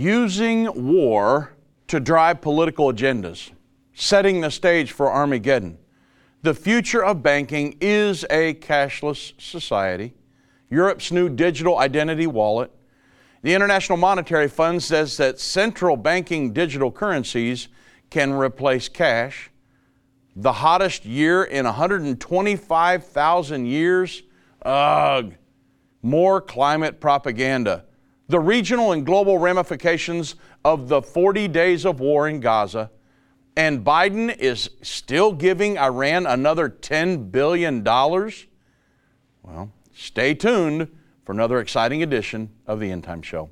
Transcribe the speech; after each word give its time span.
using 0.00 0.92
war 0.92 1.52
to 1.86 2.00
drive 2.00 2.40
political 2.40 2.90
agendas, 2.90 3.50
setting 3.92 4.40
the 4.40 4.50
stage 4.50 4.92
for 4.92 5.12
Armageddon. 5.12 5.76
The 6.42 6.54
future 6.54 7.04
of 7.04 7.22
banking 7.22 7.76
is 7.82 8.24
a 8.30 8.54
cashless 8.54 9.38
society. 9.38 10.14
Europe's 10.70 11.12
new 11.12 11.28
digital 11.28 11.78
identity 11.78 12.26
wallet. 12.26 12.70
The 13.42 13.52
International 13.52 13.98
Monetary 13.98 14.48
Fund 14.48 14.82
says 14.82 15.18
that 15.18 15.38
central 15.38 15.98
banking 15.98 16.54
digital 16.54 16.90
currencies 16.90 17.68
can 18.08 18.32
replace 18.32 18.88
cash. 18.88 19.50
The 20.34 20.52
hottest 20.52 21.04
year 21.04 21.44
in 21.44 21.66
125,000 21.66 23.66
years. 23.66 24.22
Ugh. 24.62 25.34
More 26.02 26.40
climate 26.40 27.00
propaganda 27.00 27.84
the 28.30 28.40
regional 28.40 28.92
and 28.92 29.04
global 29.04 29.38
ramifications 29.38 30.36
of 30.64 30.88
the 30.88 31.02
40 31.02 31.48
days 31.48 31.84
of 31.84 32.00
war 32.00 32.28
in 32.28 32.40
Gaza, 32.40 32.90
and 33.56 33.84
Biden 33.84 34.36
is 34.38 34.70
still 34.82 35.32
giving 35.32 35.76
Iran 35.76 36.26
another 36.26 36.70
$10 36.70 37.32
billion? 37.32 37.82
Well, 37.82 39.72
stay 39.92 40.34
tuned 40.34 40.88
for 41.24 41.32
another 41.32 41.58
exciting 41.58 42.02
edition 42.02 42.50
of 42.66 42.78
the 42.78 42.90
End 42.90 43.04
Time 43.04 43.22
Show. 43.22 43.50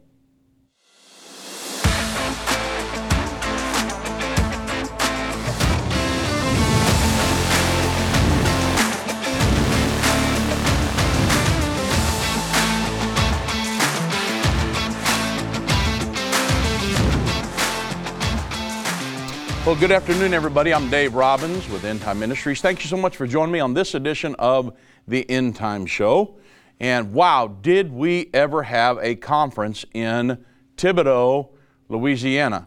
Well, 19.69 19.77
good 19.77 19.93
afternoon, 19.93 20.33
everybody. 20.33 20.73
I'm 20.73 20.89
Dave 20.89 21.15
Robbins 21.15 21.69
with 21.69 21.85
End 21.85 22.01
Time 22.01 22.19
Ministries. 22.19 22.63
Thank 22.63 22.83
you 22.83 22.89
so 22.89 22.97
much 22.97 23.19
for 23.19 23.27
joining 23.27 23.53
me 23.53 23.61
on 23.61 23.75
this 23.75 23.95
edition 23.95 24.35
of 24.39 24.75
the 25.07 25.29
End 25.29 25.57
Time 25.57 25.85
Show. 25.85 26.39
And 26.81 27.13
wow, 27.13 27.49
did 27.49 27.93
we 27.93 28.31
ever 28.33 28.63
have 28.63 28.97
a 29.03 29.15
conference 29.15 29.85
in 29.93 30.43
Thibodaux, 30.79 31.51
Louisiana? 31.91 32.67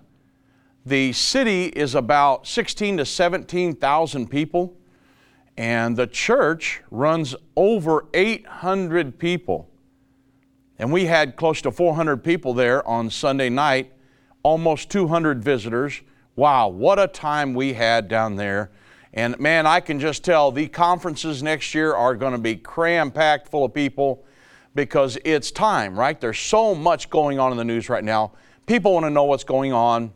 The 0.86 1.12
city 1.14 1.70
is 1.70 1.96
about 1.96 2.46
16 2.46 2.98
to 2.98 3.06
17,000 3.08 4.28
people, 4.30 4.78
and 5.58 5.98
the 5.98 6.06
church 6.06 6.84
runs 6.92 7.36
over 7.56 8.06
800 8.14 9.18
people. 9.18 9.72
And 10.78 10.92
we 10.92 11.06
had 11.06 11.36
close 11.36 11.64
to 11.64 11.72
400 11.72 12.24
people 12.24 12.54
there 12.54 12.88
on 12.88 13.10
Sunday 13.10 13.50
night, 13.50 13.92
almost 14.44 14.92
200 14.92 15.44
visitors 15.44 16.02
Wow, 16.36 16.70
what 16.70 16.98
a 16.98 17.08
time 17.08 17.54
we 17.54 17.74
had 17.74 18.08
down 18.08 18.36
there. 18.36 18.72
And 19.14 19.38
man, 19.40 19.68
I 19.68 19.82
can 19.82 20.00
just 20.00 20.24
tell 20.24 20.52
the 20.52 20.68
conferences 20.68 21.44
next 21.44 21.76
year 21.76 21.94
are 21.94 22.16
going 22.16 22.32
to 22.32 22.38
be 22.38 22.56
cram 22.56 23.12
packed 23.12 23.50
full 23.50 23.66
of 23.66 23.74
people 23.74 24.24
because 24.74 25.18
it's 25.26 25.52
time, 25.52 26.00
right? 26.00 26.20
There's 26.20 26.40
so 26.40 26.74
much 26.74 27.10
going 27.10 27.38
on 27.38 27.52
in 27.52 27.58
the 27.58 27.66
news 27.66 27.90
right 27.90 28.04
now. 28.04 28.32
People 28.66 28.94
want 28.94 29.06
to 29.06 29.10
know 29.10 29.26
what's 29.26 29.44
going 29.44 29.74
on. 29.74 30.14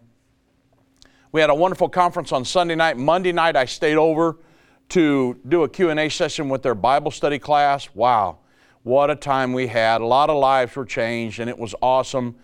We 1.34 1.42
had 1.42 1.50
a 1.50 1.56
wonderful 1.56 1.90
conference 1.90 2.32
on 2.32 2.46
Sunday 2.46 2.76
night. 2.76 2.96
Monday 2.96 3.34
night 3.34 3.58
I 3.58 3.66
stayed 3.66 3.98
over 3.98 4.38
to 4.90 5.38
do 5.50 5.64
a 5.64 5.70
Q&A 5.70 6.08
session 6.08 6.48
with 6.48 6.64
their 6.64 6.76
Bible 6.76 7.12
study 7.12 7.40
class. 7.40 7.90
Wow. 7.94 8.38
What 8.84 9.10
a 9.10 9.16
time 9.16 9.52
we 9.52 9.68
had. 9.68 10.00
A 10.00 10.06
lot 10.06 10.30
of 10.30 10.38
lives 10.38 10.74
were 10.78 10.86
changed 10.86 11.42
and 11.42 11.50
it 11.50 11.58
was 11.58 11.76
awesome. 11.82 12.36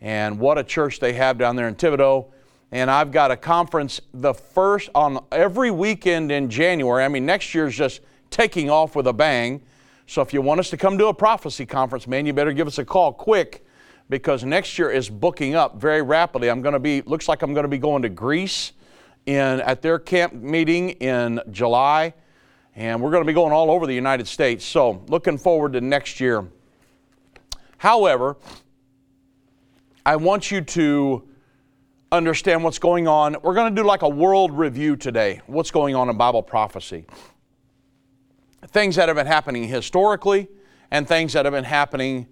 And 0.00 0.38
what 0.38 0.56
a 0.56 0.64
church 0.64 1.00
they 1.00 1.12
have 1.14 1.36
down 1.36 1.56
there 1.56 1.68
in 1.68 1.74
Thibodaux 1.74 2.28
and 2.70 2.90
I've 2.90 3.10
got 3.10 3.30
a 3.30 3.36
conference 3.36 4.00
the 4.12 4.34
first 4.34 4.90
on 4.94 5.24
every 5.32 5.70
weekend 5.70 6.30
in 6.30 6.50
January. 6.50 7.04
I 7.04 7.08
mean, 7.08 7.24
next 7.24 7.54
year's 7.54 7.76
just 7.76 8.00
taking 8.30 8.68
off 8.68 8.94
with 8.94 9.06
a 9.06 9.12
bang. 9.12 9.62
So 10.06 10.22
if 10.22 10.32
you 10.32 10.42
want 10.42 10.60
us 10.60 10.70
to 10.70 10.76
come 10.76 10.98
to 10.98 11.06
a 11.06 11.14
prophecy 11.14 11.66
conference, 11.66 12.06
man, 12.06 12.26
you 12.26 12.32
better 12.32 12.52
give 12.52 12.66
us 12.66 12.78
a 12.78 12.84
call 12.84 13.12
quick 13.12 13.64
because 14.10 14.44
next 14.44 14.78
year 14.78 14.90
is 14.90 15.08
booking 15.08 15.54
up 15.54 15.76
very 15.76 16.02
rapidly. 16.02 16.50
I'm 16.50 16.62
going 16.62 16.74
to 16.74 16.78
be 16.78 17.02
looks 17.02 17.28
like 17.28 17.42
I'm 17.42 17.52
going 17.52 17.64
to 17.64 17.68
be 17.68 17.78
going 17.78 18.02
to 18.02 18.08
Greece 18.08 18.72
in 19.26 19.60
at 19.60 19.82
their 19.82 19.98
camp 19.98 20.32
meeting 20.32 20.90
in 20.90 21.40
July, 21.50 22.14
and 22.74 23.02
we're 23.02 23.10
going 23.10 23.22
to 23.22 23.26
be 23.26 23.34
going 23.34 23.52
all 23.52 23.70
over 23.70 23.86
the 23.86 23.94
United 23.94 24.26
States. 24.26 24.64
So 24.64 25.04
looking 25.08 25.36
forward 25.36 25.74
to 25.74 25.80
next 25.80 26.20
year. 26.20 26.46
However, 27.76 28.36
I 30.06 30.16
want 30.16 30.50
you 30.50 30.62
to 30.62 31.28
understand 32.10 32.64
what's 32.64 32.78
going 32.78 33.06
on. 33.06 33.36
We're 33.42 33.54
going 33.54 33.74
to 33.74 33.82
do 33.82 33.86
like 33.86 34.02
a 34.02 34.08
world 34.08 34.56
review 34.56 34.96
today. 34.96 35.42
What's 35.46 35.70
going 35.70 35.94
on 35.94 36.08
in 36.08 36.16
Bible 36.16 36.42
prophecy? 36.42 37.04
Things 38.68 38.96
that 38.96 39.08
have 39.08 39.16
been 39.16 39.26
happening 39.26 39.64
historically 39.68 40.48
and 40.90 41.06
things 41.06 41.34
that 41.34 41.44
have 41.44 41.52
been 41.52 41.64
happening 41.64 42.26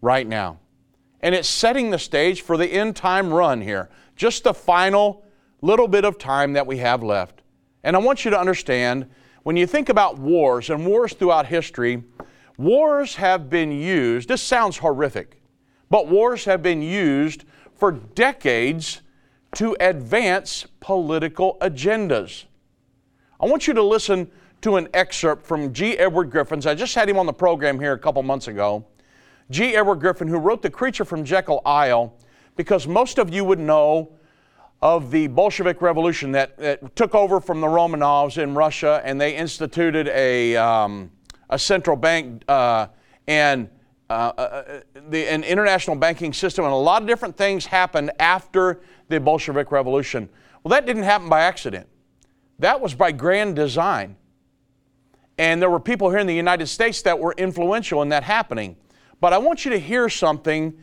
right 0.00 0.26
now. 0.26 0.58
And 1.20 1.34
it's 1.34 1.48
setting 1.48 1.90
the 1.90 1.98
stage 1.98 2.42
for 2.42 2.56
the 2.56 2.66
end 2.66 2.96
time 2.96 3.32
run 3.32 3.60
here. 3.60 3.88
Just 4.16 4.44
the 4.44 4.54
final 4.54 5.24
little 5.62 5.88
bit 5.88 6.04
of 6.04 6.18
time 6.18 6.54
that 6.54 6.66
we 6.66 6.78
have 6.78 7.02
left. 7.02 7.42
And 7.84 7.94
I 7.94 7.98
want 8.00 8.24
you 8.24 8.30
to 8.30 8.40
understand 8.40 9.08
when 9.42 9.56
you 9.56 9.66
think 9.66 9.88
about 9.88 10.18
wars 10.18 10.70
and 10.70 10.86
wars 10.86 11.12
throughout 11.12 11.46
history, 11.46 12.02
wars 12.58 13.16
have 13.16 13.48
been 13.48 13.72
used, 13.72 14.28
this 14.28 14.42
sounds 14.42 14.78
horrific, 14.78 15.40
but 15.88 16.08
wars 16.08 16.44
have 16.44 16.62
been 16.62 16.82
used 16.82 17.44
for 17.74 17.92
decades 17.92 19.00
to 19.56 19.76
advance 19.80 20.66
political 20.80 21.56
agendas. 21.60 22.44
I 23.40 23.46
want 23.46 23.66
you 23.66 23.74
to 23.74 23.82
listen 23.82 24.30
to 24.62 24.76
an 24.76 24.88
excerpt 24.94 25.46
from 25.46 25.72
G. 25.72 25.98
Edward 25.98 26.30
Griffin's. 26.30 26.66
I 26.66 26.74
just 26.74 26.94
had 26.94 27.08
him 27.08 27.18
on 27.18 27.26
the 27.26 27.32
program 27.32 27.80
here 27.80 27.92
a 27.92 27.98
couple 27.98 28.22
months 28.22 28.48
ago. 28.48 28.84
G. 29.50 29.74
Edward 29.74 29.96
Griffin, 29.96 30.28
who 30.28 30.38
wrote 30.38 30.62
The 30.62 30.70
Creature 30.70 31.06
from 31.06 31.24
Jekyll 31.24 31.62
Isle, 31.64 32.14
because 32.56 32.86
most 32.86 33.18
of 33.18 33.32
you 33.32 33.44
would 33.44 33.58
know 33.58 34.12
of 34.82 35.10
the 35.10 35.26
Bolshevik 35.26 35.82
Revolution 35.82 36.32
that, 36.32 36.56
that 36.58 36.94
took 36.94 37.14
over 37.14 37.40
from 37.40 37.60
the 37.60 37.66
Romanovs 37.66 38.40
in 38.40 38.54
Russia, 38.54 39.02
and 39.04 39.20
they 39.20 39.36
instituted 39.36 40.08
a, 40.08 40.56
um, 40.56 41.10
a 41.48 41.58
central 41.58 41.96
bank 41.96 42.42
uh, 42.48 42.86
and 43.26 43.68
uh, 44.08 44.32
uh, 44.36 44.80
the, 45.08 45.30
an 45.30 45.44
international 45.44 45.96
banking 45.96 46.32
system, 46.32 46.64
and 46.64 46.72
a 46.72 46.76
lot 46.76 47.02
of 47.02 47.08
different 47.08 47.36
things 47.36 47.66
happened 47.66 48.10
after 48.18 48.80
the 49.10 49.20
Bolshevik 49.20 49.70
Revolution. 49.70 50.28
Well, 50.62 50.70
that 50.70 50.86
didn't 50.86 51.02
happen 51.02 51.28
by 51.28 51.42
accident, 51.42 51.86
that 52.58 52.80
was 52.80 52.94
by 52.94 53.12
grand 53.12 53.56
design. 53.56 54.16
And 55.38 55.62
there 55.62 55.70
were 55.70 55.80
people 55.80 56.10
here 56.10 56.18
in 56.18 56.26
the 56.26 56.34
United 56.34 56.66
States 56.66 57.00
that 57.02 57.18
were 57.18 57.34
influential 57.38 58.02
in 58.02 58.10
that 58.10 58.22
happening. 58.22 58.76
But 59.22 59.32
I 59.32 59.38
want 59.38 59.64
you 59.64 59.70
to 59.70 59.78
hear 59.78 60.10
something 60.10 60.74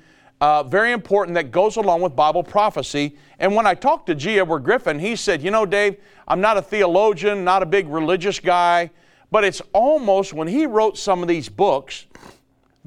uh, 0.41 0.63
very 0.63 0.93
important 0.93 1.35
that 1.35 1.51
goes 1.51 1.77
along 1.77 2.01
with 2.01 2.15
Bible 2.15 2.43
prophecy. 2.43 3.17
And 3.37 3.53
when 3.55 3.67
I 3.67 3.75
talked 3.75 4.07
to 4.07 4.15
G. 4.15 4.39
Edward 4.39 4.61
Griffin, 4.63 4.97
he 4.97 5.15
said, 5.15 5.43
You 5.43 5.51
know, 5.51 5.65
Dave, 5.65 5.97
I'm 6.27 6.41
not 6.41 6.57
a 6.57 6.61
theologian, 6.63 7.43
not 7.43 7.61
a 7.61 7.67
big 7.67 7.87
religious 7.87 8.39
guy, 8.39 8.89
but 9.29 9.43
it's 9.43 9.61
almost 9.73 10.33
when 10.33 10.47
he 10.47 10.65
wrote 10.65 10.97
some 10.97 11.21
of 11.21 11.27
these 11.27 11.49
books, 11.49 12.06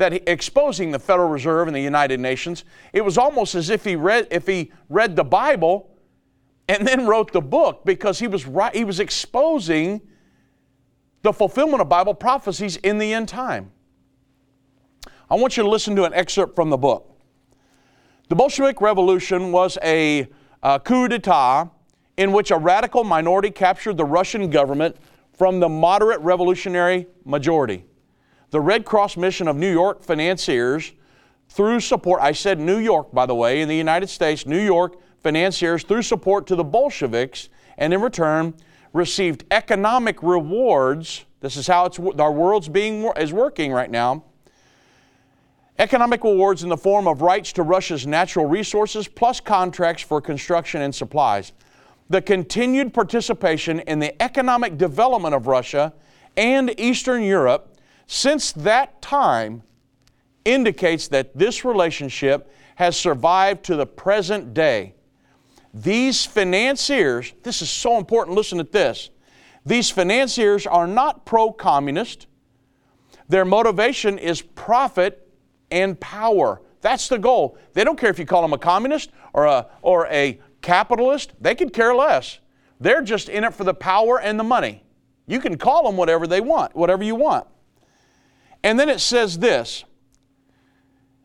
that 0.01 0.13
he, 0.13 0.21
exposing 0.27 0.91
the 0.91 0.99
Federal 0.99 1.29
Reserve 1.29 1.69
and 1.69 1.77
the 1.77 1.81
United 1.81 2.19
Nations, 2.21 2.65
it 2.93 3.05
was 3.05 3.17
almost 3.17 3.55
as 3.55 3.71
if 3.71 3.85
he 3.85 3.97
read 3.97 4.27
if 4.31 4.47
he 4.47 4.73
read 4.89 5.15
the 5.15 5.25
Bible 5.25 5.91
and 6.69 6.87
then 6.87 7.07
wrote 7.07 7.33
the 7.33 7.41
book 7.41 7.85
because 7.85 8.19
he 8.19 8.27
was 8.27 8.47
right, 8.47 8.75
he 8.75 8.85
was 8.85 8.99
exposing 8.99 10.01
the 11.23 11.33
fulfillment 11.33 11.81
of 11.81 11.89
Bible 11.89 12.15
prophecies 12.15 12.77
in 12.79 12.99
the 12.99 13.13
end 13.13 13.29
time. 13.29 13.71
I 15.31 15.37
want 15.37 15.57
you 15.57 15.63
to 15.63 15.69
listen 15.69 15.95
to 15.97 16.05
an 16.05 16.15
excerpt 16.15 16.57
from 16.57 16.71
the 16.71 16.79
book. 16.79 17.21
The 18.29 18.35
Bolshevik 18.35 18.81
Revolution 18.81 19.53
was 19.53 19.77
a, 19.83 20.29
a 20.63 20.81
coup 20.81 21.09
d'etat 21.09 21.69
in 22.17 22.33
which 22.33 22.51
a 22.51 22.57
radical 22.57 23.05
minority 23.05 23.51
captured 23.51 23.97
the 23.97 24.05
Russian 24.05 24.49
government 24.51 24.97
from 25.33 25.61
the 25.61 25.69
moderate 25.69 26.21
revolutionary 26.21 27.07
majority 27.25 27.85
the 28.51 28.61
Red 28.61 28.85
Cross 28.85 29.17
mission 29.17 29.49
of 29.49 29.57
New 29.57 29.71
York 29.71 30.03
financiers 30.03 30.93
through 31.49 31.81
support, 31.81 32.21
I 32.21 32.33
said 32.33 32.59
New 32.61 32.79
York, 32.79 33.13
by 33.13 33.27
the 33.27 33.35
way, 33.35 33.61
in 33.61 33.69
the 33.69 33.77
United 33.77 34.09
States, 34.09 34.47
New 34.47 34.61
York 34.61 34.97
financiers 35.23 35.83
through 35.83 36.03
support 36.03 36.47
to 36.47 36.57
the 36.57 36.65
Bolsheviks, 36.65 37.49
and 37.79 37.93
in 37.93 38.01
return 38.01 38.55
received 38.93 39.45
economic 39.51 40.23
rewards. 40.23 41.25
This 41.41 41.57
is 41.57 41.67
how 41.67 41.91
our 42.19 42.33
world's 42.33 42.69
being 42.69 43.05
is 43.17 43.33
working 43.33 43.73
right 43.73 43.91
now. 43.91 44.25
Economic 45.79 46.23
rewards 46.25 46.63
in 46.63 46.69
the 46.69 46.77
form 46.77 47.09
of 47.09 47.23
rights 47.23 47.53
to 47.55 47.63
Russia's 47.63 48.07
natural 48.07 48.47
resources 48.47 49.09
plus 49.09 49.41
contracts 49.41 50.03
for 50.03 50.21
construction 50.21 50.83
and 50.83 50.95
supplies. 50.95 51.53
The 52.11 52.21
continued 52.21 52.93
participation 52.93 53.81
in 53.81 53.99
the 53.99 54.21
economic 54.21 54.77
development 54.77 55.35
of 55.35 55.47
Russia 55.47 55.95
and 56.37 56.79
Eastern 56.79 57.23
Europe 57.23 57.70
since 58.13 58.51
that 58.51 59.01
time 59.01 59.63
indicates 60.45 61.07
that 61.07 61.39
this 61.39 61.65
relationship 61.65 62.53
has 62.75 62.97
survived 62.97 63.63
to 63.63 63.77
the 63.77 63.87
present 63.87 64.53
day. 64.53 64.95
These 65.73 66.27
financiers, 66.27 67.33
this 67.45 67.63
is 67.63 67.71
so 67.71 67.99
important, 67.99 68.37
listen 68.37 68.59
to 68.59 68.65
this. 68.65 69.11
These 69.65 69.91
financiers 69.91 70.67
are 70.67 70.89
not 70.89 71.25
pro 71.25 71.53
communist. 71.53 72.27
Their 73.29 73.45
motivation 73.45 74.19
is 74.19 74.43
profit 74.43 75.31
and 75.71 75.99
power. 76.01 76.63
That's 76.81 77.07
the 77.07 77.19
goal. 77.19 77.57
They 77.75 77.85
don't 77.85 77.97
care 77.97 78.11
if 78.11 78.19
you 78.19 78.27
call 78.27 78.43
them 78.43 78.53
a 78.53 78.59
communist 78.59 79.11
or 79.33 79.45
a, 79.45 79.69
or 79.83 80.09
a 80.09 80.41
capitalist, 80.63 81.33
they 81.41 81.55
could 81.55 81.73
care 81.73 81.95
less. 81.95 82.41
They're 82.81 83.03
just 83.03 83.29
in 83.29 83.45
it 83.45 83.55
for 83.55 83.63
the 83.63 83.73
power 83.73 84.21
and 84.21 84.37
the 84.37 84.43
money. 84.43 84.83
You 85.29 85.39
can 85.39 85.57
call 85.57 85.85
them 85.85 85.97
whatever 85.97 86.27
they 86.27 86.41
want, 86.41 86.75
whatever 86.75 87.05
you 87.05 87.15
want. 87.15 87.47
And 88.63 88.79
then 88.79 88.89
it 88.89 89.01
says 89.01 89.39
this 89.39 89.85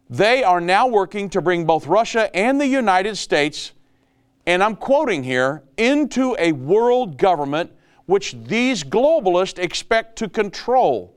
they 0.09 0.43
are 0.43 0.61
now 0.61 0.87
working 0.87 1.29
to 1.31 1.41
bring 1.41 1.65
both 1.65 1.87
Russia 1.87 2.33
and 2.35 2.61
the 2.61 2.67
United 2.67 3.17
States, 3.17 3.71
and 4.45 4.63
I'm 4.63 4.75
quoting 4.75 5.23
here, 5.23 5.63
into 5.77 6.35
a 6.37 6.51
world 6.51 7.17
government 7.17 7.71
which 8.05 8.35
these 8.45 8.83
globalists 8.83 9.57
expect 9.57 10.17
to 10.17 10.29
control. 10.29 11.15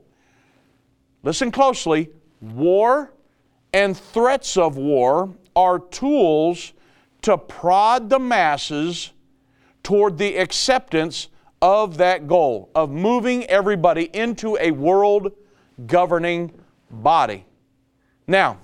Listen 1.21 1.51
closely 1.51 2.09
war 2.41 3.13
and 3.73 3.95
threats 3.95 4.57
of 4.57 4.77
war 4.77 5.35
are 5.55 5.79
tools 5.79 6.73
to 7.21 7.37
prod 7.37 8.09
the 8.09 8.17
masses 8.17 9.11
toward 9.83 10.17
the 10.17 10.37
acceptance 10.37 11.27
of 11.61 11.97
that 11.97 12.27
goal 12.27 12.71
of 12.73 12.89
moving 12.89 13.43
everybody 13.45 14.09
into 14.15 14.57
a 14.59 14.71
world 14.71 15.31
governing 15.85 16.51
body. 16.89 17.45
Now, 18.27 18.57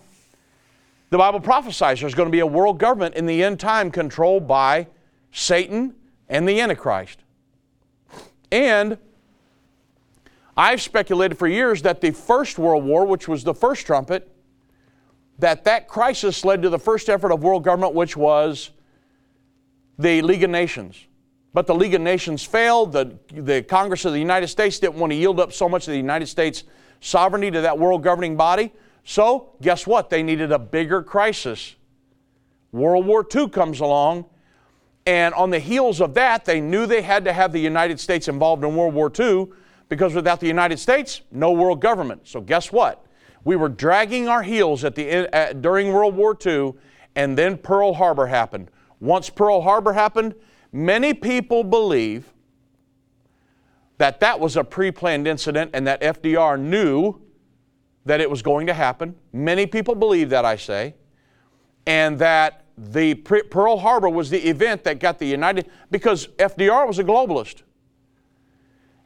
the 1.10 1.18
Bible 1.18 1.40
prophesies 1.40 2.02
there's 2.02 2.16
going 2.16 2.28
to 2.28 2.32
be 2.32 2.40
a 2.40 2.48
world 2.48 2.80
government 2.80 3.16
in 3.16 3.26
the 3.26 3.44
end 3.44 3.60
time 3.60 3.92
controlled 3.92 4.48
by 4.48 4.88
Satan 5.32 5.96
and 6.30 6.48
the 6.48 6.60
Antichrist. 6.60 7.20
And 8.52 8.98
I've 10.58 10.82
speculated 10.82 11.38
for 11.38 11.48
years 11.48 11.82
that 11.82 12.02
the 12.02 12.12
First 12.12 12.58
World 12.58 12.86
War, 12.86 13.06
which 13.06 13.28
was 13.28 13.44
the 13.44 13.54
first 13.54 13.86
trumpet, 13.86 14.32
that 15.40 15.66
that 15.66 15.88
crisis 15.88 16.46
led 16.46 16.62
to 16.62 16.70
the 16.70 16.80
first 16.80 17.10
effort 17.10 17.32
of 17.32 17.44
world 17.44 17.64
government, 17.64 17.94
which 17.94 18.16
was 18.16 18.70
the 20.00 20.22
League 20.22 20.44
of 20.44 20.50
Nations. 20.50 21.08
But 21.54 21.68
the 21.68 21.76
League 21.76 21.94
of 21.94 22.02
Nations 22.02 22.44
failed. 22.44 22.94
The, 22.94 23.18
the 23.34 23.64
Congress 23.64 24.06
of 24.06 24.14
the 24.14 24.20
United 24.20 24.48
States 24.48 24.80
didn't 24.80 24.96
want 24.96 25.12
to 25.12 25.16
yield 25.16 25.40
up 25.40 25.54
so 25.54 25.68
much 25.68 25.88
of 25.88 25.92
the 25.92 25.98
United 25.98 26.28
States 26.28 26.64
sovereignty 27.00 27.52
to 27.52 27.62
that 27.62 27.78
world 27.78 28.04
governing 28.04 28.36
body. 28.36 28.72
So, 29.04 29.54
guess 29.62 29.86
what? 29.86 30.10
They 30.10 30.24
needed 30.24 30.52
a 30.52 30.60
bigger 30.60 31.04
crisis. 31.04 31.76
World 32.72 33.06
War 33.06 33.26
II 33.34 33.50
comes 33.50 33.80
along, 33.80 34.26
and 35.06 35.34
on 35.36 35.52
the 35.52 35.60
heels 35.60 36.02
of 36.02 36.14
that, 36.16 36.46
they 36.46 36.60
knew 36.60 36.86
they 36.86 37.04
had 37.04 37.24
to 37.26 37.34
have 37.34 37.52
the 37.52 37.60
United 37.60 38.00
States 38.00 38.28
involved 38.28 38.64
in 38.64 38.76
World 38.76 38.94
War 38.94 39.12
II 39.18 39.48
because 39.90 40.14
without 40.14 40.40
the 40.40 40.48
United 40.48 40.80
States, 40.80 41.22
no 41.32 41.52
world 41.52 41.80
government. 41.80 42.28
So, 42.28 42.42
guess 42.42 42.72
what? 42.72 43.06
We 43.44 43.56
were 43.56 43.70
dragging 43.70 44.28
our 44.28 44.42
heels 44.42 44.84
at 44.84 44.96
the, 44.96 45.10
at, 45.10 45.34
uh, 45.34 45.54
during 45.54 45.94
World 45.94 46.16
War 46.16 46.36
II, 46.44 46.74
and 47.16 47.38
then 47.38 47.58
Pearl 47.58 47.94
Harbor 47.94 48.26
happened. 48.26 48.72
Once 49.00 49.30
Pearl 49.30 49.62
Harbor 49.62 49.94
happened, 49.94 50.34
many 50.72 51.14
people 51.14 51.64
believe 51.64 52.34
that 53.98 54.20
that 54.20 54.40
was 54.40 54.58
a 54.58 54.64
pre 54.64 54.92
planned 54.92 55.28
incident 55.28 55.72
and 55.74 55.88
that 55.88 56.02
FDR 56.02 56.60
knew 56.60 57.22
that 58.06 58.22
it 58.22 58.30
was 58.30 58.42
going 58.42 58.68
to 58.68 58.74
happen. 58.74 59.16
Many 59.34 59.66
people 59.66 59.96
believe 59.96 60.30
that, 60.30 60.46
I 60.46 60.58
say. 60.58 60.96
And 61.88 62.20
that 62.20 62.66
the 62.78 63.16
Pearl 63.16 63.78
Harbor 63.78 64.10
was 64.10 64.30
the 64.30 64.50
event 64.50 64.84
that 64.84 65.00
got 65.00 65.18
the 65.18 65.26
United, 65.26 65.70
because 65.92 66.28
FDR 66.38 66.88
was 66.88 67.00
a 67.00 67.04
globalist. 67.04 67.62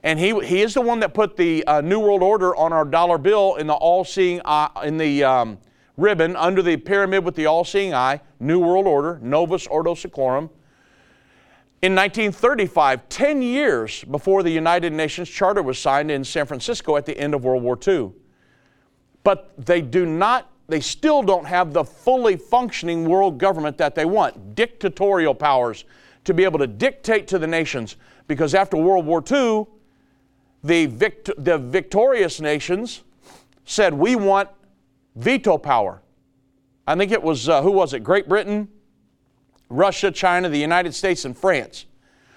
And 0.01 0.17
he, 0.17 0.37
he 0.45 0.61
is 0.61 0.73
the 0.73 0.81
one 0.81 1.01
that 1.01 1.13
put 1.13 1.35
the 1.35 1.63
uh, 1.65 1.81
New 1.81 1.99
World 1.99 2.23
Order 2.23 2.55
on 2.55 2.71
our 2.71 2.85
dollar 2.85 3.17
bill 3.17 3.55
in 3.55 3.67
the 3.67 3.73
all-seeing 3.73 4.41
eye, 4.45 4.69
in 4.83 4.97
the 4.97 5.23
um, 5.23 5.59
ribbon 5.97 6.35
under 6.35 6.61
the 6.61 6.77
pyramid 6.77 7.25
with 7.25 7.35
the 7.35 7.45
all-seeing 7.45 7.93
eye, 7.93 8.21
New 8.39 8.59
World 8.59 8.87
Order, 8.87 9.19
Novus 9.21 9.67
Ordo 9.67 9.93
Seclorum. 9.93 10.49
In 11.81 11.95
1935, 11.95 13.07
10 13.07 13.41
years 13.41 14.03
before 14.03 14.43
the 14.43 14.49
United 14.49 14.91
Nations 14.91 15.29
Charter 15.29 15.61
was 15.61 15.79
signed 15.79 16.11
in 16.11 16.25
San 16.25 16.45
Francisco 16.45 16.97
at 16.97 17.05
the 17.05 17.17
end 17.17 17.33
of 17.33 17.45
World 17.45 17.63
War 17.63 17.79
II. 17.87 18.11
But 19.23 19.53
they 19.57 19.81
do 19.81 20.05
not, 20.05 20.51
they 20.67 20.81
still 20.81 21.23
don't 21.23 21.45
have 21.45 21.71
the 21.71 21.85
fully 21.85 22.35
functioning 22.35 23.07
world 23.07 23.37
government 23.37 23.77
that 23.77 23.95
they 23.95 24.03
want, 24.03 24.55
dictatorial 24.55 25.33
powers 25.33 25.85
to 26.25 26.33
be 26.33 26.43
able 26.43 26.59
to 26.59 26.67
dictate 26.67 27.29
to 27.29 27.39
the 27.39 27.47
nations. 27.47 27.95
Because 28.27 28.53
after 28.53 28.75
World 28.75 29.05
War 29.05 29.23
II, 29.31 29.65
the, 30.65 30.85
vict- 30.87 31.31
the 31.37 31.57
victorious 31.57 32.41
nations 32.41 33.03
said, 33.63 33.93
We 33.93 34.17
want 34.17 34.49
veto 35.15 35.57
power. 35.57 36.01
I 36.85 36.95
think 36.95 37.13
it 37.13 37.23
was, 37.23 37.47
uh, 37.47 37.61
who 37.61 37.71
was 37.71 37.93
it? 37.93 38.03
Great 38.03 38.27
Britain, 38.27 38.67
Russia, 39.69 40.11
China, 40.11 40.49
the 40.49 40.59
United 40.59 40.93
States, 40.93 41.25
and 41.25 41.37
France. 41.37 41.85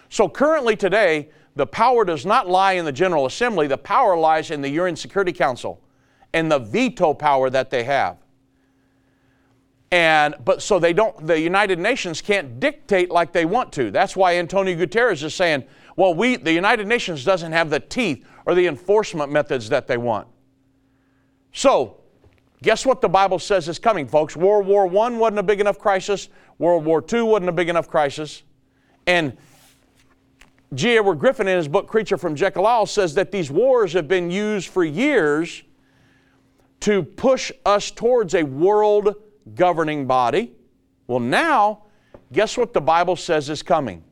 So 0.09 0.29
currently 0.29 0.77
today, 0.77 1.31
the 1.57 1.67
power 1.67 2.05
does 2.05 2.25
not 2.25 2.49
lie 2.49 2.73
in 2.73 2.85
the 2.85 2.93
General 2.93 3.27
Assembly, 3.27 3.67
the 3.67 3.79
power 3.79 4.17
lies 4.17 4.51
in 4.51 4.63
the 4.63 4.71
UN 4.71 4.97
Security 4.97 5.33
Council 5.33 5.81
and 6.33 6.51
the 6.51 6.59
veto 6.59 7.13
power 7.15 7.51
that 7.51 7.71
they 7.71 7.85
have. 7.85 8.19
And 9.91 10.35
but 10.43 10.63
so 10.63 10.79
they 10.79 10.95
don't 10.95 11.27
the 11.27 11.39
United 11.39 11.79
Nations 11.79 12.23
can't 12.23 12.59
dictate 12.59 13.11
like 13.11 13.33
they 13.33 13.45
want 13.45 13.73
to. 13.75 13.91
That's 13.91 14.17
why 14.17 14.37
Antonio 14.37 14.75
Guterres 14.75 15.23
is 15.23 15.35
saying, 15.35 15.65
well, 15.97 16.15
we, 16.15 16.37
the 16.37 16.53
United 16.53 16.87
Nations 16.87 17.25
doesn't 17.25 17.53
have 17.53 17.69
the 17.69 17.81
teeth 17.81 18.27
or 18.47 18.55
the 18.55 18.67
enforcement 18.67 19.31
methods 19.31 19.69
that 19.69 19.87
they 19.87 19.99
want. 19.99 20.29
So, 21.53 22.01
guess 22.63 22.87
what 22.87 23.01
the 23.01 23.09
Bible 23.09 23.39
says 23.39 23.69
is 23.69 23.79
coming, 23.79 24.07
folks? 24.07 24.37
World 24.37 24.67
War 24.67 24.87
I 24.87 25.11
wasn't 25.11 25.39
a 25.39 25.43
big 25.43 25.61
enough 25.61 25.79
crisis, 25.79 26.29
World 26.59 26.85
War 26.85 27.05
II 27.13 27.23
wasn't 27.23 27.49
a 27.49 27.53
big 27.53 27.69
enough 27.69 27.89
crisis. 27.89 28.43
And 29.07 29.37
G. 30.75 30.97
Edward 30.97 31.19
Griffin, 31.19 31.49
in 31.49 31.57
his 31.57 31.69
book 31.69 31.87
Creature 31.87 32.17
from 32.17 32.35
Jekyll 32.35 32.67
Isle, 32.67 32.87
says 32.87 33.15
that 33.15 33.31
these 33.31 33.51
wars 33.51 33.93
have 33.93 34.09
been 34.09 34.31
used 34.31 34.69
for 34.69 34.85
years 34.85 35.63
to 36.81 37.03
push 37.03 37.53
us 37.67 37.91
towards 37.91 38.35
a 38.35 38.43
world 38.43 39.17
governing 39.55 40.07
body. 40.07 40.53
Well, 41.07 41.21
now, 41.21 41.85
guess 42.33 42.57
what 42.57 42.73
the 42.73 42.81
Bible 42.81 43.17
says 43.17 43.51
is 43.51 43.63
coming? 43.63 44.03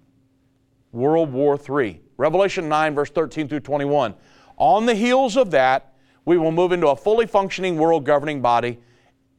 World 0.92 1.32
War 1.32 1.58
III. 1.58 2.00
Revelation 2.16 2.68
9, 2.68 2.94
verse 2.94 3.10
13 3.10 3.48
through 3.48 3.60
21. 3.60 4.14
On 4.58 4.84
the 4.84 4.94
heels 4.94 5.36
of 5.36 5.50
that, 5.52 5.89
we 6.30 6.38
will 6.38 6.52
move 6.52 6.70
into 6.70 6.86
a 6.86 6.94
fully 6.94 7.26
functioning 7.26 7.76
world 7.76 8.04
governing 8.04 8.40
body 8.40 8.78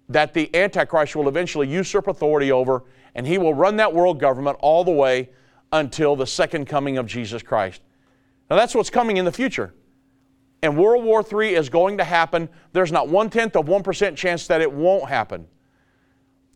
that 0.09 0.33
the 0.33 0.53
Antichrist 0.53 1.15
will 1.15 1.29
eventually 1.29 1.65
usurp 1.65 2.09
authority 2.09 2.51
over, 2.51 2.83
and 3.15 3.25
he 3.25 3.37
will 3.37 3.53
run 3.53 3.77
that 3.77 3.93
world 3.93 4.19
government 4.19 4.57
all 4.59 4.83
the 4.83 4.91
way 4.91 5.29
until 5.71 6.17
the 6.17 6.27
second 6.27 6.65
coming 6.65 6.97
of 6.97 7.05
Jesus 7.05 7.41
Christ. 7.41 7.81
Now, 8.49 8.57
that's 8.57 8.75
what's 8.75 8.89
coming 8.89 9.15
in 9.15 9.23
the 9.23 9.31
future. 9.31 9.73
And 10.61 10.77
World 10.77 11.05
War 11.05 11.23
III 11.23 11.55
is 11.55 11.69
going 11.69 11.97
to 11.97 12.03
happen. 12.03 12.49
There's 12.73 12.91
not 12.91 13.07
one 13.07 13.29
tenth 13.29 13.55
of 13.55 13.67
1% 13.67 14.17
chance 14.17 14.47
that 14.47 14.59
it 14.59 14.69
won't 14.69 15.07
happen. 15.07 15.47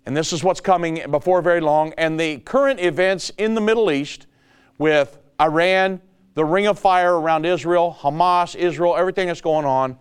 And 0.05 0.17
this 0.17 0.33
is 0.33 0.43
what's 0.43 0.59
coming 0.59 1.01
before 1.11 1.41
very 1.41 1.61
long. 1.61 1.93
And 1.97 2.19
the 2.19 2.39
current 2.39 2.81
events 2.81 3.31
in 3.37 3.55
the 3.55 3.61
Middle 3.61 3.89
East 3.89 4.27
with 4.79 5.17
Iran, 5.39 6.01
the 6.33 6.43
ring 6.43 6.67
of 6.67 6.77
fire 6.77 7.17
around 7.17 7.45
Israel, 7.45 7.97
Hamas, 8.01 8.53
Israel, 8.57 8.97
everything 8.97 9.27
that's 9.27 9.39
going 9.39 9.65
on, 9.65 9.97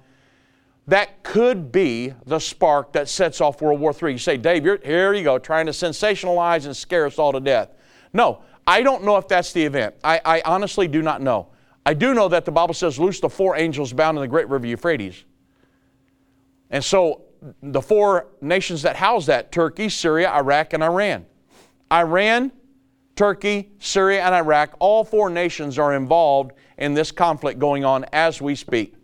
that 0.87 1.23
could 1.23 1.73
be 1.73 2.13
the 2.27 2.39
spark 2.39 2.93
that 2.93 3.09
sets 3.09 3.41
off 3.41 3.63
World 3.63 3.81
War 3.81 3.95
III. 4.01 4.13
You 4.13 4.19
say, 4.19 4.37
Dave, 4.37 4.65
here 4.65 5.15
you 5.15 5.25
go, 5.25 5.39
trying 5.39 5.67
to 5.67 5.73
sensationalize 5.73 6.67
and 6.67 6.77
scare 6.77 7.07
us 7.07 7.19
all 7.19 7.33
to 7.33 7.41
death. 7.41 7.71
No, 8.13 8.43
I 8.67 8.83
don't 8.83 9.05
know 9.05 9.17
if 9.17 9.27
that's 9.27 9.53
the 9.53 9.65
event. 9.65 9.95
I, 10.05 10.21
I 10.25 10.43
honestly 10.45 10.87
do 10.87 11.01
not 11.01 11.23
know. 11.23 11.49
I 11.87 11.95
do 11.95 12.15
know 12.15 12.29
that 12.29 12.45
the 12.45 12.53
Bible 12.53 12.75
says, 12.75 12.99
loose 12.99 13.21
the 13.21 13.29
four 13.29 13.57
angels 13.57 13.93
bound 13.93 14.17
in 14.19 14.23
the 14.23 14.29
great 14.29 14.49
river 14.49 14.67
Euphrates. 14.67 15.25
And 16.71 16.83
so 16.83 17.23
the 17.63 17.83
four 17.83 18.29
nations 18.41 18.83
that 18.83 18.97
house 18.97 19.27
that 19.27 19.53
Turkey, 19.53 19.89
Syria, 19.89 20.31
Iraq, 20.33 20.73
and 20.73 20.83
Iran. 20.83 21.27
Iran 21.93 22.53
Turkey, 23.17 23.71
Syria, 23.79 24.25
and 24.25 24.35
Iraq, 24.35 24.75
all 24.81 25.05
four 25.05 25.31
nations 25.31 25.79
are 25.79 25.95
involved 25.95 26.53
in 26.79 26.95
this 26.95 27.13
conflict 27.13 27.59
going 27.59 27.85
on 27.85 28.05
as 28.13 28.43
we 28.43 28.55
speak. 28.55 28.95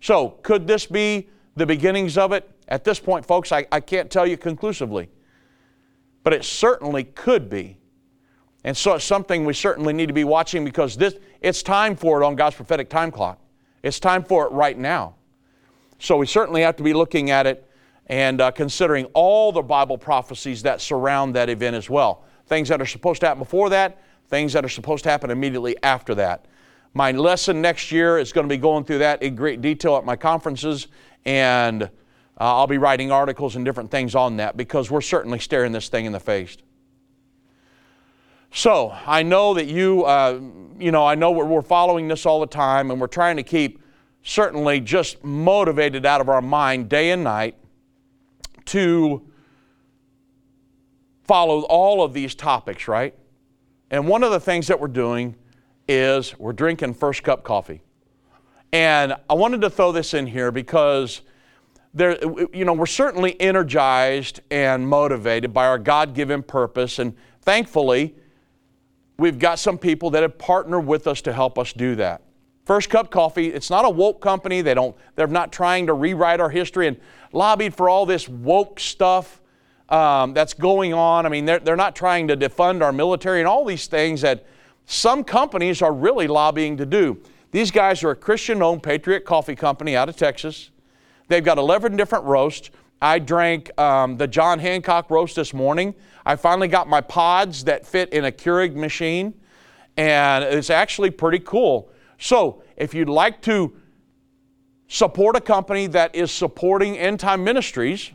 So, 0.00 0.30
could 0.42 0.66
this 0.66 0.86
be 0.86 1.28
the 1.56 1.66
beginnings 1.66 2.16
of 2.16 2.32
it? 2.32 2.50
At 2.68 2.84
this 2.84 2.98
point, 2.98 3.26
folks, 3.26 3.52
I, 3.52 3.66
I 3.70 3.80
can't 3.80 4.10
tell 4.10 4.26
you 4.26 4.36
conclusively, 4.36 5.08
but 6.22 6.32
it 6.32 6.44
certainly 6.44 7.04
could 7.04 7.50
be. 7.50 7.76
And 8.62 8.76
so 8.76 8.94
it's 8.94 9.04
something 9.04 9.44
we 9.44 9.54
certainly 9.54 9.92
need 9.92 10.06
to 10.06 10.12
be 10.12 10.24
watching 10.24 10.64
because 10.64 10.96
this, 10.96 11.14
it's 11.40 11.62
time 11.62 11.96
for 11.96 12.22
it 12.22 12.26
on 12.26 12.36
God's 12.36 12.56
prophetic 12.56 12.88
time 12.88 13.10
clock. 13.10 13.38
It's 13.82 13.98
time 13.98 14.22
for 14.22 14.46
it 14.46 14.52
right 14.52 14.78
now. 14.78 15.14
So 15.98 16.16
we 16.16 16.26
certainly 16.26 16.62
have 16.62 16.76
to 16.76 16.82
be 16.82 16.92
looking 16.92 17.30
at 17.30 17.46
it 17.46 17.66
and 18.06 18.40
uh, 18.40 18.50
considering 18.50 19.06
all 19.14 19.52
the 19.52 19.62
Bible 19.62 19.96
prophecies 19.96 20.62
that 20.62 20.80
surround 20.80 21.34
that 21.36 21.48
event 21.48 21.76
as 21.76 21.88
well. 21.88 22.24
Things 22.46 22.68
that 22.68 22.80
are 22.80 22.86
supposed 22.86 23.20
to 23.20 23.28
happen 23.28 23.42
before 23.42 23.70
that, 23.70 24.02
things 24.28 24.52
that 24.52 24.64
are 24.64 24.68
supposed 24.68 25.04
to 25.04 25.10
happen 25.10 25.30
immediately 25.30 25.76
after 25.82 26.14
that. 26.16 26.46
My 26.92 27.12
lesson 27.12 27.62
next 27.62 27.92
year 27.92 28.18
is 28.18 28.32
going 28.32 28.48
to 28.48 28.52
be 28.52 28.58
going 28.58 28.84
through 28.84 28.98
that 28.98 29.22
in 29.22 29.36
great 29.36 29.60
detail 29.60 29.96
at 29.96 30.04
my 30.04 30.16
conferences, 30.16 30.88
and 31.24 31.84
uh, 31.84 31.88
I'll 32.38 32.66
be 32.66 32.78
writing 32.78 33.12
articles 33.12 33.54
and 33.54 33.64
different 33.64 33.90
things 33.90 34.14
on 34.14 34.38
that 34.38 34.56
because 34.56 34.90
we're 34.90 35.00
certainly 35.00 35.38
staring 35.38 35.72
this 35.72 35.88
thing 35.88 36.04
in 36.04 36.12
the 36.12 36.20
face. 36.20 36.56
So 38.52 38.92
I 39.06 39.22
know 39.22 39.54
that 39.54 39.66
you, 39.66 40.02
uh, 40.04 40.40
you 40.78 40.90
know, 40.90 41.06
I 41.06 41.14
know 41.14 41.30
we're, 41.30 41.44
we're 41.44 41.62
following 41.62 42.08
this 42.08 42.26
all 42.26 42.40
the 42.40 42.46
time, 42.46 42.90
and 42.90 43.00
we're 43.00 43.06
trying 43.06 43.36
to 43.36 43.44
keep 43.44 43.80
certainly 44.22 44.80
just 44.80 45.22
motivated 45.22 46.04
out 46.04 46.20
of 46.20 46.28
our 46.28 46.42
mind 46.42 46.88
day 46.88 47.12
and 47.12 47.22
night 47.22 47.54
to 48.66 49.24
follow 51.22 51.60
all 51.62 52.02
of 52.02 52.12
these 52.12 52.34
topics, 52.34 52.88
right? 52.88 53.14
And 53.92 54.08
one 54.08 54.24
of 54.24 54.32
the 54.32 54.40
things 54.40 54.66
that 54.66 54.80
we're 54.80 54.88
doing 54.88 55.36
is 55.90 56.38
we're 56.38 56.52
drinking 56.52 56.94
first 56.94 57.24
cup 57.24 57.42
coffee. 57.42 57.82
And 58.72 59.16
I 59.28 59.34
wanted 59.34 59.60
to 59.62 59.70
throw 59.70 59.90
this 59.90 60.14
in 60.14 60.28
here 60.28 60.52
because 60.52 61.22
there, 61.92 62.16
you 62.54 62.64
know, 62.64 62.72
we're 62.72 62.86
certainly 62.86 63.38
energized 63.40 64.40
and 64.52 64.86
motivated 64.86 65.52
by 65.52 65.66
our 65.66 65.78
God 65.78 66.14
given 66.14 66.44
purpose. 66.44 67.00
And 67.00 67.16
thankfully, 67.42 68.14
we've 69.18 69.40
got 69.40 69.58
some 69.58 69.76
people 69.76 70.10
that 70.10 70.22
have 70.22 70.38
partnered 70.38 70.86
with 70.86 71.08
us 71.08 71.20
to 71.22 71.32
help 71.32 71.58
us 71.58 71.72
do 71.72 71.96
that. 71.96 72.22
First 72.64 72.88
Cup 72.88 73.10
Coffee, 73.10 73.48
it's 73.48 73.68
not 73.68 73.84
a 73.84 73.90
woke 73.90 74.20
company. 74.20 74.62
They 74.62 74.74
don't, 74.74 74.94
they're 75.16 75.26
not 75.26 75.50
trying 75.50 75.88
to 75.88 75.94
rewrite 75.94 76.38
our 76.38 76.50
history 76.50 76.86
and 76.86 76.96
lobbied 77.32 77.74
for 77.74 77.88
all 77.88 78.06
this 78.06 78.28
woke 78.28 78.78
stuff 78.78 79.40
um, 79.88 80.34
that's 80.34 80.54
going 80.54 80.94
on. 80.94 81.26
I 81.26 81.30
mean, 81.30 81.46
they're, 81.46 81.58
they're 81.58 81.74
not 81.74 81.96
trying 81.96 82.28
to 82.28 82.36
defund 82.36 82.80
our 82.80 82.92
military 82.92 83.40
and 83.40 83.48
all 83.48 83.64
these 83.64 83.88
things 83.88 84.20
that 84.20 84.46
some 84.86 85.24
companies 85.24 85.82
are 85.82 85.92
really 85.92 86.26
lobbying 86.26 86.76
to 86.78 86.86
do. 86.86 87.20
These 87.52 87.70
guys 87.70 88.02
are 88.04 88.10
a 88.10 88.16
Christian 88.16 88.62
owned 88.62 88.82
Patriot 88.82 89.24
Coffee 89.24 89.56
Company 89.56 89.96
out 89.96 90.08
of 90.08 90.16
Texas. 90.16 90.70
They've 91.28 91.44
got 91.44 91.58
11 91.58 91.96
different 91.96 92.24
roasts. 92.24 92.70
I 93.02 93.18
drank 93.18 93.70
um, 93.80 94.16
the 94.16 94.26
John 94.26 94.58
Hancock 94.58 95.10
roast 95.10 95.36
this 95.36 95.54
morning. 95.54 95.94
I 96.26 96.36
finally 96.36 96.68
got 96.68 96.88
my 96.88 97.00
pods 97.00 97.64
that 97.64 97.86
fit 97.86 98.12
in 98.12 98.26
a 98.26 98.32
Keurig 98.32 98.74
machine, 98.74 99.34
and 99.96 100.44
it's 100.44 100.70
actually 100.70 101.10
pretty 101.10 101.38
cool. 101.38 101.90
So, 102.18 102.62
if 102.76 102.92
you'd 102.92 103.08
like 103.08 103.40
to 103.42 103.74
support 104.88 105.36
a 105.36 105.40
company 105.40 105.86
that 105.86 106.14
is 106.14 106.30
supporting 106.30 106.98
end 106.98 107.20
time 107.20 107.42
ministries, 107.42 108.10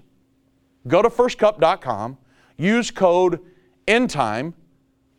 go 0.88 1.02
to 1.02 1.10
firstcup.com, 1.10 2.18
use 2.58 2.92
code 2.92 3.40
ENDTIME 3.88 4.54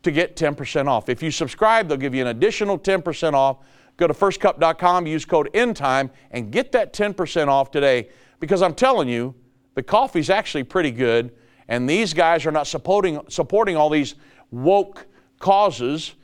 to 0.07 0.11
get 0.11 0.35
10% 0.35 0.87
off. 0.87 1.09
If 1.09 1.21
you 1.21 1.31
subscribe, 1.31 1.87
they'll 1.87 1.97
give 1.97 2.15
you 2.15 2.21
an 2.21 2.27
additional 2.27 2.79
10% 2.79 3.33
off. 3.33 3.57
Go 3.97 4.07
to 4.07 4.13
firstcup.com, 4.13 5.07
use 5.07 5.25
code 5.25 5.49
ENDTIME, 5.53 6.09
and 6.31 6.51
get 6.51 6.71
that 6.71 6.93
10% 6.93 7.47
off 7.47 7.71
today 7.71 8.09
because 8.39 8.61
I'm 8.61 8.73
telling 8.75 9.07
you, 9.09 9.35
the 9.75 9.83
coffee's 9.83 10.29
actually 10.29 10.63
pretty 10.63 10.91
good, 10.91 11.31
and 11.67 11.89
these 11.89 12.13
guys 12.13 12.45
are 12.45 12.51
not 12.51 12.67
supporting, 12.67 13.19
supporting 13.29 13.75
all 13.75 13.89
these 13.89 14.15
woke 14.51 15.07
causes 15.39 16.15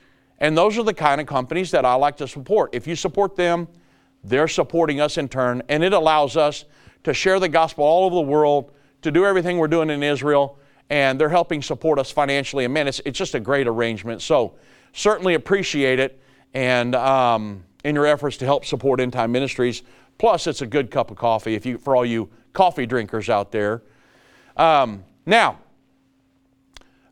and 0.44 0.58
those 0.58 0.78
are 0.78 0.84
the 0.84 0.94
kind 0.94 1.22
of 1.22 1.28
companies 1.28 1.72
that 1.72 1.86
I 1.86 1.94
like 1.96 2.18
to 2.18 2.28
support. 2.28 2.76
If 2.76 2.86
you 2.86 2.98
support 2.98 3.38
them, 3.38 3.66
they're 4.26 4.50
supporting 4.50 5.00
us 5.00 5.18
in 5.18 5.30
turn, 5.30 5.64
and 5.70 5.86
it 5.86 5.94
allows 5.94 6.36
us 6.36 6.66
to 7.06 7.14
share 7.14 7.40
the 7.40 7.48
gospel 7.48 7.86
all 7.86 8.04
over 8.04 8.16
the 8.16 8.22
world, 8.22 8.74
to 9.04 9.12
do 9.12 9.26
everything 9.26 9.58
we're 9.58 9.70
doing 9.70 9.90
in 9.90 10.04
Israel, 10.04 10.58
and 10.94 11.20
they're 11.20 11.28
helping 11.28 11.64
support 11.64 11.98
us 11.98 12.12
financially. 12.12 12.66
And 12.66 12.74
man, 12.74 12.88
it's, 12.88 13.02
it's 13.04 13.18
just 13.18 13.34
a 13.34 13.40
great 13.40 13.68
arrangement. 13.68 14.22
So 14.22 14.54
certainly 14.92 15.34
appreciate 15.34 15.98
it 15.98 16.22
and 16.54 16.94
um, 16.94 17.64
in 17.84 17.96
your 17.96 18.06
efforts 18.06 18.38
to 18.38 18.46
help 18.46 18.64
support 18.64 19.00
End 19.00 19.12
Time 19.12 19.32
Ministries. 19.32 19.82
Plus, 20.20 20.46
it's 20.46 20.62
a 20.62 20.68
good 20.68 20.92
cup 20.92 21.10
of 21.10 21.18
coffee 21.18 21.56
if 21.56 21.66
you, 21.66 21.80
for 21.80 21.96
all 21.96 22.06
you 22.06 22.30
coffee 22.54 22.86
drinkers 22.86 23.28
out 23.28 23.52
there. 23.52 23.82
Um, 24.56 25.04
now, 25.26 25.58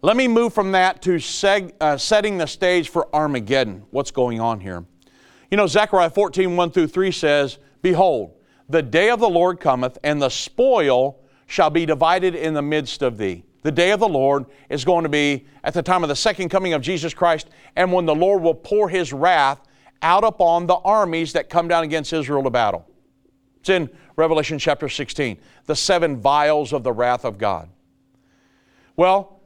let 0.04 0.16
me 0.16 0.28
move 0.28 0.54
from 0.54 0.74
that 0.74 1.02
to 1.02 1.16
seg, 1.16 1.74
uh, 1.82 1.98
setting 1.98 2.38
the 2.38 2.46
stage 2.46 2.90
for 2.90 3.08
Armageddon. 3.16 3.82
What's 3.90 4.12
going 4.12 4.40
on 4.40 4.60
here? 4.60 4.86
You 5.50 5.58
know, 5.58 5.66
Zechariah 5.66 6.12
14, 6.12 6.56
1 6.56 6.70
through 6.70 6.88
3 6.88 7.12
says, 7.12 7.58
Behold, 7.82 8.36
the 8.70 8.84
day 8.84 9.10
of 9.10 9.20
the 9.20 9.30
Lord 9.30 9.60
cometh, 9.60 9.98
and 10.04 10.22
the 10.22 10.30
spoil 10.30 11.20
shall 11.48 11.72
be 11.72 11.88
divided 11.88 12.36
in 12.36 12.54
the 12.54 12.62
midst 12.62 13.02
of 13.02 13.18
thee. 13.18 13.44
The 13.64 13.72
day 13.72 13.92
of 13.92 14.00
the 14.00 14.08
Lord 14.08 14.46
is 14.70 14.84
going 14.84 15.04
to 15.04 15.10
be 15.10 15.46
at 15.64 15.74
the 15.74 15.84
time 15.84 16.04
of 16.04 16.10
the 16.10 16.16
second 16.16 16.50
coming 16.50 16.74
of 16.74 16.82
Jesus 16.82 17.14
Christ, 17.14 17.50
and 17.76 17.92
when 17.94 18.06
the 18.06 18.16
Lord 18.16 18.42
will 18.42 18.56
pour 18.56 18.90
his 18.90 19.14
wrath 19.14 19.60
out 20.02 20.24
upon 20.24 20.66
the 20.66 20.76
armies 20.76 21.34
that 21.34 21.50
come 21.50 21.68
down 21.68 21.84
against 21.84 22.12
Israel 22.12 22.44
to 22.44 22.50
battle. 22.50 22.88
It's 23.60 23.70
in 23.70 23.90
Revelation 24.16 24.58
chapter 24.58 24.90
16, 24.90 25.38
the 25.66 25.76
seven 25.76 26.18
vials 26.18 26.74
of 26.74 26.84
the 26.84 26.92
wrath 26.92 27.24
of 27.24 27.38
God. 27.38 27.70
Well, 28.96 29.40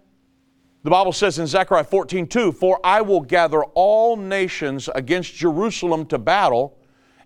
the 0.83 0.89
Bible 0.89 1.11
says 1.11 1.39
in 1.39 1.47
Zechariah 1.47 1.83
14, 1.83 2.27
2, 2.27 2.51
For 2.53 2.79
I 2.83 3.01
will 3.01 3.21
gather 3.21 3.63
all 3.63 4.15
nations 4.15 4.87
against 4.95 5.33
Jerusalem 5.33 6.05
to 6.07 6.17
battle, 6.17 6.77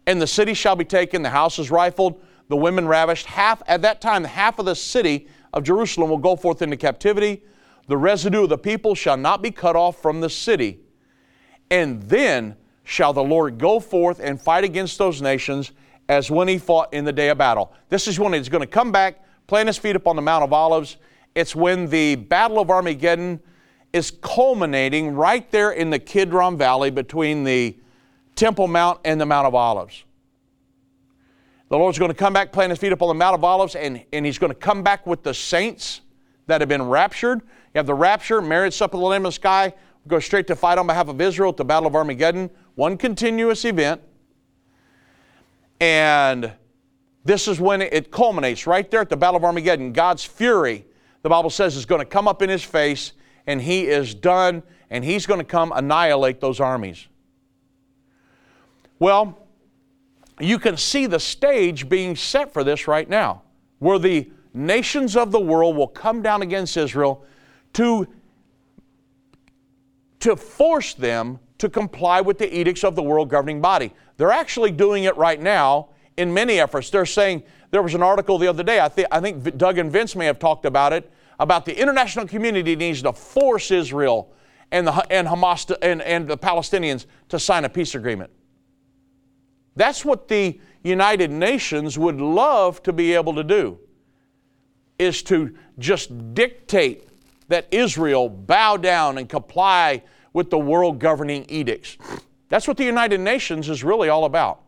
and 0.07 0.19
the 0.19 0.27
city 0.27 0.53
shall 0.53 0.75
be 0.75 0.85
taken, 0.85 1.21
the 1.21 1.29
houses 1.29 1.69
rifled, 1.69 2.21
the 2.47 2.55
women 2.55 2.87
ravished. 2.87 3.27
Half, 3.27 3.61
at 3.67 3.83
that 3.83 4.01
time, 4.01 4.23
half 4.23 4.59
of 4.59 4.65
the 4.65 4.75
city 4.75 5.27
of 5.53 5.63
Jerusalem 5.63 6.09
will 6.09 6.17
go 6.17 6.35
forth 6.35 6.61
into 6.61 6.77
captivity. 6.77 7.43
The 7.87 7.97
residue 7.97 8.43
of 8.43 8.49
the 8.49 8.57
people 8.57 8.95
shall 8.95 9.17
not 9.17 9.41
be 9.41 9.51
cut 9.51 9.75
off 9.75 10.01
from 10.01 10.21
the 10.21 10.29
city. 10.29 10.79
And 11.71 12.03
then 12.03 12.55
shall 12.83 13.13
the 13.13 13.23
Lord 13.23 13.57
go 13.57 13.79
forth 13.79 14.19
and 14.19 14.41
fight 14.41 14.63
against 14.63 14.97
those 14.97 15.21
nations 15.21 15.71
as 16.07 16.31
when 16.31 16.47
he 16.47 16.57
fought 16.57 16.93
in 16.93 17.05
the 17.05 17.13
day 17.13 17.29
of 17.29 17.37
battle. 17.37 17.71
This 17.89 18.07
is 18.07 18.19
when 18.19 18.33
he's 18.33 18.49
going 18.49 18.61
to 18.61 18.67
come 18.67 18.91
back, 18.91 19.23
plant 19.47 19.67
his 19.67 19.77
feet 19.77 19.95
upon 19.95 20.15
the 20.15 20.21
Mount 20.21 20.43
of 20.43 20.51
Olives. 20.51 20.97
It's 21.35 21.55
when 21.55 21.87
the 21.87 22.15
Battle 22.15 22.59
of 22.59 22.71
Armageddon 22.71 23.39
is 23.93 24.11
culminating 24.11 25.13
right 25.13 25.49
there 25.51 25.71
in 25.71 25.89
the 25.89 25.99
Kidron 25.99 26.57
Valley 26.57 26.89
between 26.89 27.43
the 27.43 27.77
Temple 28.35 28.67
Mount 28.67 28.99
and 29.05 29.21
the 29.21 29.25
Mount 29.25 29.45
of 29.45 29.53
Olives. 29.53 30.03
The 31.69 31.77
Lord's 31.77 31.99
going 31.99 32.09
to 32.09 32.17
come 32.17 32.33
back, 32.33 32.51
plant 32.51 32.71
his 32.71 32.79
feet 32.79 32.91
up 32.91 33.01
on 33.01 33.09
the 33.09 33.13
Mount 33.13 33.35
of 33.35 33.43
Olives, 33.43 33.75
and, 33.75 34.03
and 34.11 34.25
he's 34.25 34.39
going 34.39 34.51
to 34.51 34.57
come 34.57 34.81
back 34.81 35.05
with 35.05 35.21
the 35.21 35.33
saints 35.33 36.01
that 36.47 36.61
have 36.61 36.67
been 36.67 36.83
raptured. 36.83 37.41
You 37.41 37.77
have 37.79 37.85
the 37.85 37.93
rapture, 37.93 38.41
marriage 38.41 38.73
supper 38.73 38.97
of 38.97 39.01
the 39.01 39.07
Lamb 39.07 39.25
of 39.25 39.29
the 39.29 39.35
sky, 39.35 39.73
go 40.07 40.19
straight 40.19 40.47
to 40.47 40.55
fight 40.55 40.79
on 40.79 40.87
behalf 40.87 41.07
of 41.07 41.21
Israel 41.21 41.51
at 41.51 41.57
the 41.57 41.65
Battle 41.65 41.85
of 41.85 41.95
Armageddon. 41.95 42.49
One 42.73 42.97
continuous 42.97 43.65
event. 43.65 44.01
And 45.79 46.51
this 47.23 47.47
is 47.47 47.59
when 47.59 47.83
it 47.83 48.09
culminates 48.09 48.65
right 48.65 48.89
there 48.89 49.01
at 49.01 49.09
the 49.09 49.17
Battle 49.17 49.37
of 49.37 49.43
Armageddon. 49.43 49.93
God's 49.93 50.25
fury, 50.25 50.85
the 51.21 51.29
Bible 51.29 51.51
says, 51.51 51.75
is 51.75 51.85
going 51.85 51.99
to 51.99 52.05
come 52.05 52.27
up 52.27 52.41
in 52.41 52.49
his 52.49 52.63
face 52.63 53.13
and 53.45 53.61
he 53.61 53.87
is 53.87 54.13
done, 54.13 54.61
and 54.89 55.03
he's 55.03 55.25
going 55.25 55.39
to 55.39 55.45
come 55.45 55.71
annihilate 55.75 56.39
those 56.39 56.59
armies. 56.59 57.07
Well, 58.99 59.39
you 60.39 60.59
can 60.59 60.77
see 60.77 61.05
the 61.05 61.19
stage 61.19 61.89
being 61.89 62.15
set 62.15 62.53
for 62.53 62.63
this 62.63 62.87
right 62.87 63.09
now, 63.09 63.43
where 63.79 63.99
the 63.99 64.29
nations 64.53 65.15
of 65.15 65.31
the 65.31 65.39
world 65.39 65.75
will 65.75 65.87
come 65.87 66.21
down 66.21 66.41
against 66.41 66.75
Israel 66.77 67.23
to, 67.73 68.07
to 70.19 70.35
force 70.35 70.93
them 70.93 71.39
to 71.59 71.69
comply 71.69 72.21
with 72.21 72.37
the 72.37 72.57
edicts 72.57 72.83
of 72.83 72.95
the 72.95 73.03
world 73.03 73.29
governing 73.29 73.61
body. 73.61 73.93
They're 74.17 74.31
actually 74.31 74.71
doing 74.71 75.03
it 75.03 75.15
right 75.17 75.39
now 75.39 75.89
in 76.17 76.33
many 76.33 76.59
efforts. 76.59 76.89
They're 76.89 77.05
saying, 77.05 77.43
there 77.71 77.81
was 77.81 77.93
an 77.93 78.01
article 78.01 78.37
the 78.37 78.47
other 78.47 78.63
day, 78.63 78.81
I, 78.81 78.89
th- 78.89 79.07
I 79.11 79.19
think 79.19 79.57
Doug 79.57 79.77
and 79.77 79.91
Vince 79.91 80.15
may 80.15 80.25
have 80.25 80.39
talked 80.39 80.65
about 80.65 80.93
it, 80.93 81.11
about 81.39 81.65
the 81.65 81.79
international 81.79 82.27
community 82.27 82.75
needs 82.75 83.01
to 83.03 83.13
force 83.13 83.71
Israel 83.71 84.33
and, 84.71 84.87
the, 84.87 84.93
and 85.11 85.27
Hamas 85.27 85.65
to, 85.67 85.83
and, 85.83 86.01
and 86.01 86.27
the 86.27 86.37
Palestinians 86.37 87.05
to 87.29 87.39
sign 87.39 87.65
a 87.65 87.69
peace 87.69 87.95
agreement. 87.95 88.31
That's 89.75 90.03
what 90.03 90.27
the 90.27 90.59
United 90.83 91.31
Nations 91.31 91.97
would 91.97 92.19
love 92.19 92.81
to 92.83 92.93
be 92.93 93.13
able 93.13 93.35
to 93.35 93.43
do, 93.43 93.79
is 94.97 95.21
to 95.23 95.55
just 95.77 96.33
dictate 96.33 97.07
that 97.47 97.67
Israel 97.71 98.29
bow 98.29 98.77
down 98.77 99.17
and 99.17 99.27
comply 99.27 100.03
with 100.33 100.49
the 100.49 100.59
world 100.59 100.99
governing 100.99 101.45
edicts. 101.49 101.97
That's 102.49 102.67
what 102.67 102.77
the 102.77 102.85
United 102.85 103.19
Nations 103.19 103.69
is 103.69 103.83
really 103.83 104.09
all 104.09 104.25
about. 104.25 104.61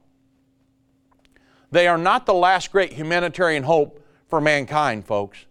They 1.72 1.88
are 1.88 1.98
not 1.98 2.26
the 2.26 2.34
last 2.34 2.72
great 2.72 2.94
humanitarian 2.94 3.64
hope 3.64 4.04
for 4.28 4.42
mankind, 4.42 5.06
folks. 5.06 5.46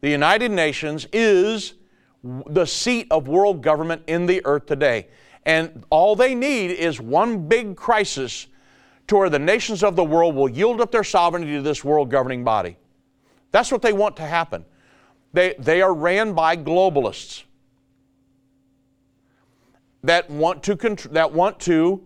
The 0.00 0.10
United 0.10 0.50
Nations 0.50 1.06
is 1.12 1.74
the 2.22 2.64
seat 2.64 3.06
of 3.10 3.28
world 3.28 3.62
government 3.62 4.02
in 4.06 4.26
the 4.26 4.44
earth 4.44 4.66
today. 4.66 5.08
And 5.44 5.84
all 5.90 6.16
they 6.16 6.34
need 6.34 6.70
is 6.72 7.00
one 7.00 7.46
big 7.46 7.76
crisis 7.76 8.46
to 9.08 9.16
where 9.16 9.30
the 9.30 9.38
nations 9.38 9.82
of 9.82 9.96
the 9.96 10.04
world 10.04 10.34
will 10.34 10.48
yield 10.48 10.80
up 10.80 10.90
their 10.90 11.04
sovereignty 11.04 11.52
to 11.52 11.62
this 11.62 11.84
world 11.84 12.10
governing 12.10 12.44
body. 12.44 12.76
That's 13.52 13.70
what 13.70 13.82
they 13.82 13.92
want 13.92 14.16
to 14.16 14.22
happen. 14.22 14.64
They, 15.32 15.54
they 15.58 15.82
are 15.82 15.94
ran 15.94 16.32
by 16.32 16.56
globalists 16.56 17.44
that 20.02 20.30
want 20.30 20.62
to, 20.64 20.74
that 21.10 21.32
want 21.32 21.60
to 21.60 22.02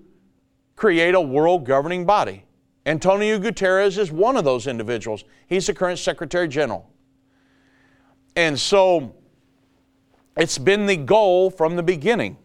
create 0.76 1.14
a 1.14 1.20
world 1.20 1.64
governing 1.64 2.06
body. 2.06 2.44
Antonio 2.86 3.38
Guterres 3.38 3.98
is 3.98 4.10
one 4.10 4.36
of 4.36 4.44
those 4.44 4.66
individuals. 4.66 5.24
He's 5.46 5.66
the 5.66 5.74
current 5.74 5.98
Secretary 5.98 6.48
General. 6.48 6.88
And 8.36 8.58
so 8.58 9.14
it's 10.36 10.56
been 10.56 10.86
the 10.86 10.96
goal 10.96 11.50
from 11.50 11.76
the 11.76 11.82
beginning. 11.82 12.38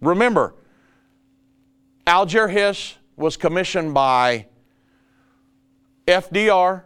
Remember, 0.00 0.54
Alger 2.06 2.48
Hiss 2.48 2.94
was 3.16 3.36
commissioned 3.36 3.94
by 3.94 4.46
FDR, 6.06 6.82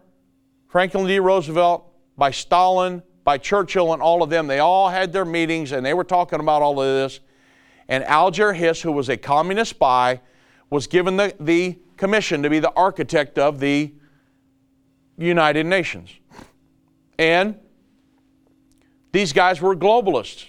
Franklin 0.68 1.06
D. 1.06 1.18
Roosevelt, 1.18 1.86
by 2.16 2.30
Stalin, 2.30 3.02
by 3.24 3.38
Churchill, 3.38 3.92
and 3.92 4.02
all 4.02 4.22
of 4.22 4.30
them. 4.30 4.46
They 4.46 4.58
all 4.58 4.88
had 4.88 5.12
their 5.12 5.24
meetings 5.24 5.72
and 5.72 5.84
they 5.84 5.94
were 5.94 6.04
talking 6.04 6.40
about 6.40 6.62
all 6.62 6.80
of 6.80 6.86
this. 6.86 7.20
And 7.88 8.04
Alger 8.04 8.52
Hiss, 8.52 8.82
who 8.82 8.92
was 8.92 9.08
a 9.08 9.16
communist 9.16 9.70
spy, 9.70 10.20
was 10.70 10.86
given 10.86 11.16
the, 11.16 11.34
the 11.38 11.78
commission 11.96 12.42
to 12.42 12.50
be 12.50 12.58
the 12.58 12.72
architect 12.72 13.38
of 13.38 13.60
the 13.60 13.92
United 15.16 15.66
Nations. 15.66 16.10
And 17.18 17.58
these 19.12 19.32
guys 19.32 19.60
were 19.60 19.74
globalists. 19.74 20.46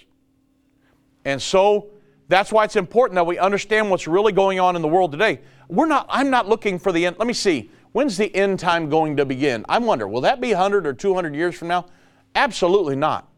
And 1.24 1.40
so 1.40 1.90
that's 2.28 2.52
why 2.52 2.64
it's 2.64 2.76
important 2.76 3.16
that 3.16 3.26
we 3.26 3.38
understand 3.38 3.90
what's 3.90 4.06
really 4.06 4.32
going 4.32 4.60
on 4.60 4.76
in 4.76 4.82
the 4.82 4.88
world 4.88 5.12
today. 5.12 5.40
We're 5.68 5.86
not, 5.86 6.06
I'm 6.10 6.30
not 6.30 6.48
looking 6.48 6.78
for 6.78 6.92
the 6.92 7.06
end. 7.06 7.16
Let 7.18 7.26
me 7.26 7.34
see. 7.34 7.70
When's 7.92 8.18
the 8.18 8.34
end 8.36 8.60
time 8.60 8.90
going 8.90 9.16
to 9.16 9.24
begin? 9.24 9.64
I 9.68 9.78
wonder, 9.78 10.06
will 10.06 10.20
that 10.20 10.40
be 10.40 10.52
100 10.52 10.86
or 10.86 10.92
200 10.92 11.34
years 11.34 11.54
from 11.54 11.68
now? 11.68 11.86
Absolutely 12.34 12.96
not. 12.96 13.28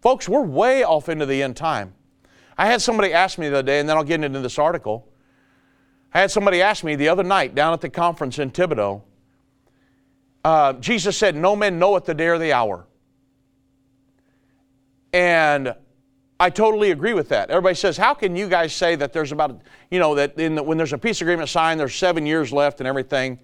Folks, 0.00 0.28
we're 0.28 0.42
way 0.42 0.82
off 0.82 1.08
into 1.08 1.26
the 1.26 1.42
end 1.42 1.56
time. 1.56 1.94
I 2.58 2.66
had 2.66 2.82
somebody 2.82 3.12
ask 3.12 3.38
me 3.38 3.48
the 3.48 3.58
other 3.58 3.66
day, 3.66 3.78
and 3.78 3.88
then 3.88 3.96
I'll 3.96 4.04
get 4.04 4.22
into 4.22 4.40
this 4.40 4.58
article. 4.58 5.08
I 6.12 6.20
had 6.20 6.30
somebody 6.30 6.60
ask 6.60 6.82
me 6.82 6.96
the 6.96 7.08
other 7.08 7.22
night 7.22 7.54
down 7.54 7.72
at 7.72 7.80
the 7.80 7.88
conference 7.88 8.38
in 8.38 8.50
Thibodaux. 8.50 9.02
Uh, 10.44 10.72
Jesus 10.74 11.16
said, 11.16 11.36
No 11.36 11.54
man 11.54 11.78
knoweth 11.78 12.04
the 12.04 12.14
day 12.14 12.26
or 12.26 12.38
the 12.38 12.52
hour. 12.52 12.86
And 15.12 15.74
I 16.42 16.50
totally 16.50 16.90
agree 16.90 17.14
with 17.14 17.28
that. 17.28 17.50
Everybody 17.50 17.76
says, 17.76 17.96
How 17.96 18.14
can 18.14 18.34
you 18.34 18.48
guys 18.48 18.74
say 18.74 18.96
that 18.96 19.12
there's 19.12 19.30
about, 19.30 19.60
you 19.92 20.00
know, 20.00 20.16
that 20.16 20.36
the, 20.36 20.48
when 20.60 20.76
there's 20.76 20.92
a 20.92 20.98
peace 20.98 21.20
agreement 21.20 21.48
signed, 21.48 21.78
there's 21.78 21.94
seven 21.94 22.26
years 22.26 22.52
left 22.52 22.80
and 22.80 22.88
everything? 22.88 23.38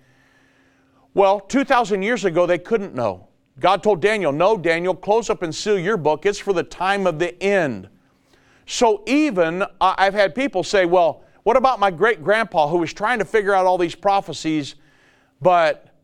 Well, 1.14 1.38
2,000 1.38 2.02
years 2.02 2.25
ago, 2.25 2.45
they 2.45 2.59
couldn't 2.59 2.97
know. 2.97 3.28
God 3.61 3.85
told 3.85 4.02
Daniel, 4.02 4.33
No, 4.33 4.59
Daniel, 4.59 4.97
close 4.97 5.31
up 5.31 5.43
and 5.43 5.55
seal 5.55 5.78
your 5.78 5.97
book. 5.97 6.26
It's 6.26 6.40
for 6.40 6.52
the 6.52 6.64
time 6.64 7.07
of 7.07 7.21
the 7.21 7.40
end. 7.40 7.88
So 8.67 9.05
even 9.07 9.62
uh, 9.62 9.67
I've 9.81 10.14
had 10.14 10.35
people 10.35 10.64
say, 10.64 10.85
Well, 10.85 11.23
what 11.45 11.57
about 11.57 11.78
my 11.78 11.93
great 11.93 12.25
grandpa 12.25 12.67
who 12.67 12.78
was 12.78 12.93
trying 12.93 13.21
to 13.21 13.25
figure 13.25 13.55
out 13.55 13.64
all 13.64 13.78
these 13.78 13.95
prophecies, 13.95 14.75
but 15.40 15.95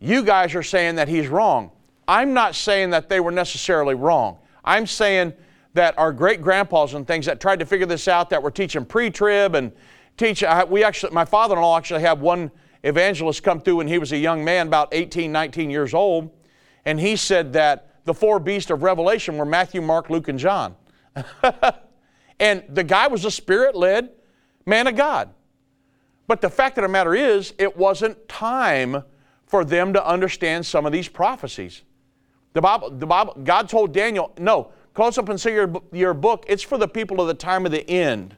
you 0.00 0.24
guys 0.24 0.56
are 0.56 0.64
saying 0.64 0.96
that 0.96 1.06
he's 1.06 1.28
wrong? 1.28 1.70
I'm 2.08 2.34
not 2.34 2.56
saying 2.56 2.90
that 2.90 3.08
they 3.08 3.20
were 3.20 3.30
necessarily 3.30 3.94
wrong. 3.94 4.38
I'm 4.64 4.88
saying 4.88 5.34
that 5.74 5.98
our 5.98 6.12
great 6.12 6.42
grandpas 6.42 6.94
and 6.94 7.06
things 7.06 7.26
that 7.26 7.40
tried 7.40 7.58
to 7.60 7.66
figure 7.66 7.86
this 7.86 8.08
out 8.08 8.30
that 8.30 8.42
were 8.42 8.50
teaching 8.50 8.84
pre-trib 8.84 9.54
and 9.54 9.72
teach 10.16 10.44
we 10.68 10.84
actually 10.84 11.12
my 11.12 11.24
father-in-law 11.24 11.78
actually 11.78 12.00
had 12.00 12.20
one 12.20 12.50
evangelist 12.82 13.42
come 13.42 13.60
through 13.60 13.76
when 13.76 13.88
he 13.88 13.98
was 13.98 14.12
a 14.12 14.16
young 14.16 14.44
man 14.44 14.66
about 14.66 14.88
18 14.92 15.30
19 15.30 15.70
years 15.70 15.94
old 15.94 16.30
and 16.84 16.98
he 16.98 17.14
said 17.14 17.52
that 17.52 18.04
the 18.04 18.14
four 18.14 18.40
beasts 18.40 18.70
of 18.70 18.82
revelation 18.82 19.36
were 19.36 19.44
matthew 19.44 19.80
mark 19.80 20.10
luke 20.10 20.28
and 20.28 20.38
john. 20.38 20.74
And 22.40 22.64
the 22.70 22.82
guy 22.82 23.06
was 23.06 23.26
a 23.26 23.30
spirit-led 23.30 24.08
man 24.64 24.86
of 24.86 24.96
god. 24.96 25.30
But 26.26 26.40
the 26.40 26.48
fact 26.48 26.78
of 26.78 26.82
the 26.82 26.88
matter 26.88 27.14
is 27.14 27.52
it 27.58 27.76
wasn't 27.76 28.28
time 28.28 29.04
for 29.46 29.64
them 29.64 29.92
to 29.92 30.04
understand 30.04 30.64
some 30.64 30.86
of 30.86 30.92
these 30.92 31.08
prophecies. 31.08 31.82
The 32.54 32.62
bible, 32.62 32.90
the 32.90 33.06
bible 33.06 33.36
god 33.44 33.68
told 33.68 33.92
daniel 33.92 34.32
no 34.36 34.72
Close 34.94 35.18
up 35.18 35.28
and 35.28 35.40
see 35.40 35.52
your, 35.52 35.72
your 35.92 36.14
book. 36.14 36.44
It's 36.48 36.62
for 36.62 36.78
the 36.78 36.88
people 36.88 37.20
of 37.20 37.28
the 37.28 37.34
time 37.34 37.64
of 37.64 37.72
the 37.72 37.88
end. 37.88 38.36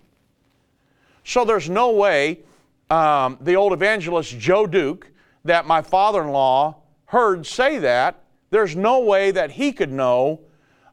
So 1.24 1.44
there's 1.44 1.70
no 1.70 1.92
way 1.92 2.40
um, 2.92 3.38
the 3.40 3.56
old 3.56 3.72
evangelist 3.72 4.38
Joe 4.38 4.66
Duke, 4.66 5.10
that 5.44 5.66
my 5.66 5.80
father 5.80 6.22
in 6.22 6.28
law 6.28 6.76
heard 7.06 7.46
say 7.46 7.78
that, 7.78 8.22
there's 8.50 8.76
no 8.76 9.00
way 9.00 9.30
that 9.30 9.50
he 9.50 9.72
could 9.72 9.90
know 9.90 10.40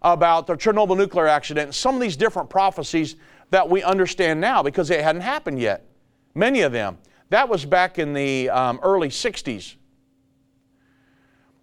about 0.01 0.47
the 0.47 0.55
Chernobyl 0.55 0.95
nuclear 0.95 1.27
accident 1.27 1.65
and 1.65 1.75
some 1.75 1.95
of 1.95 2.01
these 2.01 2.15
different 2.15 2.49
prophecies 2.49 3.17
that 3.49 3.69
we 3.69 3.83
understand 3.83 4.39
now 4.39 4.63
because 4.63 4.89
it 4.89 5.01
hadn't 5.01 5.23
happened 5.23 5.59
yet. 5.59 5.85
Many 6.35 6.61
of 6.61 6.71
them. 6.71 6.97
That 7.31 7.49
was 7.49 7.65
back 7.65 7.99
in 7.99 8.13
the 8.13 8.49
um, 8.49 8.79
early 8.81 9.09
60s. 9.09 9.75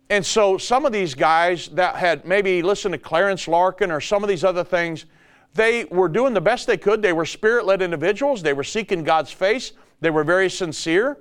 And 0.09 0.25
so 0.25 0.57
some 0.57 0.87
of 0.87 0.93
these 0.93 1.15
guys 1.15 1.69
that 1.69 1.97
had 1.97 2.25
maybe 2.25 2.63
listened 2.63 2.93
to 2.93 2.99
Clarence 2.99 3.49
Larkin 3.49 3.91
or 3.91 4.01
some 4.01 4.23
of 4.23 4.29
these 4.29 4.45
other 4.45 4.63
things, 4.63 5.07
they 5.55 5.85
were 5.87 6.09
doing 6.09 6.33
the 6.33 6.41
best 6.41 6.67
they 6.67 6.77
could. 6.77 7.03
They 7.03 7.13
were 7.13 7.25
spirit 7.25 7.67
led 7.67 7.83
individuals, 7.83 8.43
they 8.43 8.53
were 8.53 8.65
seeking 8.65 9.03
God's 9.03 9.33
face, 9.33 9.73
they 10.01 10.11
were 10.11 10.25
very 10.25 10.49
sincere 10.49 11.19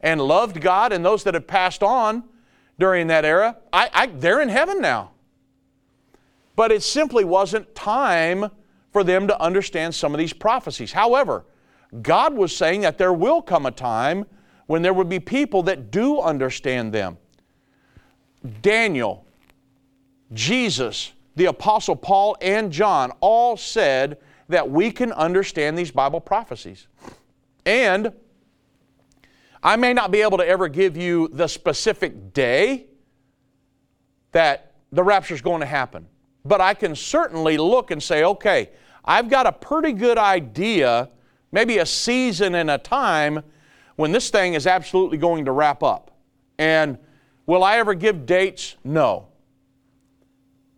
and 0.00 0.20
loved 0.20 0.60
God. 0.60 0.92
And 0.92 1.04
those 1.04 1.24
that 1.24 1.34
had 1.34 1.46
passed 1.46 1.82
on 1.82 2.24
during 2.78 3.06
that 3.06 3.24
era, 3.24 3.56
I, 3.72 3.90
I, 3.92 4.06
they're 4.06 4.40
in 4.40 4.48
heaven 4.48 4.80
now. 4.80 5.12
But 6.56 6.72
it 6.72 6.82
simply 6.82 7.24
wasn't 7.24 7.74
time 7.74 8.50
for 8.92 9.04
them 9.04 9.28
to 9.28 9.40
understand 9.40 9.94
some 9.94 10.12
of 10.12 10.18
these 10.18 10.32
prophecies. 10.32 10.92
However, 10.92 11.44
God 12.02 12.34
was 12.34 12.54
saying 12.54 12.82
that 12.82 12.98
there 12.98 13.12
will 13.12 13.40
come 13.40 13.66
a 13.66 13.70
time 13.70 14.26
when 14.66 14.82
there 14.82 14.92
will 14.92 15.04
be 15.04 15.20
people 15.20 15.62
that 15.64 15.90
do 15.90 16.20
understand 16.20 16.92
them. 16.92 17.18
Daniel, 18.62 19.24
Jesus, 20.32 21.12
the 21.36 21.46
Apostle 21.46 21.96
Paul, 21.96 22.36
and 22.40 22.72
John 22.72 23.12
all 23.20 23.56
said 23.56 24.18
that 24.48 24.70
we 24.70 24.90
can 24.90 25.12
understand 25.12 25.78
these 25.78 25.90
Bible 25.90 26.20
prophecies. 26.20 26.86
And 27.64 28.12
I 29.62 29.76
may 29.76 29.92
not 29.92 30.10
be 30.10 30.22
able 30.22 30.38
to 30.38 30.46
ever 30.46 30.68
give 30.68 30.96
you 30.96 31.28
the 31.28 31.46
specific 31.46 32.32
day 32.32 32.86
that 34.32 34.74
the 34.92 35.02
rapture 35.02 35.34
is 35.34 35.42
going 35.42 35.60
to 35.60 35.66
happen, 35.66 36.06
but 36.44 36.60
I 36.60 36.74
can 36.74 36.96
certainly 36.96 37.58
look 37.58 37.90
and 37.90 38.02
say, 38.02 38.24
okay, 38.24 38.70
I've 39.04 39.28
got 39.28 39.46
a 39.46 39.52
pretty 39.52 39.92
good 39.92 40.18
idea, 40.18 41.10
maybe 41.52 41.78
a 41.78 41.86
season 41.86 42.54
and 42.54 42.70
a 42.70 42.78
time 42.78 43.42
when 43.96 44.12
this 44.12 44.30
thing 44.30 44.54
is 44.54 44.66
absolutely 44.66 45.18
going 45.18 45.44
to 45.44 45.52
wrap 45.52 45.82
up. 45.82 46.10
And 46.58 46.98
Will 47.50 47.64
I 47.64 47.78
ever 47.78 47.94
give 47.94 48.26
dates? 48.26 48.76
No. 48.84 49.26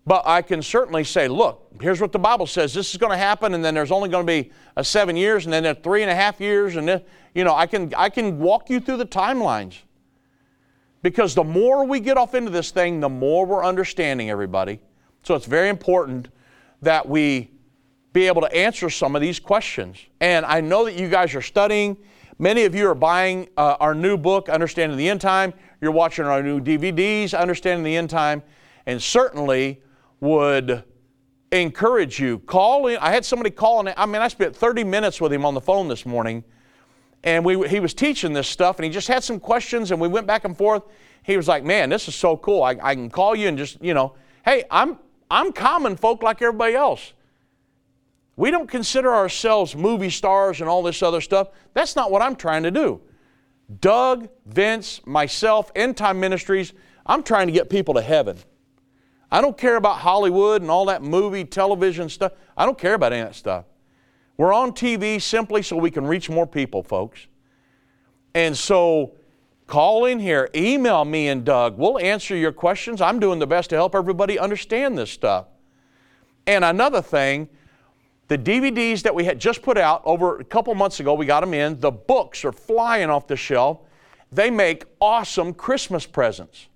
But 0.07 0.23
I 0.25 0.41
can 0.41 0.63
certainly 0.63 1.05
say, 1.05 1.29
look, 1.29 1.71
here's 1.83 2.01
what 2.01 2.13
the 2.13 2.19
Bible 2.19 2.47
says. 2.47 2.73
This 2.73 2.93
is 2.93 2.97
going 2.97 3.13
to 3.13 3.19
happen, 3.19 3.53
and 3.53 3.63
then 3.63 3.75
there's 3.75 3.91
only 3.91 4.09
going 4.09 4.27
to 4.27 4.33
be 4.33 4.51
a 4.75 4.83
seven 4.83 5.15
years, 5.15 5.45
and 5.45 5.53
then 5.53 5.67
a 5.67 5.75
three 5.75 6.01
and 6.01 6.11
a 6.11 6.15
half 6.15 6.41
years, 6.41 6.77
and 6.77 6.89
then, 6.89 7.03
you 7.35 7.45
know, 7.45 7.55
I 7.55 7.67
can 7.67 7.93
I 7.95 8.09
can 8.09 8.39
walk 8.39 8.71
you 8.71 8.81
through 8.81 8.97
the 8.97 9.05
timelines. 9.05 9.81
Because 11.03 11.35
the 11.35 11.45
more 11.45 11.85
we 11.85 12.01
get 12.01 12.17
off 12.17 12.35
into 12.35 12.51
this 12.51 12.71
thing, 12.71 13.01
the 13.01 13.09
more 13.11 13.45
we're 13.45 13.67
understanding 13.67 14.31
everybody. 14.31 14.81
So 15.25 15.35
it's 15.35 15.45
very 15.45 15.69
important 15.69 16.29
that 16.81 17.07
we 17.07 17.51
be 18.15 18.27
able 18.29 18.41
to 18.41 18.57
answer 18.57 18.89
some 18.89 19.15
of 19.15 19.21
these 19.21 19.39
questions. 19.39 19.99
And 20.23 20.47
I 20.47 20.63
know 20.63 20.87
that 20.87 20.95
you 20.95 21.11
guys 21.11 21.35
are 21.35 21.43
studying. 21.43 21.99
Many 22.39 22.65
of 22.65 22.75
you 22.75 22.89
are 22.89 22.95
buying 22.95 23.51
uh, 23.59 23.77
our 23.79 23.95
new 23.95 24.17
book, 24.17 24.49
Understanding 24.49 24.97
the 24.97 25.11
End 25.11 25.21
Time. 25.21 25.53
You're 25.83 25.90
watching 25.90 26.27
our 26.27 26.45
new 26.45 26.61
DVDs, 26.61 27.37
Understanding 27.37 27.83
the 27.83 27.97
End 27.97 28.09
Time, 28.09 28.45
and 28.87 29.03
certainly 29.03 29.83
would 30.21 30.85
encourage 31.51 32.21
you. 32.21 32.38
Call 32.38 32.87
in. 32.87 32.99
I 32.99 33.11
had 33.11 33.25
somebody 33.25 33.51
call 33.51 33.81
in. 33.81 33.92
I 33.97 34.07
mean, 34.07 34.23
I 34.23 34.29
spent 34.29 34.55
30 34.55 34.85
minutes 34.85 35.21
with 35.21 35.33
him 35.33 35.45
on 35.45 35.55
the 35.55 35.61
phone 35.61 35.88
this 35.88 36.07
morning, 36.07 36.45
and 37.25 37.45
we, 37.45 37.68
he 37.68 37.81
was 37.81 37.95
teaching 37.95 38.33
this 38.33 38.47
stuff, 38.47 38.79
and 38.79 38.85
he 38.85 38.92
just 38.92 39.09
had 39.09 39.25
some 39.25 39.40
questions, 39.40 39.90
and 39.90 40.01
we 40.01 40.07
went 40.07 40.25
back 40.25 40.45
and 40.45 40.57
forth. 40.57 40.85
He 41.25 41.37
was 41.37 41.49
like, 41.49 41.64
"Man, 41.64 41.90
this 41.90 42.07
is 42.07 42.14
so 42.14 42.37
cool. 42.37 42.62
I, 42.62 42.77
I 42.81 42.95
can 42.95 43.11
call 43.11 43.35
you 43.35 43.49
and 43.49 43.59
just, 43.59 43.83
you 43.83 43.92
know, 43.92 44.14
hey, 44.45 44.62
I'm 44.71 44.99
I'm 45.33 45.53
common 45.53 45.97
folk 45.97 46.23
like 46.23 46.40
everybody 46.42 46.77
else. 46.77 47.12
We 48.37 48.53
don't 48.53 48.68
consider 48.68 49.12
ourselves 49.12 49.75
movie 49.75 50.11
stars 50.11 50.61
and 50.61 50.71
all 50.71 50.85
this 50.85 51.03
other 51.03 51.21
stuff. 51.21 51.49
That's 51.75 51.97
not 51.97 52.12
what 52.12 52.23
I'm 52.23 52.37
trying 52.37 52.62
to 52.62 52.71
do. 52.71 53.01
Doug, 53.81 54.29
Vince, 54.47 55.01
myself, 55.07 55.71
End 55.75 55.97
Time 55.97 56.21
Ministries, 56.21 56.73
I'm 57.07 57.23
trying 57.23 57.47
to 57.47 57.53
get 57.53 57.71
people 57.71 57.95
to 57.95 58.03
heaven. 58.03 58.39
I 59.31 59.41
don't 59.41 59.57
care 59.57 59.77
about 59.77 59.99
Hollywood 59.99 60.63
and 60.63 60.71
all 60.71 60.87
that 60.87 61.03
movie, 61.03 61.45
television 61.45 62.09
stuff. 62.09 62.33
I 62.57 62.67
don't 62.67 62.79
care 62.79 62.95
about 62.95 63.13
any 63.13 63.23
of 63.23 63.29
that 63.29 63.35
stuff. 63.35 63.65
We're 64.37 64.53
on 64.53 64.73
TV 64.73 65.21
simply 65.21 65.63
so 65.63 65.77
we 65.77 65.91
can 65.91 66.07
reach 66.07 66.29
more 66.29 66.47
people, 66.47 66.83
folks. 66.83 67.27
And 68.35 68.57
so 68.57 69.15
Call 69.73 70.05
in 70.05 70.19
here, 70.19 70.51
email 70.55 71.03
me 71.03 71.29
and 71.29 71.47
Doug. 71.47 71.79
We'll 71.79 71.99
answer 71.99 72.37
your 72.37 72.53
questions. 72.53 73.01
I'm 73.01 73.19
doing 73.19 73.39
the 73.39 73.47
best 73.47 73.71
to 73.71 73.77
help 73.77 73.95
everybody 73.95 74.39
understand 74.39 74.99
this 74.99 75.11
stuff. 75.11 75.47
And 76.47 76.63
another 76.63 77.01
thing, 77.01 77.49
the 78.29 78.39
DVDs 78.39 79.03
that 79.03 79.15
we 79.15 79.25
had 79.25 79.39
just 79.39 79.63
put 79.63 79.77
out 79.77 80.03
over 80.05 80.39
a 80.39 80.45
couple 80.45 80.75
months 80.75 81.01
ago, 81.01 81.15
we 81.15 81.27
got 81.27 81.41
them 81.41 81.55
in. 81.55 81.79
The 81.81 81.91
books 81.91 82.45
are 82.45 82.53
flying 82.53 83.11
off 83.11 83.27
the 83.27 83.37
shelf. 83.37 83.81
They 84.31 84.51
make 84.51 84.85
awesome 85.01 85.53
Christmas 85.53 86.07
presents. 86.07 86.69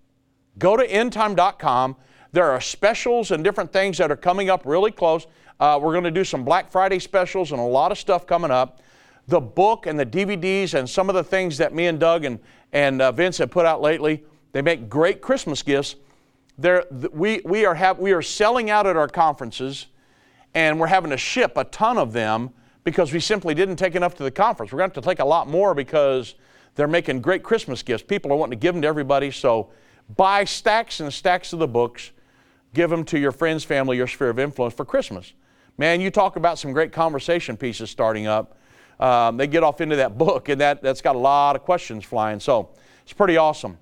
Go 0.59 0.77
to 0.77 0.87
endtime.com. 0.87 1.97
There 2.33 2.51
are 2.51 2.61
specials 2.61 3.31
and 3.31 3.43
different 3.43 3.73
things 3.73 3.97
that 3.99 4.11
are 4.11 4.17
coming 4.17 4.51
up 4.51 4.67
really 4.67 4.91
close. 4.91 5.27
Uh, 5.59 5.79
we're 5.81 5.93
going 5.93 6.05
to 6.05 6.11
do 6.11 6.25
some 6.25 6.45
Black 6.45 6.71
Friday 6.71 6.99
specials 6.99 7.53
and 7.53 7.61
a 7.61 7.65
lot 7.65 7.91
of 7.91 7.99
stuff 7.99 8.27
coming 8.27 8.51
up. 8.51 8.83
The 9.29 9.41
book 9.41 9.87
and 9.87 9.99
the 9.99 10.07
DVDs 10.07 10.75
and 10.75 10.89
some 10.89 11.09
of 11.09 11.15
the 11.15 11.25
things 11.25 11.57
that 11.59 11.75
me 11.75 11.87
and 11.87 11.99
Doug 11.99 12.25
and, 12.25 12.39
and 12.73 13.01
uh, 13.01 13.13
Vince 13.13 13.39
have 13.39 13.51
put 13.51 13.65
out 13.65 13.81
lately, 13.81 14.23
they 14.53 14.63
make 14.63 14.89
great 14.89 15.23
Christmas 15.23 15.63
gifts. 15.63 15.97
They're, 16.59 16.85
we, 17.13 17.41
we, 17.45 17.65
are 17.65 17.75
have, 17.75 17.99
we 17.99 18.13
are 18.13 18.23
selling 18.23 18.71
out 18.71 18.87
at 18.87 18.97
our 18.97 19.09
conferences 19.09 19.87
and 20.57 20.81
we're 20.81 20.87
having 20.87 21.11
to 21.11 21.19
ship 21.19 21.53
a 21.57 21.64
ton 21.64 21.99
of 21.99 22.14
them 22.14 22.49
because 22.83 23.12
we 23.12 23.21
simply 23.21 23.53
didn't 23.53 23.77
take 23.77 23.95
enough 23.95 24.14
to 24.14 24.23
the 24.23 24.31
conference. 24.31 24.73
We're 24.73 24.79
going 24.79 24.90
to 24.90 24.97
have 24.97 25.05
to 25.05 25.11
take 25.11 25.19
a 25.19 25.25
lot 25.25 25.49
more 25.49 25.75
because 25.75 26.35
they're 26.77 26.88
making 26.88 27.21
great 27.21 27.42
Christmas 27.42 27.83
gifts. 27.83 28.03
People 28.03 28.33
are 28.33 28.37
wanting 28.37 28.59
to 28.59 28.62
give 28.62 28.75
them 28.75 28.81
to 28.81 28.88
everybody, 28.88 29.31
so 29.31 29.71
buy 30.16 30.45
stacks 30.45 31.01
and 31.01 31.12
stacks 31.12 31.53
of 31.53 31.59
the 31.59 31.69
books, 31.69 32.11
give 32.73 32.88
them 32.88 33.05
to 33.05 33.19
your 33.19 33.33
friends, 33.33 33.64
family, 33.64 33.99
your 33.99 34.07
sphere 34.07 34.31
of 34.31 34.38
influence 34.38 34.73
for 34.73 34.87
Christmas. 34.87 35.35
Man, 35.77 36.01
you 36.01 36.11
talk 36.11 36.37
about 36.37 36.59
some 36.59 36.73
great 36.73 36.90
conversation 36.90 37.59
pieces 37.59 37.90
starting 37.90 38.27
up. 38.27 38.57
Um, 38.99 39.37
they 39.37 39.47
get 39.47 39.62
off 39.62 39.83
into 39.83 39.97
that 39.97 40.16
book, 40.16 40.49
and 40.49 40.59
that, 40.62 40.83
that's 40.83 41.03
got 41.03 41.16
a 41.16 41.19
lot 41.19 41.55
of 41.55 41.64
questions 41.64 42.03
flying. 42.03 42.40
So 42.40 42.71
it's 43.03 43.12
pretty 43.12 43.37
awesome. 43.37 43.77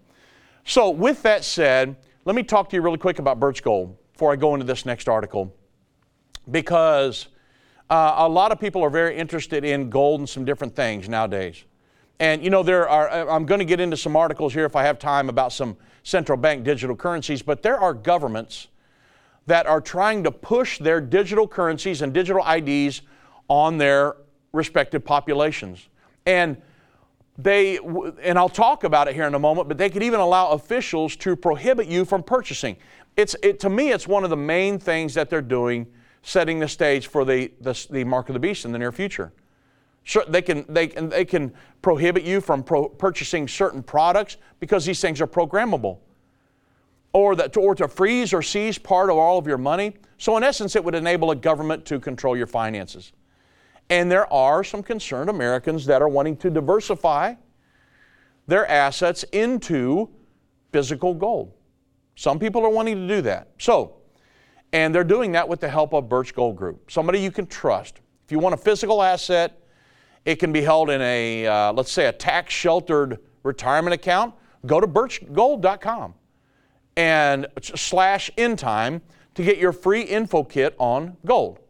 So, 0.64 0.90
with 0.90 1.22
that 1.22 1.44
said, 1.44 1.94
let 2.24 2.34
me 2.34 2.42
talk 2.42 2.68
to 2.70 2.76
you 2.76 2.82
really 2.82 2.98
quick 2.98 3.20
about 3.20 3.38
Birch 3.38 3.62
Gold 3.62 3.96
before 4.12 4.32
I 4.32 4.36
go 4.36 4.54
into 4.54 4.66
this 4.66 4.84
next 4.84 5.08
article 5.08 5.54
because 6.50 7.28
uh, 7.90 8.14
a 8.18 8.28
lot 8.28 8.52
of 8.52 8.60
people 8.60 8.82
are 8.82 8.90
very 8.90 9.16
interested 9.16 9.64
in 9.64 9.90
gold 9.90 10.20
and 10.20 10.28
some 10.28 10.44
different 10.44 10.74
things 10.74 11.08
nowadays. 11.08 11.64
And 12.20 12.42
you 12.42 12.50
know, 12.50 12.62
there 12.62 12.88
are, 12.88 13.08
uh, 13.08 13.34
I'm 13.34 13.46
going 13.46 13.58
to 13.58 13.64
get 13.64 13.80
into 13.80 13.96
some 13.96 14.16
articles 14.16 14.52
here 14.54 14.64
if 14.64 14.76
I 14.76 14.84
have 14.84 14.98
time 14.98 15.28
about 15.28 15.52
some 15.52 15.76
central 16.02 16.38
bank 16.38 16.64
digital 16.64 16.96
currencies, 16.96 17.42
but 17.42 17.62
there 17.62 17.78
are 17.78 17.92
governments 17.92 18.68
that 19.46 19.66
are 19.66 19.80
trying 19.80 20.24
to 20.24 20.30
push 20.30 20.78
their 20.78 21.00
digital 21.00 21.46
currencies 21.46 22.02
and 22.02 22.14
digital 22.14 22.42
IDs 22.46 23.02
on 23.48 23.78
their 23.78 24.16
respective 24.52 25.04
populations. 25.04 25.88
And 26.24 26.56
they, 27.36 27.78
and 28.22 28.38
I'll 28.38 28.48
talk 28.48 28.84
about 28.84 29.08
it 29.08 29.14
here 29.14 29.26
in 29.26 29.34
a 29.34 29.38
moment, 29.38 29.68
but 29.68 29.76
they 29.76 29.90
could 29.90 30.02
even 30.02 30.20
allow 30.20 30.50
officials 30.50 31.16
to 31.16 31.34
prohibit 31.34 31.88
you 31.88 32.04
from 32.04 32.22
purchasing. 32.22 32.76
It's, 33.16 33.34
it, 33.42 33.60
to 33.60 33.70
me, 33.70 33.90
it's 33.90 34.06
one 34.06 34.24
of 34.24 34.30
the 34.30 34.36
main 34.36 34.78
things 34.78 35.14
that 35.14 35.30
they're 35.30 35.42
doing 35.42 35.86
setting 36.24 36.58
the 36.58 36.66
stage 36.66 37.06
for 37.06 37.24
the, 37.24 37.52
the, 37.60 37.86
the 37.90 38.02
mark 38.02 38.28
of 38.28 38.32
the 38.32 38.40
beast 38.40 38.64
in 38.64 38.72
the 38.72 38.78
near 38.78 38.90
future. 38.90 39.32
Sure, 40.02 40.24
they 40.26 40.42
can, 40.42 40.64
they 40.68 40.86
can, 40.86 41.08
they 41.08 41.24
can 41.24 41.52
prohibit 41.82 42.24
you 42.24 42.40
from 42.40 42.62
pro- 42.62 42.88
purchasing 42.88 43.46
certain 43.46 43.82
products 43.82 44.38
because 44.58 44.84
these 44.84 45.00
things 45.00 45.20
are 45.20 45.26
programmable. 45.26 45.98
Or, 47.12 47.36
that, 47.36 47.56
or 47.56 47.74
to 47.76 47.86
freeze 47.86 48.32
or 48.32 48.42
seize 48.42 48.76
part 48.76 49.08
of 49.08 49.16
all 49.16 49.38
of 49.38 49.46
your 49.46 49.58
money. 49.58 49.94
So, 50.18 50.36
in 50.36 50.42
essence, 50.42 50.74
it 50.74 50.82
would 50.82 50.96
enable 50.96 51.30
a 51.30 51.36
government 51.36 51.84
to 51.86 52.00
control 52.00 52.36
your 52.36 52.48
finances. 52.48 53.12
And 53.88 54.10
there 54.10 54.30
are 54.32 54.64
some 54.64 54.82
concerned 54.82 55.30
Americans 55.30 55.86
that 55.86 56.02
are 56.02 56.08
wanting 56.08 56.36
to 56.38 56.50
diversify 56.50 57.34
their 58.46 58.66
assets 58.66 59.22
into 59.32 60.10
physical 60.72 61.14
gold. 61.14 61.52
Some 62.16 62.38
people 62.38 62.64
are 62.64 62.70
wanting 62.70 62.96
to 62.96 63.06
do 63.06 63.22
that. 63.22 63.48
So, 63.58 63.96
and 64.74 64.92
they're 64.92 65.04
doing 65.04 65.30
that 65.32 65.48
with 65.48 65.60
the 65.60 65.68
help 65.68 65.94
of 65.94 66.08
Birch 66.08 66.34
Gold 66.34 66.56
Group, 66.56 66.90
somebody 66.90 67.20
you 67.20 67.30
can 67.30 67.46
trust. 67.46 68.00
If 68.24 68.32
you 68.32 68.40
want 68.40 68.54
a 68.54 68.58
physical 68.58 69.04
asset, 69.04 69.60
it 70.24 70.36
can 70.36 70.52
be 70.52 70.62
held 70.62 70.90
in 70.90 71.00
a, 71.00 71.46
uh, 71.46 71.72
let's 71.72 71.92
say, 71.92 72.06
a 72.06 72.12
tax 72.12 72.52
sheltered 72.52 73.20
retirement 73.44 73.94
account. 73.94 74.34
Go 74.66 74.80
to 74.80 74.86
birchgold.com 74.88 76.14
and 76.96 77.46
slash 77.62 78.32
endtime 78.36 79.00
to 79.36 79.44
get 79.44 79.58
your 79.58 79.72
free 79.72 80.02
info 80.02 80.42
kit 80.42 80.74
on 80.78 81.16
gold. 81.24 81.60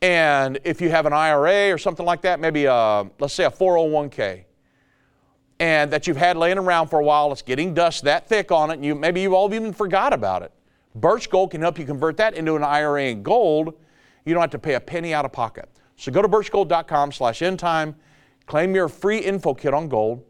And 0.00 0.58
if 0.64 0.80
you 0.80 0.90
have 0.90 1.06
an 1.06 1.12
IRA 1.12 1.72
or 1.72 1.78
something 1.78 2.04
like 2.04 2.22
that, 2.22 2.40
maybe 2.40 2.64
a, 2.64 3.08
let's 3.20 3.34
say 3.34 3.44
a 3.44 3.50
401k, 3.50 4.44
and 5.60 5.92
that 5.92 6.08
you've 6.08 6.16
had 6.16 6.36
laying 6.36 6.58
around 6.58 6.88
for 6.88 6.98
a 6.98 7.04
while, 7.04 7.30
it's 7.30 7.42
getting 7.42 7.74
dust 7.74 8.02
that 8.02 8.28
thick 8.28 8.50
on 8.50 8.72
it, 8.72 8.74
and 8.74 8.84
you 8.84 8.96
maybe 8.96 9.20
you 9.20 9.36
all 9.36 9.54
even 9.54 9.72
forgot 9.72 10.12
about 10.12 10.42
it. 10.42 10.50
Birch 10.94 11.30
Gold 11.30 11.50
can 11.50 11.60
help 11.60 11.78
you 11.78 11.84
convert 11.84 12.16
that 12.18 12.34
into 12.34 12.56
an 12.56 12.62
IRA 12.62 13.04
in 13.04 13.22
gold. 13.22 13.74
You 14.24 14.34
don't 14.34 14.40
have 14.40 14.50
to 14.50 14.58
pay 14.58 14.74
a 14.74 14.80
penny 14.80 15.14
out 15.14 15.24
of 15.24 15.32
pocket. 15.32 15.68
So 15.96 16.12
go 16.12 16.22
to 16.22 16.28
birchgold.com 16.28 17.12
slash 17.12 17.40
endtime, 17.40 17.94
claim 18.46 18.74
your 18.74 18.88
free 18.88 19.18
info 19.18 19.54
kit 19.54 19.74
on 19.74 19.88
gold, 19.88 20.24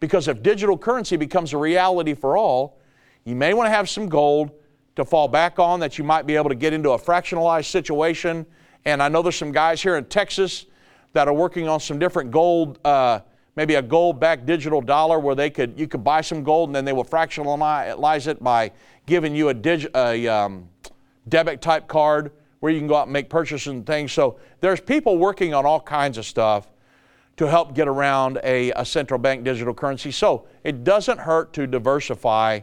because 0.00 0.28
if 0.28 0.42
digital 0.42 0.76
currency 0.76 1.16
becomes 1.16 1.52
a 1.52 1.58
reality 1.58 2.14
for 2.14 2.36
all, 2.36 2.78
you 3.24 3.34
may 3.34 3.54
want 3.54 3.66
to 3.66 3.70
have 3.70 3.88
some 3.88 4.08
gold 4.08 4.50
to 4.96 5.04
fall 5.04 5.28
back 5.28 5.58
on 5.58 5.80
that 5.80 5.98
you 5.98 6.04
might 6.04 6.26
be 6.26 6.36
able 6.36 6.50
to 6.50 6.54
get 6.54 6.72
into 6.72 6.90
a 6.90 6.98
fractionalized 6.98 7.66
situation. 7.66 8.46
And 8.84 9.02
I 9.02 9.08
know 9.08 9.22
there's 9.22 9.36
some 9.36 9.52
guys 9.52 9.82
here 9.82 9.96
in 9.96 10.04
Texas 10.04 10.66
that 11.14 11.26
are 11.26 11.34
working 11.34 11.68
on 11.68 11.80
some 11.80 11.98
different 11.98 12.30
gold, 12.30 12.78
uh, 12.84 13.20
maybe 13.56 13.76
a 13.76 13.82
gold-backed 13.82 14.46
digital 14.46 14.80
dollar 14.80 15.18
where 15.18 15.34
they 15.34 15.48
could 15.48 15.78
you 15.78 15.88
could 15.88 16.04
buy 16.04 16.20
some 16.20 16.42
gold 16.42 16.68
and 16.68 16.76
then 16.76 16.84
they 16.84 16.92
will 16.92 17.04
fractionalize 17.04 18.26
it 18.26 18.42
by 18.42 18.70
giving 19.06 19.34
you 19.34 19.50
a, 19.50 19.88
a 19.94 20.26
um, 20.26 20.68
debit 21.28 21.60
type 21.60 21.88
card 21.88 22.32
where 22.60 22.72
you 22.72 22.78
can 22.78 22.88
go 22.88 22.96
out 22.96 23.04
and 23.04 23.12
make 23.12 23.28
purchases 23.28 23.66
and 23.68 23.86
things. 23.86 24.12
So 24.12 24.38
there's 24.60 24.80
people 24.80 25.18
working 25.18 25.52
on 25.52 25.66
all 25.66 25.80
kinds 25.80 26.18
of 26.18 26.24
stuff 26.24 26.66
to 27.36 27.48
help 27.48 27.74
get 27.74 27.88
around 27.88 28.38
a, 28.44 28.70
a 28.72 28.84
central 28.84 29.18
bank 29.18 29.44
digital 29.44 29.74
currency. 29.74 30.10
So 30.10 30.46
it 30.62 30.84
doesn't 30.84 31.18
hurt 31.18 31.52
to 31.54 31.66
diversify 31.66 32.60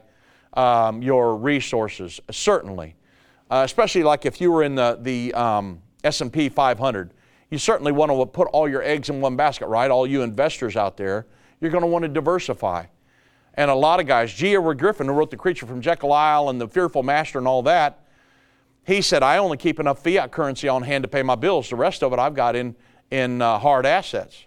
um, 0.53 1.01
your 1.01 1.35
resources, 1.35 2.19
certainly. 2.31 2.95
Uh, 3.49 3.63
especially 3.65 4.01
like 4.01 4.25
if 4.25 4.39
you 4.39 4.51
were 4.51 4.63
in 4.63 4.75
the, 4.75 4.97
the 5.01 5.33
um, 5.33 5.81
S&P 6.03 6.49
500. 6.49 7.13
You 7.49 7.57
certainly 7.57 7.91
want 7.91 8.11
to 8.11 8.25
put 8.25 8.47
all 8.53 8.67
your 8.67 8.81
eggs 8.81 9.09
in 9.09 9.19
one 9.19 9.35
basket, 9.35 9.67
right? 9.67 9.91
All 9.91 10.07
you 10.07 10.21
investors 10.21 10.77
out 10.77 10.97
there, 10.97 11.27
you're 11.59 11.71
going 11.71 11.83
to 11.83 11.87
want 11.87 12.03
to 12.03 12.09
diversify. 12.09 12.85
And 13.55 13.69
a 13.69 13.75
lot 13.75 13.99
of 13.99 14.07
guys, 14.07 14.33
G. 14.33 14.55
Edward 14.55 14.79
Griffin, 14.79 15.07
who 15.07 15.13
wrote 15.13 15.31
The 15.31 15.37
Creature 15.37 15.65
from 15.65 15.81
Jekyll 15.81 16.13
Isle 16.13 16.49
and 16.49 16.59
The 16.59 16.67
Fearful 16.67 17.03
Master 17.03 17.37
and 17.37 17.47
all 17.47 17.63
that, 17.63 18.05
he 18.83 19.01
said, 19.01 19.23
I 19.23 19.37
only 19.37 19.57
keep 19.57 19.79
enough 19.79 20.03
fiat 20.03 20.31
currency 20.31 20.67
on 20.67 20.83
hand 20.83 21.03
to 21.03 21.07
pay 21.07 21.21
my 21.21 21.35
bills. 21.35 21.69
The 21.69 21.75
rest 21.75 22.01
of 22.01 22.13
it 22.13 22.19
I've 22.19 22.33
got 22.33 22.55
in, 22.55 22.75
in 23.11 23.41
uh, 23.41 23.59
hard 23.59 23.85
assets. 23.85 24.45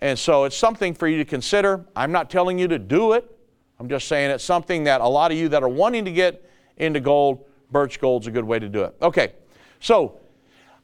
And 0.00 0.18
so 0.18 0.44
it's 0.44 0.56
something 0.56 0.94
for 0.94 1.06
you 1.06 1.16
to 1.18 1.24
consider. 1.24 1.86
I'm 1.94 2.12
not 2.12 2.28
telling 2.28 2.58
you 2.58 2.68
to 2.68 2.78
do 2.78 3.12
it. 3.12 3.38
I'm 3.78 3.88
just 3.88 4.08
saying 4.08 4.30
it's 4.30 4.44
something 4.44 4.84
that 4.84 5.00
a 5.00 5.08
lot 5.08 5.30
of 5.30 5.38
you 5.38 5.48
that 5.50 5.62
are 5.62 5.68
wanting 5.68 6.04
to 6.04 6.12
get 6.12 6.48
into 6.76 7.00
gold, 7.00 7.44
Birch 7.70 8.00
Gold's 8.00 8.26
a 8.26 8.30
good 8.30 8.44
way 8.44 8.58
to 8.58 8.68
do 8.68 8.82
it. 8.82 8.96
Okay, 9.00 9.32
so 9.80 10.20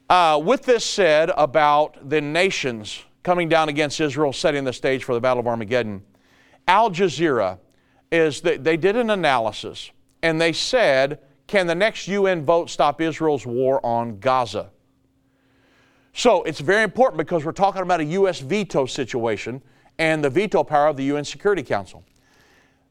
uh, 0.09 0.41
with 0.43 0.63
this 0.63 0.83
said 0.83 1.31
about 1.37 2.09
the 2.09 2.19
nations 2.19 3.03
coming 3.23 3.47
down 3.47 3.69
against 3.69 3.99
Israel, 3.99 4.33
setting 4.33 4.63
the 4.63 4.73
stage 4.73 5.03
for 5.03 5.13
the 5.13 5.21
Battle 5.21 5.39
of 5.39 5.47
Armageddon, 5.47 6.01
Al 6.69 6.91
Jazeera 6.91 7.57
is 8.11 8.41
that 8.41 8.63
they 8.63 8.77
did 8.77 8.95
an 8.95 9.09
analysis 9.09 9.89
and 10.21 10.39
they 10.39 10.53
said, 10.53 11.19
can 11.47 11.65
the 11.65 11.73
next 11.73 12.07
UN 12.07 12.45
vote 12.45 12.69
stop 12.69 13.01
Israel's 13.01 13.43
war 13.43 13.83
on 13.83 14.19
Gaza? 14.19 14.69
So 16.13 16.43
it's 16.43 16.59
very 16.59 16.83
important 16.83 17.17
because 17.17 17.43
we're 17.43 17.53
talking 17.53 17.81
about 17.81 18.01
a 18.01 18.05
U.S. 18.05 18.39
veto 18.39 18.85
situation 18.85 19.63
and 19.97 20.23
the 20.23 20.29
veto 20.29 20.63
power 20.63 20.87
of 20.87 20.95
the 20.95 21.05
UN 21.05 21.25
Security 21.25 21.63
Council. 21.63 22.03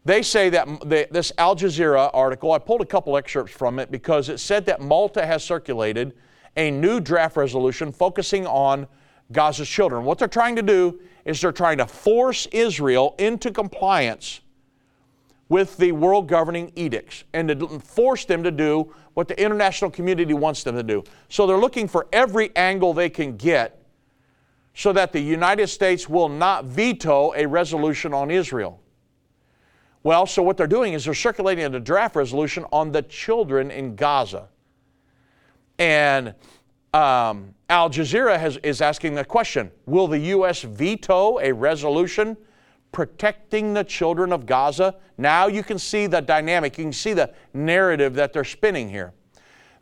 They 0.05 0.23
say 0.23 0.51
that 0.51 0.67
this 1.13 1.31
Al 1.39 1.55
Jazeera 1.55 2.11
article, 2.13 2.51
I 2.51 2.59
pulled 2.59 2.81
a 2.81 2.87
couple 2.87 3.17
excerpts 3.17 3.53
from 3.53 3.79
it 3.79 3.93
because 3.93 4.29
it 4.29 4.39
said 4.39 4.67
that 4.67 4.81
Malta 4.81 5.25
has 5.25 5.45
circulated 5.45 6.15
a 6.57 6.73
new 6.73 6.99
draft 6.99 7.37
resolution 7.37 7.93
focusing 7.93 8.45
on 8.45 8.89
Gaza's 9.31 9.69
children. 9.69 10.05
What 10.05 10.19
they're 10.19 10.27
trying 10.27 10.57
to 10.57 10.63
do 10.63 10.99
is 11.29 11.43
they're 11.43 11.53
trying 11.53 11.77
to 11.77 11.87
force 11.87 12.47
Israel 12.53 13.15
into 13.19 13.51
compliance 13.51 14.41
with 15.51 15.77
the 15.77 15.93
world 15.93 16.27
governing 16.27 16.73
edicts 16.75 17.25
and 17.35 17.49
to 17.49 17.79
force 17.81 18.25
them 18.25 18.43
to 18.43 18.51
do 18.51 18.95
what 19.13 19.29
the 19.29 19.39
international 19.41 19.91
community 19.91 20.33
wants 20.33 20.63
them 20.63 20.75
to 20.75 20.83
do. 20.83 21.05
So 21.29 21.47
they're 21.47 21.59
looking 21.59 21.87
for 21.87 22.07
every 22.15 22.55
angle 22.57 22.95
they 22.95 23.11
can 23.11 23.37
get 23.37 23.85
so 24.75 24.91
that 24.95 25.13
the 25.13 25.21
United 25.21 25.67
States 25.69 26.09
will 26.09 26.31
not 26.31 26.65
veto 26.65 27.35
a 27.37 27.47
resolution 27.47 28.15
on 28.15 28.31
Israel. 28.31 28.81
Well, 30.03 30.25
so 30.25 30.43
what 30.43 30.57
they're 30.57 30.67
doing 30.67 30.95
is 30.95 31.05
they're 31.05 31.13
circulating 31.13 31.75
a 31.75 31.81
draft 31.81 32.17
resolution 32.17 32.65
on 32.73 32.91
the 32.93 33.03
children 33.03 33.71
in 33.71 33.97
Gaza. 33.97 34.49
And 35.79 36.35
um, 36.95 37.55
Al 37.69 37.91
Jazeera 37.91 38.39
has, 38.39 38.57
is 38.59 38.81
asking 38.81 39.15
the 39.15 39.25
question 39.25 39.71
Will 39.87 40.07
the 40.07 40.19
U.S. 40.19 40.63
veto 40.63 41.39
a 41.41 41.53
resolution 41.53 42.37
protecting 42.93 43.75
the 43.75 43.85
children 43.85 44.33
of 44.33 44.47
Gaza. 44.47 44.95
Now 45.19 45.47
you 45.47 45.63
can 45.63 45.79
see 45.79 46.07
the 46.07 46.21
dynamic, 46.21 46.79
you 46.79 46.85
can 46.85 46.93
see 46.93 47.13
the 47.13 47.33
narrative 47.53 48.15
that 48.15 48.33
they're 48.33 48.45
spinning 48.45 48.89
here. 48.89 49.13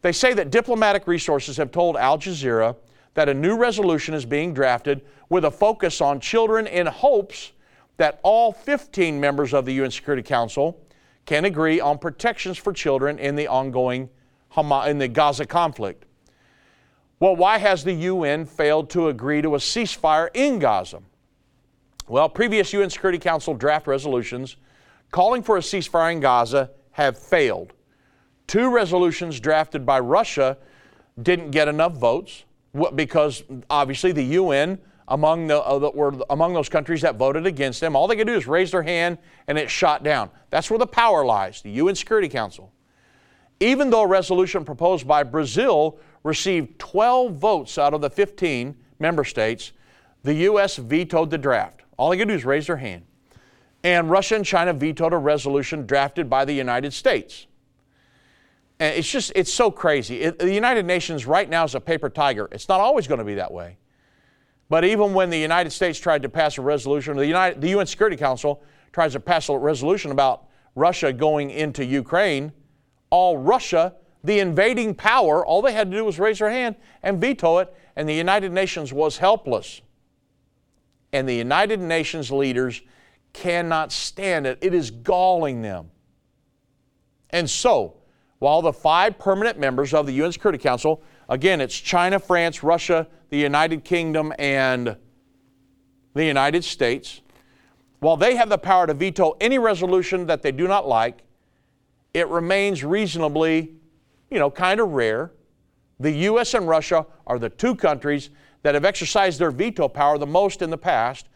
They 0.02 0.12
say 0.12 0.34
that 0.34 0.50
diplomatic 0.50 1.06
resources 1.06 1.56
have 1.56 1.70
told 1.70 1.96
Al 1.96 2.18
Jazeera 2.18 2.76
that 3.14 3.28
a 3.28 3.34
new 3.34 3.56
resolution 3.56 4.14
is 4.14 4.26
being 4.26 4.52
drafted 4.52 5.02
with 5.28 5.44
a 5.44 5.50
focus 5.50 6.00
on 6.00 6.20
children 6.20 6.66
in 6.66 6.86
hopes 6.86 7.52
that 7.96 8.20
all 8.22 8.52
15 8.52 9.18
members 9.18 9.54
of 9.54 9.64
the 9.64 9.72
UN 9.74 9.90
Security 9.90 10.22
Council 10.22 10.80
can 11.24 11.44
agree 11.44 11.80
on 11.80 11.98
protections 11.98 12.58
for 12.58 12.72
children 12.72 13.18
in 13.18 13.34
the 13.34 13.46
ongoing 13.46 14.08
in 14.86 14.98
the 14.98 15.08
Gaza 15.08 15.44
conflict. 15.44 16.05
Well, 17.18 17.34
why 17.34 17.58
has 17.58 17.82
the 17.82 17.92
UN 17.92 18.44
failed 18.44 18.90
to 18.90 19.08
agree 19.08 19.40
to 19.40 19.54
a 19.54 19.58
ceasefire 19.58 20.28
in 20.34 20.58
Gaza? 20.58 21.00
Well, 22.08 22.28
previous 22.28 22.72
UN 22.72 22.90
Security 22.90 23.18
Council 23.18 23.54
draft 23.54 23.86
resolutions 23.86 24.56
calling 25.10 25.42
for 25.42 25.56
a 25.56 25.60
ceasefire 25.60 26.12
in 26.12 26.20
Gaza 26.20 26.70
have 26.92 27.18
failed. 27.18 27.72
Two 28.46 28.70
resolutions 28.72 29.40
drafted 29.40 29.86
by 29.86 29.98
Russia 29.98 30.58
didn't 31.20 31.50
get 31.50 31.68
enough 31.68 31.94
votes 31.94 32.44
because 32.94 33.42
obviously 33.70 34.12
the 34.12 34.22
UN 34.22 34.78
among 35.08 35.46
the, 35.46 35.60
uh, 35.62 35.78
the, 35.78 35.90
were 35.90 36.14
among 36.30 36.52
those 36.52 36.68
countries 36.68 37.00
that 37.00 37.16
voted 37.16 37.46
against 37.46 37.80
them. 37.80 37.96
All 37.96 38.06
they 38.06 38.16
could 38.16 38.26
do 38.26 38.34
is 38.34 38.46
raise 38.46 38.72
their 38.72 38.82
hand 38.82 39.18
and 39.46 39.56
it 39.56 39.70
shot 39.70 40.02
down. 40.02 40.30
That's 40.50 40.68
where 40.68 40.78
the 40.78 40.86
power 40.86 41.24
lies, 41.24 41.62
the 41.62 41.70
UN 41.70 41.94
Security 41.94 42.28
Council. 42.28 42.72
Even 43.58 43.88
though 43.88 44.02
a 44.02 44.06
resolution 44.06 44.64
proposed 44.64 45.08
by 45.08 45.22
Brazil 45.22 45.98
received 46.26 46.78
12 46.78 47.34
votes 47.34 47.78
out 47.78 47.94
of 47.94 48.00
the 48.00 48.10
15 48.10 48.76
member 48.98 49.24
states, 49.24 49.72
the 50.24 50.34
U.S. 50.34 50.76
vetoed 50.76 51.30
the 51.30 51.38
draft. 51.38 51.82
All 51.96 52.10
they 52.10 52.18
could 52.18 52.28
do 52.28 52.34
is 52.34 52.44
raise 52.44 52.66
their 52.66 52.76
hand. 52.76 53.04
And 53.84 54.10
Russia 54.10 54.34
and 54.34 54.44
China 54.44 54.72
vetoed 54.72 55.12
a 55.12 55.18
resolution 55.18 55.86
drafted 55.86 56.28
by 56.28 56.44
the 56.44 56.52
United 56.52 56.92
States. 56.92 57.46
And 58.80 58.96
it's 58.96 59.08
just, 59.08 59.32
it's 59.36 59.52
so 59.52 59.70
crazy. 59.70 60.22
It, 60.22 60.40
the 60.40 60.52
United 60.52 60.84
Nations 60.84 61.26
right 61.26 61.48
now 61.48 61.64
is 61.64 61.76
a 61.76 61.80
paper 61.80 62.10
tiger. 62.10 62.48
It's 62.50 62.68
not 62.68 62.80
always 62.80 63.06
going 63.06 63.20
to 63.20 63.24
be 63.24 63.36
that 63.36 63.52
way. 63.52 63.78
But 64.68 64.84
even 64.84 65.14
when 65.14 65.30
the 65.30 65.38
United 65.38 65.70
States 65.70 65.98
tried 65.98 66.22
to 66.22 66.28
pass 66.28 66.58
a 66.58 66.62
resolution, 66.62 67.16
the, 67.16 67.26
United, 67.26 67.60
the 67.60 67.68
UN 67.68 67.86
Security 67.86 68.16
Council 68.16 68.64
tries 68.92 69.12
to 69.12 69.20
pass 69.20 69.48
a 69.48 69.56
resolution 69.56 70.10
about 70.10 70.48
Russia 70.74 71.12
going 71.12 71.50
into 71.50 71.84
Ukraine, 71.84 72.52
all 73.10 73.38
Russia, 73.38 73.94
the 74.26 74.40
invading 74.40 74.94
power, 74.94 75.46
all 75.46 75.62
they 75.62 75.72
had 75.72 75.90
to 75.90 75.96
do 75.96 76.04
was 76.04 76.18
raise 76.18 76.40
their 76.40 76.50
hand 76.50 76.76
and 77.02 77.20
veto 77.20 77.58
it, 77.58 77.72
and 77.94 78.08
the 78.08 78.14
United 78.14 78.52
Nations 78.52 78.92
was 78.92 79.18
helpless. 79.18 79.80
And 81.12 81.28
the 81.28 81.34
United 81.34 81.80
Nations 81.80 82.30
leaders 82.30 82.82
cannot 83.32 83.92
stand 83.92 84.46
it. 84.46 84.58
It 84.60 84.74
is 84.74 84.90
galling 84.90 85.62
them. 85.62 85.90
And 87.30 87.48
so, 87.48 87.98
while 88.38 88.62
the 88.62 88.72
five 88.72 89.18
permanent 89.18 89.58
members 89.58 89.94
of 89.94 90.06
the 90.06 90.12
UN 90.14 90.32
Security 90.32 90.58
Council, 90.58 91.02
again, 91.28 91.60
it's 91.60 91.78
China, 91.78 92.18
France, 92.18 92.62
Russia, 92.62 93.06
the 93.30 93.38
United 93.38 93.84
Kingdom, 93.84 94.32
and 94.38 94.96
the 96.14 96.24
United 96.24 96.64
States, 96.64 97.20
while 98.00 98.16
they 98.16 98.34
have 98.36 98.48
the 98.48 98.58
power 98.58 98.86
to 98.86 98.94
veto 98.94 99.36
any 99.40 99.58
resolution 99.58 100.26
that 100.26 100.42
they 100.42 100.52
do 100.52 100.66
not 100.66 100.88
like, 100.88 101.22
it 102.12 102.28
remains 102.28 102.82
reasonably, 102.82 103.76
you 104.30 104.38
know, 104.38 104.50
kind 104.50 104.80
of 104.80 104.90
rare. 104.90 105.32
The 106.00 106.10
U.S. 106.10 106.54
and 106.54 106.68
Russia 106.68 107.06
are 107.26 107.38
the 107.38 107.48
two 107.48 107.74
countries 107.74 108.30
that 108.62 108.74
have 108.74 108.84
exercised 108.84 109.38
their 109.38 109.50
veto 109.50 109.88
power 109.88 110.18
the 110.18 110.26
most 110.26 110.62
in 110.62 110.70
the 110.70 110.78
past. 110.78 111.28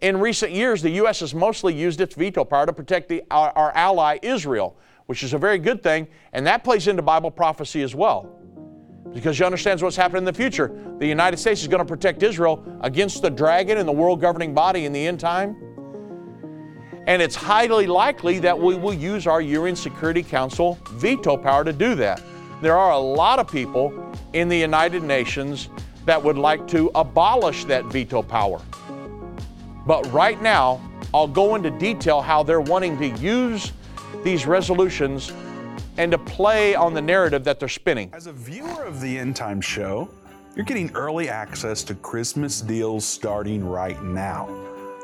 In 0.00 0.18
recent 0.18 0.52
years, 0.52 0.80
the 0.80 0.90
U.S. 0.90 1.20
has 1.20 1.34
mostly 1.34 1.74
used 1.74 2.00
its 2.00 2.14
veto 2.14 2.44
power 2.44 2.66
to 2.66 2.72
protect 2.72 3.08
the, 3.08 3.22
our, 3.30 3.50
our 3.52 3.72
ally 3.72 4.18
Israel, 4.22 4.76
which 5.06 5.22
is 5.22 5.34
a 5.34 5.38
very 5.38 5.58
good 5.58 5.82
thing, 5.82 6.06
and 6.32 6.46
that 6.46 6.64
plays 6.64 6.88
into 6.88 7.02
Bible 7.02 7.30
prophecy 7.30 7.82
as 7.82 7.94
well. 7.94 8.34
Because 9.12 9.36
she 9.36 9.44
understands 9.44 9.82
what's 9.82 9.96
happening 9.96 10.20
in 10.20 10.24
the 10.24 10.32
future. 10.32 10.70
The 10.98 11.06
United 11.06 11.38
States 11.38 11.62
is 11.62 11.68
going 11.68 11.84
to 11.84 11.84
protect 11.84 12.22
Israel 12.22 12.64
against 12.82 13.22
the 13.22 13.30
dragon 13.30 13.78
and 13.78 13.88
the 13.88 13.92
world 13.92 14.20
governing 14.20 14.54
body 14.54 14.84
in 14.84 14.92
the 14.92 15.06
end 15.06 15.18
time. 15.18 15.56
And 17.06 17.22
it's 17.22 17.34
highly 17.34 17.86
likely 17.86 18.38
that 18.40 18.58
we 18.58 18.74
will 18.74 18.92
use 18.92 19.26
our 19.26 19.40
UN 19.40 19.74
Security 19.74 20.22
Council 20.22 20.78
veto 20.90 21.38
power 21.38 21.64
to 21.64 21.72
do 21.72 21.94
that. 21.94 22.20
There 22.60 22.76
are 22.76 22.90
a 22.90 22.98
lot 22.98 23.38
of 23.38 23.48
people 23.48 24.12
in 24.32 24.48
the 24.48 24.56
United 24.56 25.04
Nations 25.04 25.68
that 26.06 26.20
would 26.20 26.36
like 26.36 26.66
to 26.68 26.90
abolish 26.96 27.64
that 27.66 27.84
veto 27.84 28.20
power. 28.20 28.60
But 29.86 30.12
right 30.12 30.40
now, 30.42 30.80
I'll 31.14 31.28
go 31.28 31.54
into 31.54 31.70
detail 31.70 32.20
how 32.20 32.42
they're 32.42 32.60
wanting 32.60 32.98
to 32.98 33.08
use 33.18 33.72
these 34.24 34.44
resolutions 34.44 35.32
and 35.98 36.10
to 36.10 36.18
play 36.18 36.74
on 36.74 36.94
the 36.94 37.00
narrative 37.00 37.44
that 37.44 37.60
they're 37.60 37.68
spinning. 37.68 38.10
As 38.12 38.26
a 38.26 38.32
viewer 38.32 38.82
of 38.84 39.00
the 39.00 39.16
End 39.18 39.36
Time 39.36 39.60
Show, 39.60 40.10
you're 40.56 40.64
getting 40.64 40.90
early 40.96 41.28
access 41.28 41.84
to 41.84 41.94
Christmas 41.94 42.60
deals 42.60 43.04
starting 43.04 43.64
right 43.64 44.02
now. 44.02 44.46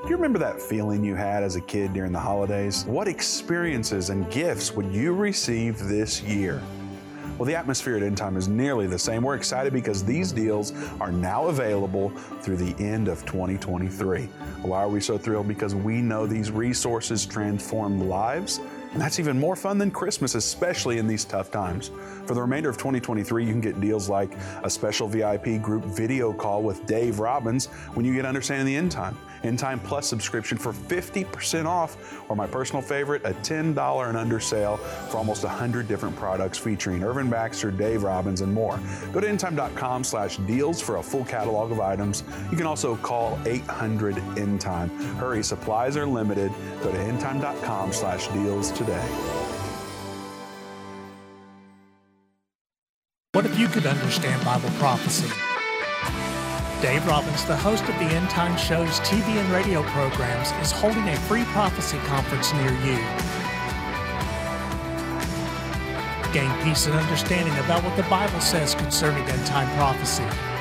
Do 0.03 0.11
you 0.11 0.17
remember 0.17 0.41
that 0.41 0.61
feeling 0.61 1.05
you 1.05 1.15
had 1.15 1.45
as 1.45 1.55
a 1.55 1.61
kid 1.61 1.93
during 1.93 2.11
the 2.11 2.19
holidays? 2.19 2.85
What 2.85 3.07
experiences 3.07 4.11
and 4.11 4.29
gifts 4.31 4.73
would 4.73 4.93
you 4.93 5.15
receive 5.15 5.79
this 5.79 6.21
year? 6.21 6.61
Well, 7.37 7.47
the 7.47 7.57
atmosphere 7.57 7.97
at 7.97 8.05
End 8.05 8.17
Time 8.17 8.37
is 8.37 8.47
nearly 8.47 8.87
the 8.87 8.99
same. 8.99 9.23
We're 9.23 9.35
excited 9.35 9.73
because 9.73 10.05
these 10.05 10.31
deals 10.31 10.73
are 11.01 11.11
now 11.11 11.49
available 11.49 12.11
through 12.43 12.59
the 12.59 12.81
end 12.81 13.09
of 13.09 13.27
2023. 13.27 14.29
Why 14.63 14.79
are 14.79 14.89
we 14.89 15.01
so 15.01 15.19
thrilled? 15.19 15.49
Because 15.49 15.75
we 15.75 16.01
know 16.01 16.29
these 16.29 16.53
resources 16.53 17.27
transform 17.27 18.09
lives 18.09 18.61
and 18.95 19.03
that's 19.03 19.19
even 19.19 19.39
more 19.39 19.57
fun 19.57 19.77
than 19.77 19.91
Christmas, 19.91 20.37
especially 20.37 20.99
in 20.99 21.09
these 21.09 21.25
tough 21.25 21.51
times. 21.51 21.91
For 22.27 22.35
the 22.35 22.41
remainder 22.41 22.71
of 22.71 22.77
2023, 22.77 23.45
you 23.45 23.51
can 23.51 23.61
get 23.61 23.81
deals 23.81 24.09
like 24.09 24.31
a 24.63 24.71
special 24.71 25.09
VIP 25.09 25.61
group 25.61 25.85
video 25.85 26.33
call 26.33 26.63
with 26.63 26.87
Dave 26.87 27.19
Robbins 27.19 27.67
when 27.95 28.07
you 28.07 28.15
get 28.15 28.25
Understanding 28.25 28.67
the 28.67 28.77
End 28.77 28.93
Time, 28.93 29.19
End 29.43 29.59
Time 29.59 29.81
Plus 29.81 30.07
subscription 30.07 30.57
for 30.57 30.73
50% 30.73 31.67
off, 31.67 32.23
or 32.31 32.37
my 32.37 32.47
personal 32.47 32.81
favorite, 32.81 33.23
a 33.25 33.33
$10 33.33 34.09
and 34.09 34.17
under 34.17 34.39
sale 34.39 34.77
for 34.77 35.19
almost 35.19 35.43
100 35.43 35.89
different 35.89 36.15
products 36.17 36.57
featuring 36.57 37.03
Irvin 37.03 37.29
Baxter, 37.29 37.73
Dave 37.73 38.05
Robbins, 38.05 38.43
and 38.43 38.55
more. 38.55 38.79
Go 39.13 39.21
to 39.21 39.27
endtime.com 39.27 40.05
slash 40.05 40.37
deals 40.39 40.81
for 40.81 40.97
a 40.97 41.03
full 41.03 41.25
catalog 41.25 41.73
of 41.73 41.81
items. 41.81 42.23
You 42.51 42.57
can 42.57 42.67
also 42.67 42.97
call 42.97 43.39
800 43.45 44.17
End 44.39 44.61
Time. 44.61 44.89
Hurry, 45.17 45.43
supplies 45.43 45.97
are 45.97 46.07
limited. 46.07 46.53
Go 46.81 46.93
to 46.93 46.99
endtime.com 46.99 47.93
slash 47.93 48.29
deals 48.29 48.71
today. 48.85 49.09
What 53.33 53.47
if 53.47 53.59
you 53.59 53.69
could 53.69 53.87
understand 53.87 54.45
Bible 54.45 54.71
prophecy? 54.79 55.29
Dave 56.81 57.07
Robbins, 57.07 57.45
the 57.47 57.57
host 57.57 57.83
of 57.85 57.95
the 57.95 58.15
End 58.15 58.29
Time 58.31 58.57
Show's 58.57 59.01
TV 59.01 59.25
and 59.41 59.51
radio 59.51 59.83
programs, 59.85 60.53
is 60.63 60.71
holding 60.71 61.09
a 61.09 61.17
free 61.17 61.45
prophecy 61.45 61.99
conference 62.05 62.53
near 62.53 62.71
you. 62.85 62.99
Gain 66.33 66.53
peace 66.63 66.87
and 66.87 66.95
understanding 66.95 67.55
about 67.65 67.83
what 67.83 67.97
the 67.97 68.03
Bible 68.05 68.41
says 68.41 68.75
concerning 68.75 69.25
end 69.25 69.47
time 69.47 69.69
prophecy. 69.77 70.54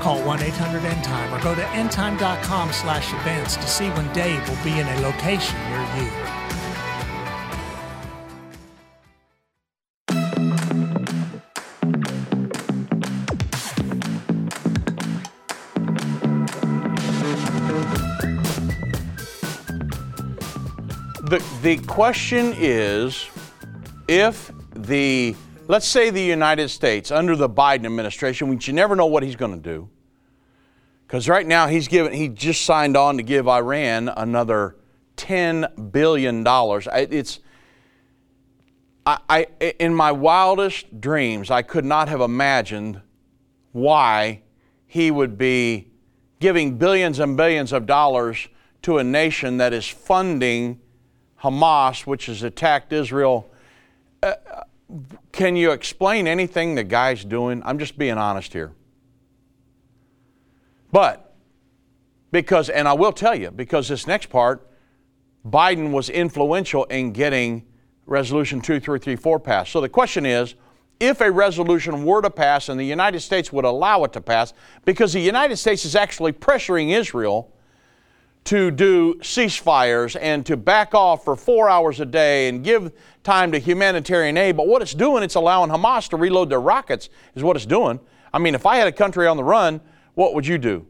Call 0.00 0.20
1-800-END-TIME 0.22 1.34
or 1.34 1.42
go 1.42 1.54
to 1.54 1.62
endtime.com 1.62 2.72
slash 2.72 3.12
events 3.12 3.56
to 3.56 3.66
see 3.66 3.88
when 3.90 4.12
Dave 4.12 4.48
will 4.48 4.64
be 4.64 4.78
in 4.78 4.86
a 4.86 5.00
location 5.00 5.58
near 5.68 6.02
you. 6.02 6.38
The, 21.28 21.44
the 21.60 21.76
question 21.86 22.54
is 22.56 23.28
if 24.08 24.50
the 24.74 25.36
Let's 25.70 25.86
say 25.86 26.08
the 26.08 26.22
United 26.22 26.70
States, 26.70 27.10
under 27.10 27.36
the 27.36 27.48
Biden 27.48 27.84
administration, 27.84 28.48
which 28.48 28.66
you 28.66 28.72
never 28.72 28.96
know 28.96 29.04
what 29.04 29.22
he's 29.22 29.36
going 29.36 29.54
to 29.54 29.60
do, 29.60 29.90
because 31.06 31.28
right 31.28 31.46
now 31.46 31.66
he's 31.66 31.88
given, 31.88 32.14
he 32.14 32.28
just 32.30 32.64
signed 32.64 32.96
on 32.96 33.18
to 33.18 33.22
give 33.22 33.46
Iran 33.46 34.08
another 34.08 34.76
$10 35.18 35.92
billion. 35.92 36.42
It's, 36.46 37.40
I, 39.04 39.18
I, 39.28 39.46
in 39.78 39.92
my 39.92 40.10
wildest 40.10 41.02
dreams, 41.02 41.50
I 41.50 41.60
could 41.60 41.84
not 41.84 42.08
have 42.08 42.22
imagined 42.22 43.02
why 43.72 44.40
he 44.86 45.10
would 45.10 45.36
be 45.36 45.90
giving 46.40 46.78
billions 46.78 47.18
and 47.18 47.36
billions 47.36 47.74
of 47.74 47.84
dollars 47.84 48.48
to 48.82 48.96
a 48.96 49.04
nation 49.04 49.58
that 49.58 49.74
is 49.74 49.86
funding 49.86 50.80
Hamas, 51.42 52.06
which 52.06 52.24
has 52.26 52.42
attacked 52.42 52.90
Israel. 52.94 53.50
Uh, 54.22 54.32
can 55.38 55.54
you 55.54 55.70
explain 55.70 56.26
anything 56.26 56.74
the 56.74 56.82
guy's 56.82 57.24
doing? 57.24 57.62
I'm 57.64 57.78
just 57.78 57.96
being 57.96 58.18
honest 58.18 58.52
here. 58.52 58.72
But 60.90 61.32
Because, 62.32 62.68
and 62.68 62.88
I 62.88 62.92
will 62.92 63.12
tell 63.12 63.36
you, 63.36 63.52
because 63.52 63.86
this 63.86 64.08
next 64.08 64.30
part, 64.30 64.68
Biden 65.46 65.92
was 65.92 66.10
influential 66.10 66.84
in 66.86 67.12
getting 67.12 67.64
Resolution 68.04 68.60
2334 68.60 69.38
passed. 69.38 69.70
So 69.70 69.80
the 69.80 69.88
question 69.88 70.26
is 70.26 70.56
if 70.98 71.20
a 71.20 71.30
resolution 71.30 72.04
were 72.04 72.20
to 72.20 72.30
pass 72.30 72.68
and 72.68 72.78
the 72.78 72.84
United 72.84 73.20
States 73.20 73.52
would 73.52 73.64
allow 73.64 74.02
it 74.02 74.12
to 74.14 74.20
pass, 74.20 74.52
because 74.84 75.12
the 75.12 75.20
United 75.20 75.56
States 75.56 75.84
is 75.84 75.94
actually 75.94 76.32
pressuring 76.32 76.90
Israel 76.90 77.54
to 78.48 78.70
do 78.70 79.14
ceasefires 79.16 80.16
and 80.18 80.46
to 80.46 80.56
back 80.56 80.94
off 80.94 81.22
for 81.22 81.36
four 81.36 81.68
hours 81.68 82.00
a 82.00 82.06
day 82.06 82.48
and 82.48 82.64
give 82.64 82.90
time 83.22 83.52
to 83.52 83.58
humanitarian 83.58 84.38
aid. 84.38 84.56
But 84.56 84.66
what 84.66 84.80
it's 84.80 84.94
doing, 84.94 85.22
it's 85.22 85.34
allowing 85.34 85.68
Hamas 85.68 86.08
to 86.08 86.16
reload 86.16 86.48
their 86.48 86.60
rockets, 86.60 87.10
is 87.34 87.42
what 87.42 87.56
it's 87.56 87.66
doing. 87.66 88.00
I 88.32 88.38
mean, 88.38 88.54
if 88.54 88.64
I 88.64 88.76
had 88.76 88.88
a 88.88 88.92
country 88.92 89.26
on 89.26 89.36
the 89.36 89.44
run, 89.44 89.82
what 90.14 90.34
would 90.34 90.46
you 90.46 90.56
do? 90.56 90.86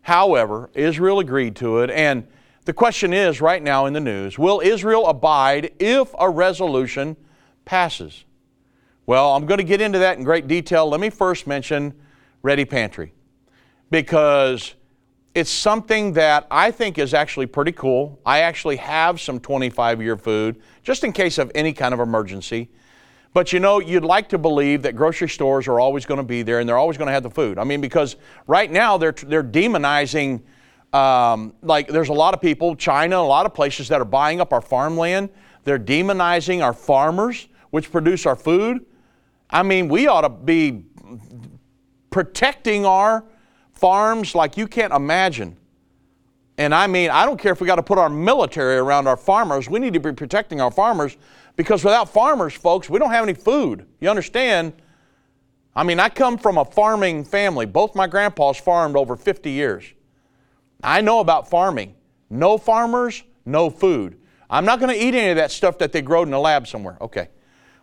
However, 0.00 0.70
Israel 0.72 1.18
agreed 1.18 1.56
to 1.56 1.80
it, 1.80 1.90
and 1.90 2.26
the 2.64 2.72
question 2.72 3.12
is 3.12 3.42
right 3.42 3.62
now 3.62 3.84
in 3.84 3.92
the 3.92 4.00
news 4.00 4.38
will 4.38 4.62
Israel 4.64 5.06
abide 5.06 5.74
if 5.78 6.14
a 6.18 6.30
resolution 6.30 7.18
passes? 7.66 8.24
Well, 9.04 9.36
I'm 9.36 9.44
going 9.44 9.58
to 9.58 9.64
get 9.64 9.82
into 9.82 9.98
that 9.98 10.16
in 10.16 10.24
great 10.24 10.48
detail. 10.48 10.88
Let 10.88 11.00
me 11.00 11.10
first 11.10 11.46
mention 11.46 11.92
Ready 12.42 12.64
Pantry 12.64 13.12
because 13.90 14.74
it's 15.34 15.50
something 15.50 16.12
that 16.12 16.46
I 16.50 16.70
think 16.70 16.96
is 16.96 17.12
actually 17.12 17.46
pretty 17.46 17.72
cool. 17.72 18.20
I 18.24 18.40
actually 18.40 18.76
have 18.76 19.20
some 19.20 19.40
25 19.40 20.00
year 20.00 20.16
food 20.16 20.60
just 20.82 21.02
in 21.02 21.12
case 21.12 21.38
of 21.38 21.50
any 21.54 21.72
kind 21.72 21.92
of 21.92 22.00
emergency. 22.00 22.70
But 23.32 23.52
you 23.52 23.58
know, 23.58 23.80
you'd 23.80 24.04
like 24.04 24.28
to 24.28 24.38
believe 24.38 24.82
that 24.82 24.94
grocery 24.94 25.28
stores 25.28 25.66
are 25.66 25.80
always 25.80 26.06
going 26.06 26.18
to 26.18 26.24
be 26.24 26.42
there 26.42 26.60
and 26.60 26.68
they're 26.68 26.78
always 26.78 26.96
going 26.96 27.08
to 27.08 27.12
have 27.12 27.24
the 27.24 27.30
food. 27.30 27.58
I 27.58 27.64
mean, 27.64 27.80
because 27.80 28.14
right 28.46 28.70
now 28.70 28.96
they're, 28.96 29.10
they're 29.10 29.42
demonizing, 29.42 30.40
um, 30.92 31.52
like, 31.60 31.88
there's 31.88 32.10
a 32.10 32.14
lot 32.14 32.32
of 32.32 32.40
people, 32.40 32.76
China, 32.76 33.16
a 33.16 33.18
lot 33.18 33.44
of 33.44 33.52
places 33.52 33.88
that 33.88 34.00
are 34.00 34.04
buying 34.04 34.40
up 34.40 34.52
our 34.52 34.60
farmland. 34.60 35.30
They're 35.64 35.80
demonizing 35.80 36.62
our 36.62 36.72
farmers, 36.72 37.48
which 37.70 37.90
produce 37.90 38.24
our 38.24 38.36
food. 38.36 38.86
I 39.50 39.64
mean, 39.64 39.88
we 39.88 40.06
ought 40.06 40.20
to 40.20 40.28
be 40.28 40.84
protecting 42.10 42.86
our 42.86 43.24
farms 43.74 44.34
like 44.34 44.56
you 44.56 44.66
can't 44.66 44.92
imagine. 44.92 45.56
And 46.56 46.74
I 46.74 46.86
mean, 46.86 47.10
I 47.10 47.24
don't 47.24 47.38
care 47.38 47.52
if 47.52 47.60
we 47.60 47.66
got 47.66 47.76
to 47.76 47.82
put 47.82 47.98
our 47.98 48.08
military 48.08 48.76
around 48.76 49.06
our 49.06 49.16
farmers. 49.16 49.68
We 49.68 49.80
need 49.80 49.94
to 49.94 50.00
be 50.00 50.12
protecting 50.12 50.60
our 50.60 50.70
farmers 50.70 51.16
because 51.56 51.82
without 51.82 52.08
farmers, 52.08 52.54
folks, 52.54 52.88
we 52.88 52.98
don't 52.98 53.10
have 53.10 53.24
any 53.24 53.34
food. 53.34 53.86
You 54.00 54.08
understand? 54.08 54.72
I 55.74 55.82
mean, 55.82 55.98
I 55.98 56.08
come 56.08 56.38
from 56.38 56.58
a 56.58 56.64
farming 56.64 57.24
family. 57.24 57.66
Both 57.66 57.94
my 57.94 58.06
grandpas 58.06 58.58
farmed 58.58 58.96
over 58.96 59.16
50 59.16 59.50
years. 59.50 59.84
I 60.82 61.00
know 61.00 61.20
about 61.20 61.50
farming. 61.50 61.94
No 62.30 62.58
farmers, 62.58 63.24
no 63.44 63.70
food. 63.70 64.18
I'm 64.48 64.64
not 64.64 64.78
going 64.78 64.94
to 64.94 65.02
eat 65.02 65.14
any 65.14 65.30
of 65.30 65.36
that 65.36 65.50
stuff 65.50 65.78
that 65.78 65.92
they 65.92 66.02
grow 66.02 66.22
in 66.22 66.32
a 66.32 66.40
lab 66.40 66.68
somewhere. 66.68 66.96
Okay. 67.00 67.28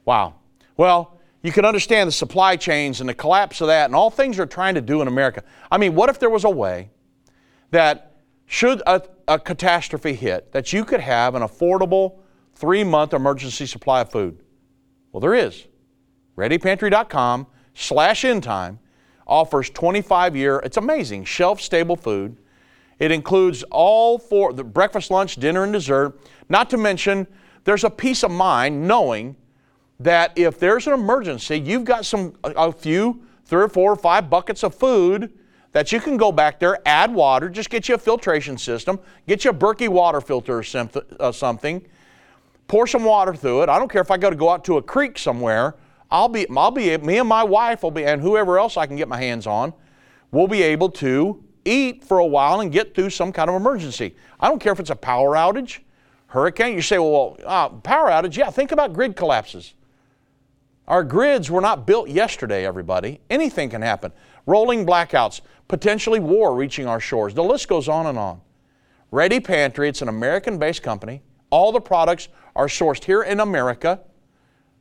Wow. 0.06 0.36
Well, 0.78 1.20
you 1.44 1.52
can 1.52 1.66
understand 1.66 2.08
the 2.08 2.12
supply 2.12 2.56
chains 2.56 3.00
and 3.00 3.10
the 3.10 3.14
collapse 3.14 3.62
of 3.62 3.68
that 3.68 3.86
and 3.86 3.96
all 3.96 4.10
things 4.10 4.38
they're 4.38 4.46
trying 4.46 4.76
to 4.76 4.82
do 4.82 5.02
in 5.02 5.08
America. 5.08 5.44
I 5.72 5.78
mean, 5.78 5.96
what 5.96 6.10
if 6.10 6.20
there 6.20 6.30
was 6.30 6.44
a 6.44 6.50
way 6.50 6.90
that 7.72 8.18
should 8.46 8.82
a, 8.86 9.02
a 9.28 9.40
catastrophe 9.40 10.14
hit, 10.14 10.52
that 10.52 10.72
you 10.72 10.86
could 10.86 11.00
have 11.00 11.36
an 11.36 11.42
affordable 11.42 12.20
three 12.54 12.84
month 12.84 13.14
emergency 13.14 13.66
supply 13.66 14.02
of 14.02 14.12
food? 14.12 14.44
Well, 15.12 15.22
there 15.22 15.34
is. 15.34 15.68
ReadyPantry.com 16.38 17.48
slash 17.74 18.24
endtime 18.24 18.78
offers 19.26 19.70
25 19.70 20.36
year, 20.36 20.62
it's 20.64 20.78
amazing, 20.78 21.24
shelf 21.24 21.62
stable 21.62 21.96
food. 21.96 22.38
It 23.00 23.12
includes 23.12 23.64
all 23.72 24.20
four 24.20 24.54
the 24.54 24.64
breakfast, 24.64 25.10
lunch, 25.10 25.38
dinner, 25.38 25.64
and 25.64 25.74
dessert. 25.74 26.20
Not 26.50 26.70
to 26.70 26.78
mention, 26.78 27.26
there's 27.64 27.84
a 27.84 27.90
peace 27.90 28.24
of 28.24 28.32
mind 28.32 28.88
knowing 28.88 29.36
that 30.04 30.32
if 30.36 30.60
there's 30.60 30.88
an 30.88 30.94
emergency, 30.94 31.60
you've 31.60 31.84
got 31.86 32.06
some 32.06 32.34
a 32.44 32.72
few, 32.72 33.22
three 33.46 33.62
or 33.62 33.70
four 33.70 33.92
or 33.92 33.96
five 33.96 34.30
buckets 34.30 34.64
of 34.64 34.74
food 34.74 35.32
that 35.74 35.92
you 35.92 36.00
can 36.00 36.18
go 36.18 36.32
back 36.32 36.60
there, 36.60 36.80
add 36.86 37.14
water, 37.14 37.50
just 37.50 37.70
get 37.70 37.88
you 37.88 37.96
a 37.96 37.98
filtration 37.98 38.58
system, 38.58 39.00
get 39.28 39.46
you 39.46 39.52
a 39.52 39.54
Berkey 39.54 39.88
water 39.88 40.20
filter 40.20 40.60
or 40.60 40.90
uh, 41.20 41.32
something, 41.32 41.86
pour 42.68 42.88
some 42.88 43.04
water 43.04 43.34
through 43.34 43.64
it. 43.64 43.70
I 43.70 43.80
don't 43.80 43.90
care 43.90 44.02
if 44.02 44.12
I 44.12 44.18
got 44.18 44.32
to 44.32 44.36
go 44.36 44.50
out 44.50 44.66
to 44.66 44.78
a 44.78 44.82
creek 44.82 45.18
somewhere. 45.18 45.76
I'll 46.10 46.28
be, 46.28 46.46
I'll 46.50 46.72
be, 46.72 46.98
me 46.98 47.20
and 47.20 47.30
my 47.30 47.44
wife 47.44 47.84
will 47.84 47.92
be, 47.92 48.04
and 48.04 48.22
whoever 48.22 48.60
else 48.60 48.76
I 48.76 48.86
can 48.86 48.98
get 48.98 49.08
my 49.08 49.18
hands 49.18 49.48
on, 49.48 49.74
will 50.32 50.48
be 50.48 50.62
able 50.62 50.90
to 50.90 51.44
eat 51.64 52.04
for 52.04 52.18
a 52.18 52.26
while 52.26 52.60
and 52.60 52.72
get 52.72 52.96
through 52.96 53.12
some 53.12 53.32
kind 53.32 53.50
of 53.50 53.56
emergency. 53.56 54.16
I 54.40 54.50
don't 54.50 54.60
care 54.60 54.74
if 54.74 54.80
it's 54.80 54.90
a 54.90 54.96
power 54.96 55.36
outage, 55.36 55.80
hurricane. 56.28 56.76
You 56.76 56.82
say, 56.82 56.98
well, 56.98 57.38
uh, 57.46 57.70
power 57.70 58.10
outage, 58.10 58.36
yeah, 58.36 58.50
think 58.50 58.72
about 58.72 58.94
grid 58.94 59.16
collapses. 59.16 59.74
Our 60.92 61.06
grids 61.06 61.50
were 61.50 61.62
not 61.62 61.88
built 61.88 62.10
yesterday, 62.10 62.66
everybody. 62.66 63.22
Anything 63.30 63.70
can 63.70 63.82
happen. 63.82 64.12
Rolling 64.46 64.86
blackouts, 64.86 65.40
potentially 65.70 66.20
war 66.20 66.54
reaching 66.54 66.86
our 66.86 67.00
shores. 67.00 67.34
The 67.34 67.42
list 67.42 67.70
goes 67.70 67.88
on 67.88 68.08
and 68.08 68.18
on. 68.18 68.42
Ready 69.10 69.40
Pantry, 69.40 69.88
it's 69.88 70.02
an 70.02 70.10
American 70.10 70.60
based 70.60 70.84
company. 70.84 71.22
All 71.50 71.72
the 71.72 71.80
products 71.80 72.28
are 72.58 72.68
sourced 72.68 73.06
here 73.06 73.24
in 73.24 73.40
America. 73.40 74.02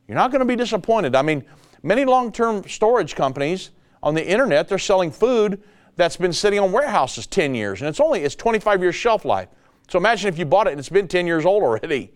You're 0.09 0.16
not 0.16 0.33
going 0.33 0.40
to 0.40 0.44
be 0.46 0.57
disappointed. 0.57 1.14
I 1.14 1.23
mean, 1.23 1.44
many 1.85 2.05
long 2.05 2.33
term 2.33 2.64
storage 2.68 3.14
companies 3.14 3.70
on 4.03 4.14
the 4.14 4.27
internet, 4.27 4.66
they're 4.66 4.79
selling 4.79 5.12
food 5.12 5.62
that's 5.94 6.16
been 6.16 6.33
sitting 6.33 6.59
on 6.59 6.73
warehouses 6.73 7.29
10 7.29 7.55
years, 7.55 7.83
and 7.83 7.88
it's 7.88 8.01
only 8.01 8.23
it's 8.25 8.35
25 8.35 8.83
years 8.83 8.96
shelf 8.96 9.25
life. 9.25 9.49
So 9.88 9.96
imagine 9.96 10.27
if 10.27 10.40
you 10.40 10.44
bought 10.44 10.66
it 10.66 10.73
and 10.73 10.81
it's 10.81 10.88
been 10.88 11.07
10 11.07 11.29
years 11.29 11.46
old 11.46 11.62
already. 11.62 12.12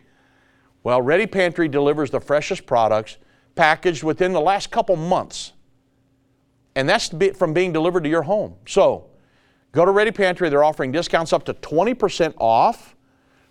Well, 0.83 1.01
Ready 1.01 1.29
Pantry 1.29 1.69
delivers 1.69 2.11
the 2.11 2.21
freshest 2.21 2.67
products 2.67 3.19
packaged 3.55 4.03
within 4.03 4.33
the 4.33 4.41
last 4.41 4.71
couple 4.71 4.97
months. 4.97 5.53
And 6.75 6.89
that's 6.89 7.15
from 7.37 7.55
being 7.55 7.73
delivered 7.73 8.05
to 8.05 8.11
your 8.11 8.23
home. 8.23 8.57
So 8.67 9.07
go 9.73 9.85
to 9.85 9.91
Ready 9.91 10.11
Pantry. 10.11 10.49
They're 10.49 10.65
offering 10.65 10.93
discounts 10.93 11.33
up 11.33 11.45
to 11.45 11.55
20% 11.55 12.35
off 12.39 12.97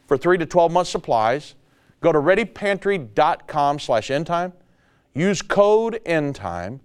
for 0.07 0.17
3 0.17 0.37
to 0.39 0.45
12 0.45 0.71
month 0.71 0.87
supplies. 0.87 1.55
Go 2.01 2.11
to 2.11 2.19
readypantry.com 2.19 3.79
slash 3.79 4.09
endtime. 4.09 4.51
Use 5.13 5.41
code 5.41 6.01
endtime. 6.05 6.81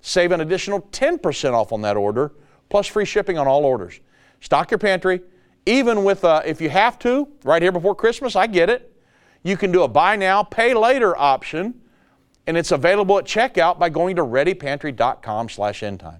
Save 0.00 0.32
an 0.32 0.40
additional 0.40 0.82
10% 0.92 1.52
off 1.52 1.72
on 1.72 1.82
that 1.82 1.96
order, 1.96 2.32
plus 2.68 2.86
free 2.86 3.04
shipping 3.04 3.36
on 3.36 3.46
all 3.48 3.64
orders. 3.64 4.00
Stock 4.40 4.70
your 4.70 4.78
pantry. 4.78 5.22
Even 5.66 6.04
with, 6.04 6.24
uh, 6.24 6.40
if 6.46 6.60
you 6.60 6.70
have 6.70 6.98
to, 7.00 7.28
right 7.44 7.60
here 7.60 7.72
before 7.72 7.94
Christmas, 7.94 8.36
I 8.36 8.46
get 8.46 8.70
it. 8.70 8.96
You 9.42 9.56
can 9.56 9.72
do 9.72 9.82
a 9.82 9.88
buy 9.88 10.16
now, 10.16 10.42
pay 10.42 10.72
later 10.72 11.16
option 11.18 11.79
and 12.50 12.58
it's 12.58 12.72
available 12.72 13.16
at 13.16 13.24
checkout 13.24 13.78
by 13.78 13.88
going 13.88 14.16
to 14.16 14.22
readypantry.com 14.22 15.48
slash 15.48 15.82
endtime. 15.82 16.18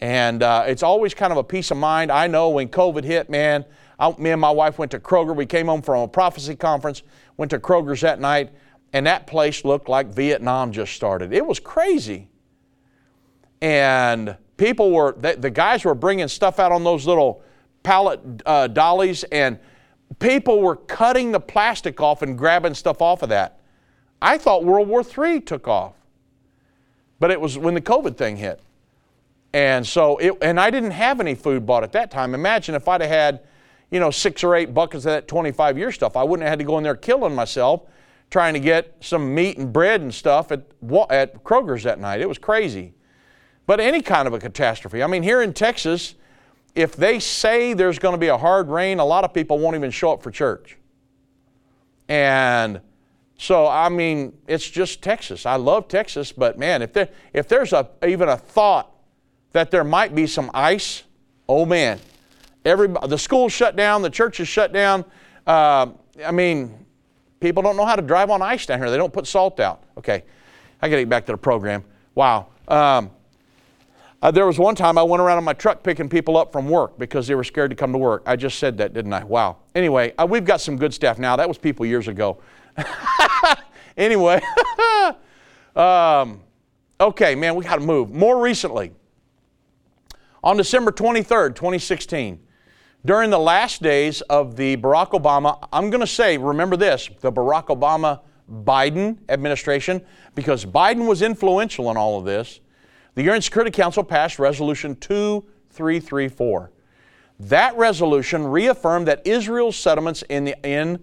And 0.00 0.42
uh, 0.42 0.64
it's 0.66 0.82
always 0.82 1.12
kind 1.12 1.30
of 1.30 1.36
a 1.36 1.44
peace 1.44 1.70
of 1.70 1.76
mind. 1.76 2.10
I 2.10 2.26
know 2.26 2.48
when 2.48 2.70
COVID 2.70 3.04
hit, 3.04 3.28
man, 3.28 3.66
I, 3.98 4.14
me 4.16 4.30
and 4.30 4.40
my 4.40 4.50
wife 4.50 4.78
went 4.78 4.92
to 4.92 4.98
Kroger. 4.98 5.36
We 5.36 5.44
came 5.44 5.66
home 5.66 5.82
from 5.82 6.00
a 6.00 6.08
prophecy 6.08 6.56
conference, 6.56 7.02
went 7.36 7.50
to 7.50 7.58
Kroger's 7.58 8.00
that 8.00 8.18
night, 8.18 8.50
and 8.94 9.04
that 9.06 9.26
place 9.26 9.62
looked 9.62 9.90
like 9.90 10.06
Vietnam 10.06 10.72
just 10.72 10.94
started. 10.94 11.34
It 11.34 11.44
was 11.44 11.60
crazy. 11.60 12.28
And 13.60 14.38
people 14.56 14.90
were, 14.90 15.16
the, 15.18 15.36
the 15.38 15.50
guys 15.50 15.84
were 15.84 15.94
bringing 15.94 16.28
stuff 16.28 16.58
out 16.58 16.72
on 16.72 16.82
those 16.82 17.06
little 17.06 17.42
pallet 17.82 18.20
uh, 18.46 18.68
dollies, 18.68 19.22
and 19.24 19.58
people 20.18 20.62
were 20.62 20.76
cutting 20.76 21.30
the 21.30 21.40
plastic 21.40 22.00
off 22.00 22.22
and 22.22 22.38
grabbing 22.38 22.72
stuff 22.72 23.02
off 23.02 23.22
of 23.22 23.28
that. 23.28 23.57
I 24.20 24.38
thought 24.38 24.64
World 24.64 24.88
War 24.88 25.02
III 25.02 25.40
took 25.40 25.68
off, 25.68 25.94
but 27.20 27.30
it 27.30 27.40
was 27.40 27.56
when 27.56 27.74
the 27.74 27.80
COVID 27.80 28.16
thing 28.16 28.36
hit. 28.36 28.60
And 29.52 29.86
so, 29.86 30.18
it, 30.18 30.36
and 30.42 30.60
I 30.60 30.70
didn't 30.70 30.90
have 30.90 31.20
any 31.20 31.34
food 31.34 31.64
bought 31.64 31.82
at 31.82 31.92
that 31.92 32.10
time. 32.10 32.34
Imagine 32.34 32.74
if 32.74 32.86
I'd 32.86 33.00
have 33.00 33.10
had, 33.10 33.40
you 33.90 33.98
know, 33.98 34.10
six 34.10 34.44
or 34.44 34.54
eight 34.54 34.74
buckets 34.74 35.04
of 35.04 35.12
that 35.12 35.28
25 35.28 35.78
year 35.78 35.90
stuff. 35.90 36.16
I 36.16 36.22
wouldn't 36.22 36.42
have 36.42 36.50
had 36.50 36.58
to 36.58 36.64
go 36.64 36.76
in 36.78 36.84
there 36.84 36.96
killing 36.96 37.34
myself 37.34 37.82
trying 38.30 38.54
to 38.54 38.60
get 38.60 38.94
some 39.00 39.34
meat 39.34 39.58
and 39.58 39.72
bread 39.72 40.00
and 40.00 40.12
stuff 40.14 40.52
at, 40.52 40.60
at 41.10 41.42
Kroger's 41.44 41.82
that 41.84 41.98
night. 41.98 42.20
It 42.20 42.28
was 42.28 42.38
crazy. 42.38 42.92
But 43.66 43.80
any 43.80 44.02
kind 44.02 44.26
of 44.26 44.34
a 44.34 44.38
catastrophe. 44.38 45.02
I 45.02 45.06
mean, 45.06 45.22
here 45.22 45.42
in 45.42 45.52
Texas, 45.52 46.14
if 46.74 46.94
they 46.94 47.18
say 47.18 47.72
there's 47.74 47.98
going 47.98 48.12
to 48.12 48.18
be 48.18 48.28
a 48.28 48.36
hard 48.36 48.68
rain, 48.68 48.98
a 48.98 49.04
lot 49.04 49.24
of 49.24 49.32
people 49.32 49.58
won't 49.58 49.76
even 49.76 49.90
show 49.90 50.12
up 50.12 50.22
for 50.22 50.30
church. 50.30 50.76
And 52.08 52.80
so 53.38 53.66
I 53.66 53.88
mean, 53.88 54.36
it's 54.46 54.68
just 54.68 55.00
Texas. 55.00 55.46
I 55.46 55.56
love 55.56 55.88
Texas, 55.88 56.32
but 56.32 56.58
man, 56.58 56.82
if 56.82 56.92
there 56.92 57.08
if 57.32 57.48
there's 57.48 57.72
a 57.72 57.88
even 58.06 58.28
a 58.28 58.36
thought 58.36 58.94
that 59.52 59.70
there 59.70 59.84
might 59.84 60.14
be 60.14 60.26
some 60.26 60.50
ice, 60.52 61.04
oh 61.48 61.64
man, 61.64 61.98
every 62.64 62.88
the 63.06 63.16
school's 63.16 63.52
shut 63.52 63.76
down, 63.76 64.02
the 64.02 64.10
churches 64.10 64.48
shut 64.48 64.72
down. 64.72 65.04
Uh, 65.46 65.86
I 66.26 66.32
mean, 66.32 66.84
people 67.40 67.62
don't 67.62 67.76
know 67.76 67.86
how 67.86 67.96
to 67.96 68.02
drive 68.02 68.28
on 68.28 68.42
ice 68.42 68.66
down 68.66 68.78
here. 68.80 68.90
They 68.90 68.98
don't 68.98 69.12
put 69.12 69.26
salt 69.26 69.60
out. 69.60 69.82
Okay, 69.96 70.24
I 70.82 70.88
got 70.88 70.96
to 70.96 71.02
get 71.02 71.08
back 71.08 71.24
to 71.26 71.32
the 71.32 71.38
program. 71.38 71.84
Wow. 72.14 72.48
Um, 72.66 73.10
Uh, 74.20 74.32
there 74.32 74.46
was 74.46 74.58
one 74.58 74.74
time 74.74 74.98
I 74.98 75.02
went 75.04 75.22
around 75.22 75.38
on 75.38 75.44
my 75.44 75.52
truck 75.52 75.84
picking 75.84 76.08
people 76.08 76.36
up 76.36 76.50
from 76.50 76.68
work 76.68 76.98
because 76.98 77.28
they 77.28 77.36
were 77.36 77.44
scared 77.44 77.70
to 77.70 77.76
come 77.76 77.92
to 77.92 77.98
work. 77.98 78.24
I 78.26 78.34
just 78.34 78.58
said 78.58 78.76
that, 78.78 78.92
didn't 78.92 79.12
I? 79.12 79.22
Wow. 79.22 79.58
Anyway, 79.76 80.12
uh, 80.18 80.26
we've 80.28 80.44
got 80.44 80.60
some 80.60 80.76
good 80.76 80.92
staff 80.92 81.20
now. 81.20 81.36
That 81.36 81.46
was 81.46 81.56
people 81.56 81.86
years 81.86 82.08
ago. 82.08 82.38
anyway, 83.96 84.40
um, 85.76 86.40
okay, 87.00 87.34
man, 87.34 87.54
we 87.54 87.64
got 87.64 87.76
to 87.76 87.86
move. 87.86 88.10
More 88.10 88.42
recently, 88.42 88.92
on 90.42 90.56
December 90.56 90.92
23rd, 90.92 91.54
2016, 91.54 92.40
during 93.04 93.30
the 93.30 93.38
last 93.38 93.82
days 93.82 94.20
of 94.22 94.56
the 94.56 94.76
Barack 94.76 95.10
Obama, 95.10 95.66
I'm 95.72 95.90
going 95.90 96.00
to 96.00 96.06
say, 96.06 96.36
remember 96.38 96.76
this, 96.76 97.08
the 97.20 97.32
Barack 97.32 97.66
Obama 97.66 98.20
Biden 98.64 99.18
administration, 99.28 100.04
because 100.34 100.64
Biden 100.64 101.06
was 101.06 101.22
influential 101.22 101.90
in 101.90 101.96
all 101.96 102.18
of 102.18 102.24
this 102.24 102.60
the 103.18 103.24
UN 103.24 103.42
Security 103.42 103.72
Council 103.72 104.04
passed 104.04 104.38
Resolution 104.38 104.94
2334. 104.94 106.70
That 107.40 107.76
resolution 107.76 108.46
reaffirmed 108.46 109.08
that 109.08 109.26
Israel's 109.26 109.74
settlements 109.74 110.22
in, 110.28 110.44
the, 110.44 110.56
in 110.64 111.02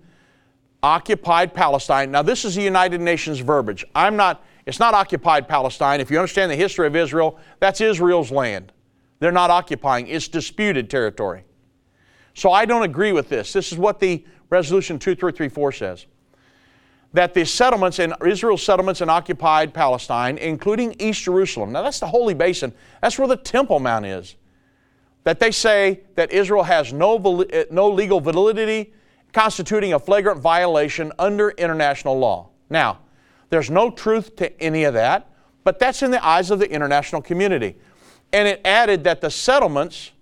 occupied 0.83 1.53
Palestine, 1.53 2.11
now 2.11 2.21
this 2.21 2.45
is 2.45 2.55
the 2.55 2.61
United 2.61 3.01
Nations 3.01 3.39
verbiage. 3.39 3.85
I'm 3.95 4.15
not, 4.15 4.43
it's 4.65 4.79
not 4.79 4.93
occupied 4.93 5.47
Palestine. 5.47 5.99
If 5.99 6.11
you 6.11 6.17
understand 6.17 6.51
the 6.51 6.55
history 6.55 6.87
of 6.87 6.95
Israel, 6.95 7.39
that's 7.59 7.81
Israel's 7.81 8.31
land. 8.31 8.71
They're 9.19 9.31
not 9.31 9.49
occupying, 9.49 10.07
it's 10.07 10.27
disputed 10.27 10.89
territory. 10.89 11.43
So 12.33 12.51
I 12.51 12.65
don't 12.65 12.83
agree 12.83 13.13
with 13.13 13.29
this. 13.29 13.53
This 13.53 13.71
is 13.71 13.77
what 13.77 13.99
the 13.99 14.25
Resolution 14.49 14.99
2334 14.99 15.71
says 15.71 16.05
that 17.15 17.33
the 17.33 17.45
settlements 17.45 17.97
in 17.99 18.13
Israel's 18.25 18.61
settlements 18.61 18.99
in 18.99 19.09
occupied 19.09 19.73
Palestine, 19.73 20.37
including 20.37 20.93
East 20.99 21.23
Jerusalem, 21.23 21.71
now 21.71 21.81
that's 21.81 21.99
the 21.99 22.07
Holy 22.07 22.33
Basin, 22.33 22.73
that's 23.01 23.17
where 23.17 23.27
the 23.27 23.37
Temple 23.37 23.79
Mount 23.79 24.05
is, 24.05 24.35
that 25.23 25.39
they 25.39 25.49
say 25.49 26.01
that 26.15 26.31
Israel 26.33 26.63
has 26.63 26.91
no, 26.91 27.41
eh, 27.43 27.63
no 27.71 27.89
legal 27.89 28.19
validity, 28.19 28.93
constituting 29.35 29.91
a 29.91 29.99
flagrant 29.99 30.39
violation 30.39 31.11
under 31.19 31.49
international 31.49 32.17
law. 32.17 32.47
Now, 32.69 32.99
there's 33.49 33.69
no 33.69 33.91
truth 33.91 34.37
to 34.37 34.61
any 34.63 34.85
of 34.85 34.93
that, 34.93 35.29
but 35.65 35.77
that's 35.77 36.01
in 36.01 36.09
the 36.09 36.25
eyes 36.25 36.51
of 36.51 36.59
the 36.59 36.71
international 36.71 37.21
community. 37.21 37.75
And 38.31 38.47
it 38.47 38.61
added 38.63 39.03
that 39.03 39.19
the 39.19 39.29
settlements 39.29 40.13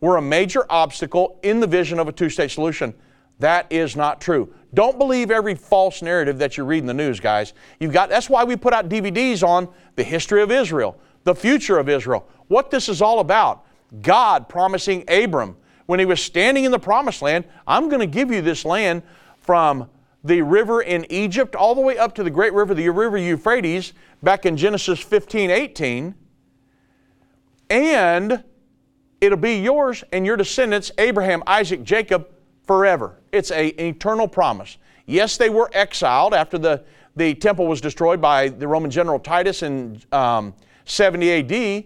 were 0.00 0.16
a 0.16 0.22
major 0.22 0.64
obstacle 0.70 1.38
in 1.42 1.60
the 1.60 1.66
vision 1.66 1.98
of 1.98 2.08
a 2.08 2.12
two 2.12 2.30
state 2.30 2.50
solution. 2.50 2.94
That 3.40 3.66
is 3.68 3.94
not 3.94 4.22
true. 4.22 4.54
Don't 4.72 4.96
believe 4.96 5.30
every 5.30 5.54
false 5.54 6.00
narrative 6.00 6.38
that 6.38 6.56
you 6.56 6.64
read 6.64 6.78
in 6.78 6.86
the 6.86 6.94
news, 6.94 7.20
guys. 7.20 7.52
You've 7.78 7.92
got 7.92 8.08
that's 8.08 8.30
why 8.30 8.42
we 8.42 8.56
put 8.56 8.72
out 8.72 8.88
DVDs 8.88 9.46
on 9.46 9.68
the 9.96 10.02
history 10.02 10.40
of 10.40 10.50
Israel, 10.50 10.98
the 11.24 11.34
future 11.34 11.76
of 11.76 11.90
Israel, 11.90 12.26
what 12.48 12.70
this 12.70 12.88
is 12.88 13.02
all 13.02 13.20
about. 13.20 13.66
God 14.00 14.48
promising 14.48 15.04
Abram 15.08 15.58
when 15.92 16.00
he 16.00 16.06
was 16.06 16.22
standing 16.22 16.64
in 16.64 16.70
the 16.70 16.78
promised 16.78 17.20
land, 17.20 17.44
I'm 17.66 17.90
going 17.90 18.00
to 18.00 18.06
give 18.06 18.30
you 18.30 18.40
this 18.40 18.64
land 18.64 19.02
from 19.40 19.90
the 20.24 20.40
river 20.40 20.80
in 20.80 21.04
Egypt 21.12 21.54
all 21.54 21.74
the 21.74 21.82
way 21.82 21.98
up 21.98 22.14
to 22.14 22.22
the 22.22 22.30
great 22.30 22.54
river, 22.54 22.72
the 22.72 22.88
river 22.88 23.18
Euphrates, 23.18 23.92
back 24.22 24.46
in 24.46 24.56
Genesis 24.56 25.00
15, 25.00 25.50
18. 25.50 26.14
And 27.68 28.42
it'll 29.20 29.36
be 29.36 29.56
yours 29.56 30.02
and 30.14 30.24
your 30.24 30.38
descendants, 30.38 30.90
Abraham, 30.96 31.42
Isaac, 31.46 31.84
Jacob, 31.84 32.26
forever. 32.66 33.20
It's 33.30 33.50
a, 33.50 33.72
an 33.72 33.84
eternal 33.84 34.26
promise. 34.26 34.78
Yes, 35.04 35.36
they 35.36 35.50
were 35.50 35.68
exiled 35.74 36.32
after 36.32 36.56
the, 36.56 36.84
the 37.16 37.34
temple 37.34 37.66
was 37.66 37.82
destroyed 37.82 38.18
by 38.18 38.48
the 38.48 38.66
Roman 38.66 38.90
general 38.90 39.18
Titus 39.18 39.62
in 39.62 40.00
um, 40.10 40.54
70 40.86 41.52
AD, 41.52 41.84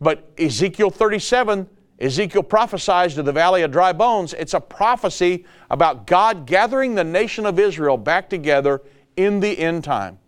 but 0.00 0.32
Ezekiel 0.38 0.88
37, 0.88 1.68
Ezekiel 2.00 2.44
prophesies 2.44 3.14
to 3.14 3.22
the 3.22 3.32
valley 3.32 3.62
of 3.62 3.72
dry 3.72 3.92
bones. 3.92 4.32
It's 4.34 4.54
a 4.54 4.60
prophecy 4.60 5.44
about 5.70 6.06
God 6.06 6.46
gathering 6.46 6.94
the 6.94 7.04
nation 7.04 7.44
of 7.44 7.58
Israel 7.58 7.96
back 7.96 8.30
together 8.30 8.82
in 9.16 9.40
the 9.40 9.58
end 9.58 9.82
time. 9.84 10.18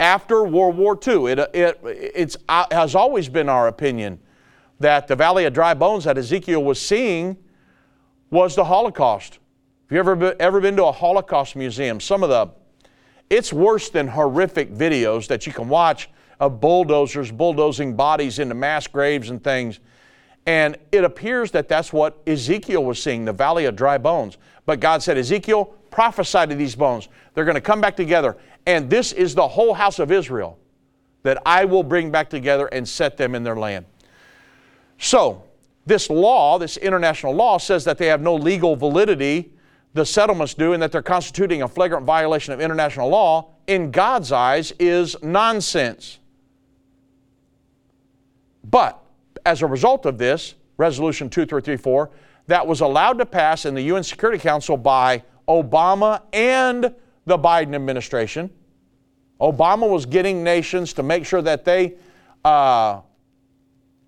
After 0.00 0.42
World 0.44 0.76
War 0.76 0.98
II, 1.06 1.26
it, 1.26 1.38
it 1.54 1.80
it's, 1.84 2.36
uh, 2.48 2.66
has 2.70 2.94
always 2.94 3.28
been 3.28 3.48
our 3.48 3.68
opinion 3.68 4.18
that 4.80 5.06
the 5.06 5.14
valley 5.14 5.44
of 5.44 5.52
dry 5.52 5.74
bones 5.74 6.04
that 6.04 6.18
Ezekiel 6.18 6.64
was 6.64 6.80
seeing 6.80 7.36
was 8.30 8.56
the 8.56 8.64
Holocaust. 8.64 9.38
Have 9.88 9.92
you 9.92 9.98
ever 9.98 10.34
ever 10.40 10.60
been 10.60 10.76
to 10.76 10.86
a 10.86 10.92
Holocaust 10.92 11.54
museum? 11.54 12.00
Some 12.00 12.22
of 12.22 12.30
the, 12.30 12.50
it's 13.30 13.52
worse 13.52 13.90
than 13.90 14.08
horrific 14.08 14.72
videos 14.72 15.28
that 15.28 15.46
you 15.46 15.52
can 15.52 15.68
watch 15.68 16.08
of 16.40 16.60
bulldozers 16.60 17.30
bulldozing 17.30 17.94
bodies 17.94 18.38
into 18.38 18.54
mass 18.54 18.86
graves 18.86 19.30
and 19.30 19.42
things. 19.44 19.80
And 20.46 20.76
it 20.92 21.04
appears 21.04 21.50
that 21.52 21.68
that's 21.68 21.92
what 21.92 22.20
Ezekiel 22.26 22.84
was 22.84 23.02
seeing, 23.02 23.24
the 23.24 23.32
valley 23.32 23.64
of 23.64 23.76
dry 23.76 23.98
bones. 23.98 24.36
But 24.66 24.80
God 24.80 25.02
said, 25.02 25.16
Ezekiel, 25.16 25.74
prophesy 25.90 26.46
to 26.46 26.54
these 26.54 26.74
bones. 26.74 27.08
They're 27.32 27.44
going 27.44 27.54
to 27.54 27.60
come 27.60 27.80
back 27.80 27.96
together. 27.96 28.36
And 28.66 28.90
this 28.90 29.12
is 29.12 29.34
the 29.34 29.48
whole 29.48 29.74
house 29.74 29.98
of 29.98 30.10
Israel 30.12 30.58
that 31.22 31.38
I 31.46 31.64
will 31.64 31.82
bring 31.82 32.10
back 32.10 32.28
together 32.28 32.66
and 32.66 32.86
set 32.86 33.16
them 33.16 33.34
in 33.34 33.42
their 33.42 33.56
land. 33.56 33.86
So, 34.98 35.44
this 35.86 36.08
law, 36.08 36.58
this 36.58 36.76
international 36.76 37.34
law, 37.34 37.58
says 37.58 37.84
that 37.84 37.98
they 37.98 38.06
have 38.06 38.20
no 38.20 38.34
legal 38.34 38.76
validity, 38.76 39.52
the 39.92 40.04
settlements 40.04 40.54
do, 40.54 40.72
and 40.72 40.82
that 40.82 40.92
they're 40.92 41.02
constituting 41.02 41.62
a 41.62 41.68
flagrant 41.68 42.06
violation 42.06 42.52
of 42.54 42.60
international 42.60 43.08
law, 43.08 43.50
in 43.66 43.90
God's 43.90 44.32
eyes, 44.32 44.72
is 44.78 45.16
nonsense. 45.22 46.18
But 48.62 49.03
as 49.44 49.62
a 49.62 49.66
result 49.66 50.06
of 50.06 50.18
this, 50.18 50.54
Resolution 50.76 51.30
2334, 51.30 52.10
that 52.46 52.66
was 52.66 52.80
allowed 52.80 53.18
to 53.18 53.26
pass 53.26 53.64
in 53.64 53.74
the 53.74 53.82
UN 53.82 54.02
Security 54.02 54.38
Council 54.38 54.76
by 54.76 55.22
Obama 55.48 56.22
and 56.32 56.94
the 57.26 57.38
Biden 57.38 57.74
administration. 57.74 58.50
Obama 59.40 59.88
was 59.88 60.06
getting 60.06 60.42
nations 60.42 60.92
to 60.94 61.02
make 61.02 61.24
sure 61.24 61.42
that 61.42 61.64
they 61.64 61.94
uh, 62.44 63.00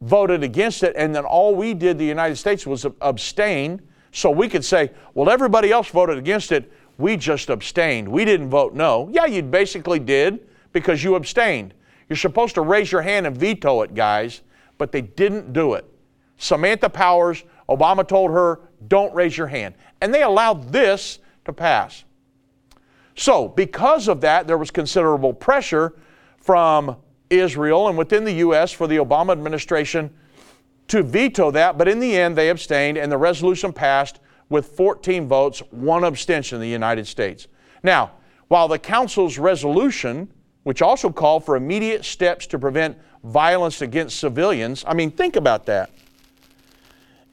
voted 0.01 0.43
against 0.43 0.83
it, 0.83 0.95
and 0.97 1.15
then 1.15 1.25
all 1.25 1.55
we 1.55 1.75
did, 1.75 1.99
the 1.99 2.05
United 2.05 2.37
States, 2.37 2.67
was 2.67 2.87
abstain. 3.01 3.81
So 4.13 4.31
we 4.31 4.49
could 4.49 4.65
say, 4.65 4.91
well, 5.15 5.31
everybody 5.31 5.71
else 5.71 5.89
voted 5.89 6.19
against 6.19 6.53
it. 6.53 6.71
We 6.99 7.17
just 7.17 7.51
abstained. 7.51 8.09
We 8.09 8.25
didn't 8.25 8.49
vote 8.49 8.75
no. 8.75 9.11
Yeah, 9.13 9.27
you 9.27 9.43
basically 9.43 9.99
did 9.99 10.49
because 10.73 11.05
you 11.05 11.15
abstained. 11.15 11.75
You're 12.09 12.17
supposed 12.17 12.55
to 12.55 12.63
raise 12.63 12.91
your 12.91 13.03
hand 13.03 13.27
and 13.27 13.37
veto 13.37 13.83
it, 13.83 13.95
guys, 13.95 14.43
but 14.79 14.93
they 14.93 15.03
didn't 15.03 15.53
do 15.53 15.75
it. 15.75 15.85
Samantha 16.39 16.89
Powers, 16.89 17.45
Obama 17.69 18.07
told 18.07 18.31
her, 18.31 18.61
don't 18.89 19.15
raise 19.15 19.37
your 19.37 19.47
hand. 19.47 19.75
And 20.01 20.13
they 20.13 20.23
allowed 20.23 20.73
this 20.73 21.19
to 21.45 21.53
pass. 21.53 22.05
So, 23.17 23.49
because 23.49 24.09
of 24.09 24.21
that, 24.21 24.47
there 24.47 24.59
was 24.59 24.71
considerable 24.71 25.33
pressure 25.33 25.95
from 26.37 26.97
Israel 27.31 27.89
and 27.89 27.97
within 27.97 28.25
the 28.25 28.35
U.S. 28.35 28.73
for 28.73 28.87
the 28.87 28.97
Obama 28.97 29.33
administration 29.33 30.15
to 30.89 31.03
veto 31.03 31.51
that, 31.51 31.79
but 31.79 31.89
in 31.89 31.99
the 31.99 32.17
end 32.17 32.37
they 32.37 32.51
abstained 32.51 32.97
and 32.97 33.11
the 33.11 33.19
resolution 33.19 33.73
passed 33.73 34.21
with 34.49 34.67
14 34.67 35.27
votes, 35.27 35.61
one 35.71 36.05
abstention 36.05 36.57
in 36.57 36.63
the 36.63 36.69
United 36.69 37.07
States. 37.07 37.49
Now, 37.83 38.13
while 38.49 38.69
the 38.69 38.79
Council's 38.79 39.39
resolution, 39.39 40.33
which 40.63 40.83
also 40.83 41.11
called 41.11 41.45
for 41.45 41.57
immediate 41.57 42.05
steps 42.05 42.47
to 42.49 42.59
prevent 42.59 42.97
violence 43.27 43.83
against 43.83 44.19
civilians, 44.19 44.85
I 44.87 44.95
mean, 44.95 45.11
think 45.11 45.37
about 45.37 45.67
that. 45.67 45.91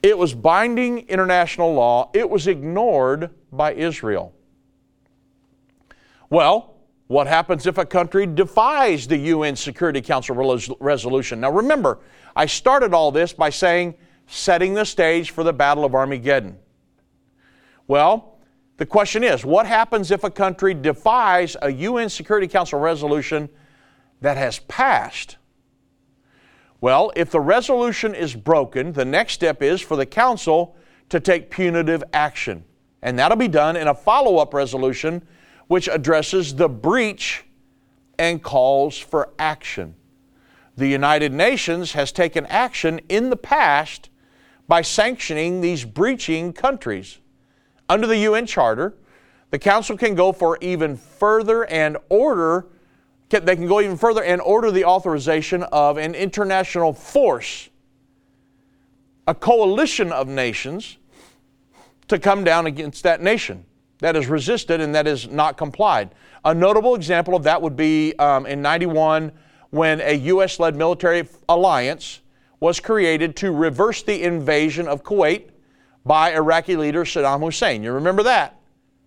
It 0.02 0.18
was 0.18 0.34
binding 0.34 1.08
international 1.08 1.74
law, 1.74 2.10
it 2.14 2.30
was 2.30 2.48
ignored 2.48 3.30
by 3.52 3.74
Israel. 3.74 4.34
Well, 6.30 6.74
what 7.08 7.28
happens 7.28 7.68
if 7.68 7.78
a 7.78 7.86
country 7.86 8.26
defies 8.26 9.08
the 9.08 9.18
UN 9.18 9.56
Security 9.56 10.02
Council 10.02 10.36
resolution? 10.80 11.40
Now 11.40 11.52
remember, 11.52 12.00
I 12.36 12.48
started 12.48 12.94
all 12.94 13.12
this 13.12 13.34
by 13.34 13.50
saying 13.50 13.94
setting 14.28 14.74
the 14.74 14.86
stage 14.86 15.30
for 15.30 15.44
the 15.44 15.54
Battle 15.54 15.86
of 15.86 15.94
Armageddon. 15.94 16.58
Well, 17.88 18.40
the 18.78 18.86
question 18.86 19.24
is 19.24 19.46
what 19.46 19.68
happens 19.68 20.10
if 20.10 20.24
a 20.24 20.32
country 20.32 20.74
defies 20.74 21.56
a 21.62 21.72
UN 21.72 22.10
Security 22.10 22.48
Council 22.48 22.80
resolution 22.80 23.48
that 24.22 24.38
has 24.38 24.60
passed? 24.60 25.38
Well, 26.84 27.14
if 27.16 27.32
the 27.32 27.40
resolution 27.40 28.14
is 28.14 28.36
broken, 28.36 28.92
the 28.92 29.06
next 29.06 29.32
step 29.32 29.62
is 29.62 29.80
for 29.80 29.96
the 29.96 30.06
Council 30.06 30.76
to 31.08 31.22
take 31.22 31.50
punitive 31.50 32.04
action. 32.12 32.66
And 33.02 33.18
that'll 33.18 33.38
be 33.38 33.48
done 33.48 33.78
in 33.78 33.88
a 33.88 33.96
follow 33.96 34.36
up 34.36 34.54
resolution 34.54 35.26
which 35.68 35.88
addresses 35.88 36.54
the 36.54 36.68
breach 36.68 37.46
and 38.20 38.44
calls 38.44 38.98
for 38.98 39.30
action. 39.40 39.96
The 40.76 40.90
United 40.90 41.32
Nations 41.32 41.94
has 41.94 42.12
taken 42.12 42.46
action 42.48 43.00
in 43.08 43.30
the 43.30 43.38
past 43.38 44.10
by 44.68 44.82
sanctioning 44.82 45.62
these 45.62 45.86
breaching 45.86 46.52
countries. 46.52 47.18
Under 47.88 48.08
the 48.08 48.18
UN 48.18 48.46
Charter, 48.46 48.94
the 49.52 49.60
Council 49.60 49.96
can 49.96 50.16
go 50.16 50.34
for 50.34 50.58
even 50.60 50.98
further 50.98 51.64
and 51.64 51.96
order 52.10 52.68
they 53.42 53.56
can 53.56 53.68
go 53.68 53.82
even 53.82 53.98
further 53.98 54.24
and 54.24 54.42
order 54.42 54.72
the 54.72 54.86
authorization 54.86 55.64
of 55.64 55.98
an 55.98 56.16
international 56.16 56.94
force, 56.94 57.70
a 59.28 59.36
coalition 59.36 60.12
of 60.12 60.28
nations, 60.28 60.98
to 62.08 62.20
come 62.20 62.44
down 62.44 62.66
against 62.66 63.04
that 63.04 63.22
nation 63.22 63.66
that 64.00 64.16
has 64.16 64.28
resisted 64.28 64.82
and 64.82 64.94
that 64.94 65.06
has 65.06 65.28
not 65.30 65.58
complied. 65.58 66.10
A 66.46 66.54
notable 66.54 66.96
example 66.96 67.36
of 67.36 67.44
that 67.44 67.62
would 67.62 67.76
be 67.76 68.14
um, 68.20 68.46
in 68.46 68.62
91 68.62 69.32
when 69.70 70.02
a 70.02 70.14
U.S. 70.14 70.60
led 70.60 70.76
military 70.76 71.28
alliance 71.48 72.20
was 72.60 72.80
created 72.80 73.36
to 73.38 73.52
reverse 73.52 74.04
the 74.04 74.24
invasion 74.24 74.88
of 74.88 75.04
Kuwait 75.04 75.50
by 76.06 76.34
Iraqi 76.34 76.76
leader 76.76 77.06
Saddam 77.06 77.42
Hussein. 77.42 77.82
You 77.82 77.94
remember 77.94 78.24
that? 78.24 78.60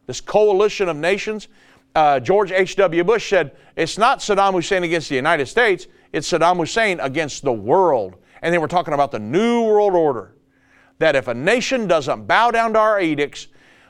This 0.06 0.20
coalition 0.20 0.88
of 0.88 0.96
nations. 0.96 1.48
Uh, 1.97 2.20
George 2.20 2.53
H.W. 2.53 3.05
Bush 3.05 3.30
said, 3.30 3.57
It's 3.74 3.97
not 3.97 4.18
Saddam 4.18 4.53
Hussein 4.53 4.84
against 4.84 5.09
the 5.09 5.14
United 5.14 5.47
States, 5.47 5.86
it's 6.12 6.30
Saddam 6.30 6.59
Hussein 6.59 7.01
against 7.01 7.42
the 7.42 7.55
world. 7.55 8.16
And 8.42 8.53
they 8.53 8.59
were 8.59 8.68
talking 8.68 8.92
about 8.92 9.12
the 9.12 9.18
New 9.18 9.62
World 9.62 9.94
Order. 9.94 10.34
That 10.99 11.16
if 11.16 11.26
a 11.26 11.32
nation 11.32 11.88
doesn't 11.88 12.26
bow 12.26 12.51
down 12.51 12.74
to 12.74 12.78
our 12.78 13.01
edicts, 13.01 13.49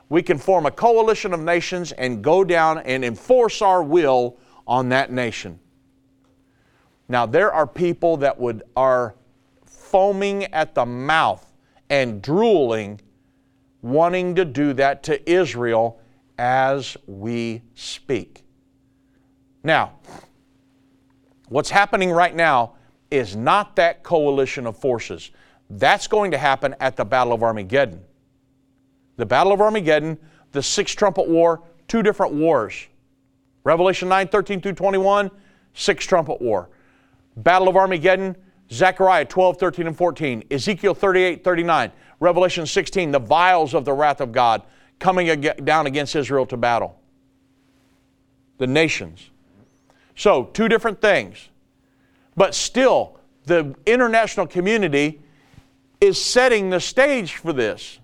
we 0.09 0.23
can 0.23 0.39
form 0.39 0.67
a 0.67 0.71
coalition 0.71 1.35
of 1.35 1.41
nations 1.41 1.91
and 1.91 2.23
go 2.23 2.45
down 2.45 2.79
and 2.79 3.05
enforce 3.05 3.61
our 3.61 3.83
will 3.83 4.39
on 4.69 4.89
that 4.91 5.11
nation. 5.11 5.59
Now, 7.09 7.27
there 7.27 7.53
are 7.53 7.67
people 7.67 8.19
that 8.19 8.39
would 8.39 8.63
are 8.77 9.17
foaming 9.65 10.45
at 10.45 10.77
the 10.77 10.87
mouth 10.87 11.53
and 11.91 12.23
drooling, 12.23 13.01
wanting 13.83 14.37
to 14.37 14.45
do 14.45 14.75
that 14.75 15.03
to 15.05 15.29
Israel 15.29 16.01
as 16.39 16.97
we 17.07 17.63
speak. 17.75 18.45
Now, 19.63 19.93
what's 21.49 21.71
happening 21.71 22.11
right 22.11 22.35
now 22.35 22.75
is 23.11 23.37
not 23.37 23.77
that 23.77 24.03
coalition 24.03 24.67
of 24.67 24.77
forces. 24.77 25.31
That's 25.71 26.07
going 26.07 26.31
to 26.31 26.39
happen 26.39 26.75
at 26.81 26.97
the 26.97 27.05
Battle 27.05 27.33
of 27.33 27.43
Armageddon. 27.43 28.03
The 29.17 29.27
Battle 29.27 29.53
of 29.53 29.61
Armageddon, 29.61 30.19
the 30.53 30.63
Six 30.63 30.93
Trumpet 30.95 31.29
War, 31.29 31.63
two 31.89 32.03
different 32.03 32.35
wars. 32.35 32.87
Revelation 33.65 34.09
9 34.09 34.29
13 34.29 34.61
through 34.61 34.75
21, 34.75 35.31
Six 35.75 36.05
Trumpet 36.07 36.41
War. 36.41 36.71
Battle 37.37 37.69
of 37.69 37.77
Armageddon, 37.77 38.37
Zechariah 38.71 39.25
12, 39.25 39.59
13, 39.59 39.87
and 39.89 39.97
14, 39.97 40.45
Ezekiel 40.51 40.95
38, 40.95 41.45
39, 41.45 41.93
Revelation 42.21 42.67
16, 42.67 43.11
the 43.11 43.19
vials 43.19 43.75
of 43.75 43.85
the 43.85 43.93
wrath 43.93 44.21
of 44.21 44.33
God 44.33 44.63
coming 44.99 45.41
down 45.41 45.87
against 45.87 46.17
Israel 46.17 46.47
to 46.47 46.57
battle. 46.57 46.99
The 48.59 48.67
nations. 48.67 49.31
So, 50.15 50.45
two 50.45 50.69
different 50.69 51.01
things. 51.01 51.49
But 52.37 52.55
still, 52.55 53.19
the 53.45 53.75
international 53.87 54.47
community 54.47 55.21
is 56.01 56.23
setting 56.23 56.71
the 56.71 56.81
stage 56.81 57.37
for 57.37 57.53
this. 57.53 57.99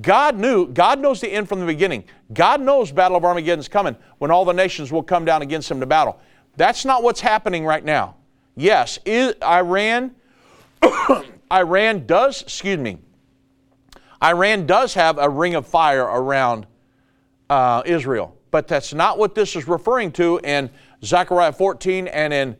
God 0.00 0.36
knew, 0.38 0.66
God 0.68 0.98
knows 0.98 1.20
the 1.20 1.28
end 1.28 1.48
from 1.48 1.60
the 1.60 1.66
beginning. 1.66 2.04
God 2.32 2.60
knows 2.60 2.90
Battle 2.90 3.16
of 3.16 3.24
Armageddon 3.24 3.60
is 3.60 3.68
coming 3.68 3.96
when 4.18 4.30
all 4.30 4.44
the 4.44 4.52
nations 4.52 4.90
will 4.90 5.02
come 5.02 5.24
down 5.24 5.42
against 5.42 5.70
him 5.70 5.80
to 5.80 5.86
battle. 5.86 6.18
That's 6.56 6.84
not 6.84 7.02
what's 7.02 7.20
happening 7.20 7.64
right 7.64 7.84
now. 7.84 8.16
Yes, 8.56 8.98
Iran, 9.06 10.14
Iran 11.52 12.06
does, 12.06 12.42
excuse 12.42 12.78
me, 12.78 12.98
Iran 14.24 14.64
does 14.64 14.94
have 14.94 15.18
a 15.18 15.28
ring 15.28 15.54
of 15.54 15.66
fire 15.66 16.04
around 16.04 16.66
uh, 17.50 17.82
Israel, 17.84 18.34
but 18.50 18.66
that's 18.66 18.94
not 18.94 19.18
what 19.18 19.34
this 19.34 19.54
is 19.54 19.68
referring 19.68 20.12
to 20.12 20.40
in 20.42 20.70
Zechariah 21.04 21.52
14 21.52 22.08
and 22.08 22.32
in 22.32 22.56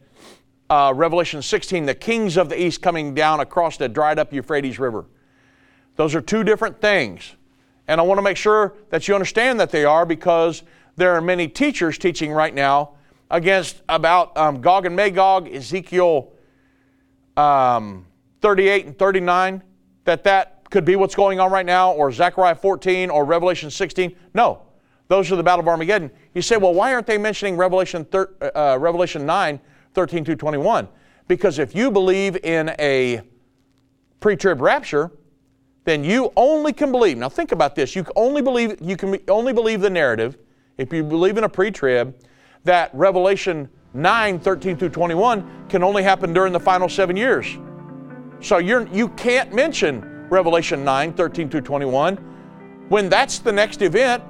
uh, 0.68 0.92
Revelation 0.94 1.40
16, 1.40 1.86
the 1.86 1.94
kings 1.94 2.36
of 2.36 2.50
the 2.50 2.62
east 2.62 2.82
coming 2.82 3.14
down 3.14 3.40
across 3.40 3.78
the 3.78 3.88
dried 3.88 4.18
up 4.18 4.30
Euphrates 4.30 4.78
River. 4.78 5.06
Those 5.96 6.14
are 6.14 6.20
two 6.20 6.44
different 6.44 6.82
things. 6.82 7.34
And 7.88 7.98
I 7.98 8.04
want 8.04 8.18
to 8.18 8.22
make 8.22 8.36
sure 8.36 8.74
that 8.90 9.08
you 9.08 9.14
understand 9.14 9.58
that 9.60 9.70
they 9.70 9.86
are 9.86 10.04
because 10.04 10.64
there 10.96 11.12
are 11.12 11.22
many 11.22 11.48
teachers 11.48 11.96
teaching 11.96 12.30
right 12.30 12.54
now 12.54 12.92
against 13.30 13.80
about 13.88 14.36
um, 14.36 14.60
Gog 14.60 14.84
and 14.84 14.94
Magog, 14.94 15.48
Ezekiel 15.48 16.30
um, 17.38 18.04
38 18.42 18.86
and 18.86 18.98
39, 18.98 19.62
that 20.04 20.24
that 20.24 20.53
could 20.74 20.84
be 20.84 20.96
what's 20.96 21.14
going 21.14 21.38
on 21.38 21.52
right 21.52 21.64
now, 21.64 21.92
or 21.92 22.10
Zechariah 22.10 22.56
14 22.56 23.08
or 23.08 23.24
Revelation 23.24 23.70
16. 23.70 24.16
No, 24.34 24.62
those 25.06 25.30
are 25.30 25.36
the 25.36 25.42
Battle 25.44 25.60
of 25.60 25.68
Armageddon. 25.68 26.10
You 26.34 26.42
say, 26.42 26.56
well, 26.56 26.74
why 26.74 26.92
aren't 26.92 27.06
they 27.06 27.16
mentioning 27.16 27.56
Revelation, 27.56 28.04
thir- 28.06 28.34
uh, 28.56 28.76
Revelation 28.80 29.24
9, 29.24 29.60
13 29.94 30.24
through 30.24 30.34
21? 30.34 30.88
Because 31.28 31.60
if 31.60 31.76
you 31.76 31.92
believe 31.92 32.36
in 32.42 32.74
a 32.80 33.22
pre 34.18 34.34
trib 34.34 34.60
rapture, 34.60 35.12
then 35.84 36.02
you 36.02 36.32
only 36.36 36.72
can 36.72 36.90
believe. 36.90 37.18
Now 37.18 37.28
think 37.28 37.52
about 37.52 37.76
this. 37.76 37.94
You 37.94 38.02
can 38.02 38.14
only 38.16 38.42
believe 38.42 38.76
you 38.80 38.96
can 38.96 39.16
only 39.28 39.52
believe 39.52 39.80
the 39.80 39.90
narrative 39.90 40.38
if 40.76 40.92
you 40.92 41.04
believe 41.04 41.38
in 41.38 41.44
a 41.44 41.48
pre-trib 41.48 42.16
that 42.64 42.90
Revelation 42.92 43.68
9, 43.92 44.40
13 44.40 44.76
through 44.76 44.88
21 44.88 45.68
can 45.68 45.84
only 45.84 46.02
happen 46.02 46.32
during 46.32 46.52
the 46.52 46.58
final 46.58 46.88
seven 46.88 47.16
years. 47.16 47.58
So 48.40 48.58
you're, 48.58 48.88
you 48.88 49.10
can't 49.10 49.54
mention 49.54 50.13
Revelation 50.30 50.84
9, 50.84 51.12
13 51.12 51.48
through 51.48 51.60
21 51.62 52.16
when 52.88 53.08
that's 53.08 53.38
the 53.38 53.52
next 53.52 53.82
event 53.82 54.22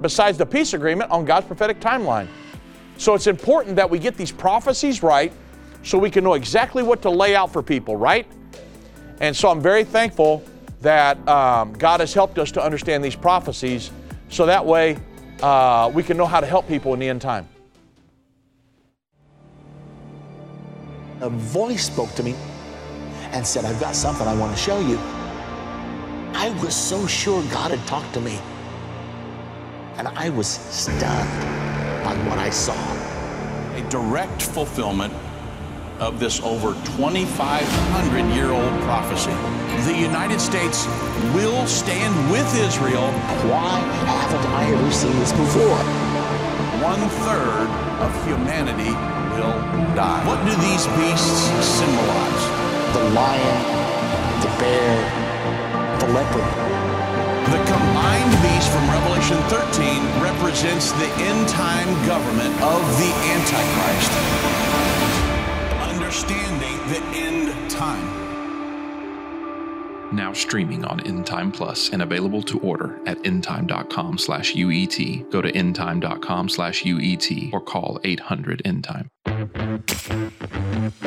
besides 0.00 0.38
the 0.38 0.46
peace 0.46 0.74
agreement 0.74 1.10
on 1.10 1.24
God's 1.24 1.46
prophetic 1.46 1.80
timeline. 1.80 2.28
So 2.98 3.14
it's 3.14 3.26
important 3.26 3.76
that 3.76 3.88
we 3.88 3.98
get 3.98 4.16
these 4.16 4.30
prophecies 4.30 5.02
right 5.02 5.32
so 5.82 5.98
we 5.98 6.10
can 6.10 6.24
know 6.24 6.34
exactly 6.34 6.82
what 6.82 7.02
to 7.02 7.10
lay 7.10 7.34
out 7.34 7.52
for 7.52 7.62
people, 7.62 7.96
right? 7.96 8.26
And 9.20 9.34
so 9.34 9.48
I'm 9.48 9.60
very 9.60 9.84
thankful 9.84 10.44
that 10.80 11.26
um, 11.28 11.72
God 11.72 12.00
has 12.00 12.12
helped 12.12 12.38
us 12.38 12.52
to 12.52 12.62
understand 12.62 13.02
these 13.04 13.16
prophecies 13.16 13.90
so 14.28 14.46
that 14.46 14.64
way 14.64 14.98
uh, 15.42 15.90
we 15.92 16.02
can 16.02 16.16
know 16.16 16.26
how 16.26 16.40
to 16.40 16.46
help 16.46 16.68
people 16.68 16.94
in 16.94 17.00
the 17.00 17.08
end 17.08 17.22
time. 17.22 17.48
a 21.20 21.28
voice 21.28 21.86
spoke 21.86 22.14
to 22.14 22.22
me 22.22 22.34
and 23.32 23.46
said, 23.46 23.64
I've 23.64 23.80
got 23.80 23.94
something 23.94 24.26
I 24.26 24.34
want 24.34 24.56
to 24.56 24.62
show 24.62 24.80
you. 24.80 24.98
I 26.38 26.50
was 26.62 26.76
so 26.76 27.06
sure 27.06 27.42
God 27.44 27.70
had 27.70 27.84
talked 27.88 28.12
to 28.12 28.20
me. 28.20 28.38
And 29.96 30.06
I 30.06 30.28
was 30.28 30.46
stunned 30.46 31.00
by 32.04 32.14
what 32.28 32.36
I 32.36 32.50
saw. 32.50 32.76
A 33.74 33.80
direct 33.88 34.42
fulfillment 34.42 35.14
of 35.98 36.20
this 36.20 36.42
over 36.42 36.74
2,500 37.00 38.34
year 38.36 38.50
old 38.50 38.80
prophecy. 38.82 39.32
The 39.90 39.96
United 39.96 40.38
States 40.38 40.84
will 41.32 41.66
stand 41.66 42.12
with 42.30 42.46
Israel. 42.60 43.10
Why 43.48 43.80
haven't 44.04 44.46
I 44.52 44.70
ever 44.74 44.92
seen 44.92 45.18
this 45.18 45.32
before? 45.32 45.80
One 46.84 47.00
third 47.24 47.68
of 48.04 48.12
humanity 48.28 48.92
will 49.32 49.56
die. 49.96 50.20
What 50.28 50.44
do 50.44 50.52
these 50.60 50.84
beasts 51.00 51.48
symbolize? 51.64 52.44
The 52.92 53.04
lion, 53.16 53.56
the 54.42 54.52
bear, 54.60 55.25
the 56.00 56.08
leopard. 56.08 56.52
The 57.52 57.60
combined 57.64 58.32
beast 58.42 58.70
from 58.72 58.88
Revelation 58.90 59.38
13 59.48 60.22
represents 60.22 60.92
the 60.92 61.08
end 61.24 61.48
time 61.48 61.88
government 62.06 62.54
of 62.60 62.80
the 62.98 63.10
Antichrist. 63.34 64.12
Understanding 65.92 66.76
the 66.88 67.02
end 67.16 67.70
time 67.70 68.26
now 70.12 70.32
streaming 70.32 70.84
on 70.84 71.00
Endtime 71.00 71.52
Plus 71.52 71.90
and 71.90 72.02
available 72.02 72.42
to 72.42 72.58
order 72.60 72.98
at 73.06 73.18
endtime.com 73.22 74.18
slash 74.18 74.54
UET. 74.54 75.30
Go 75.30 75.42
to 75.42 75.52
endtime.com 75.52 76.48
slash 76.48 76.82
UET 76.84 77.52
or 77.52 77.60
call 77.60 78.00
800 78.04 78.62
Endtime. 78.64 79.08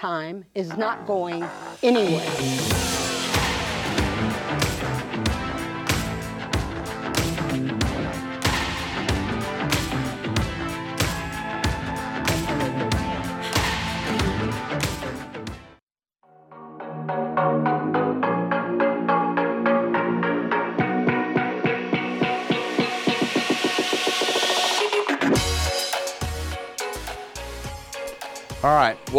Time 0.00 0.46
is 0.54 0.74
not 0.78 1.06
going 1.06 1.44
anywhere. 1.82 2.99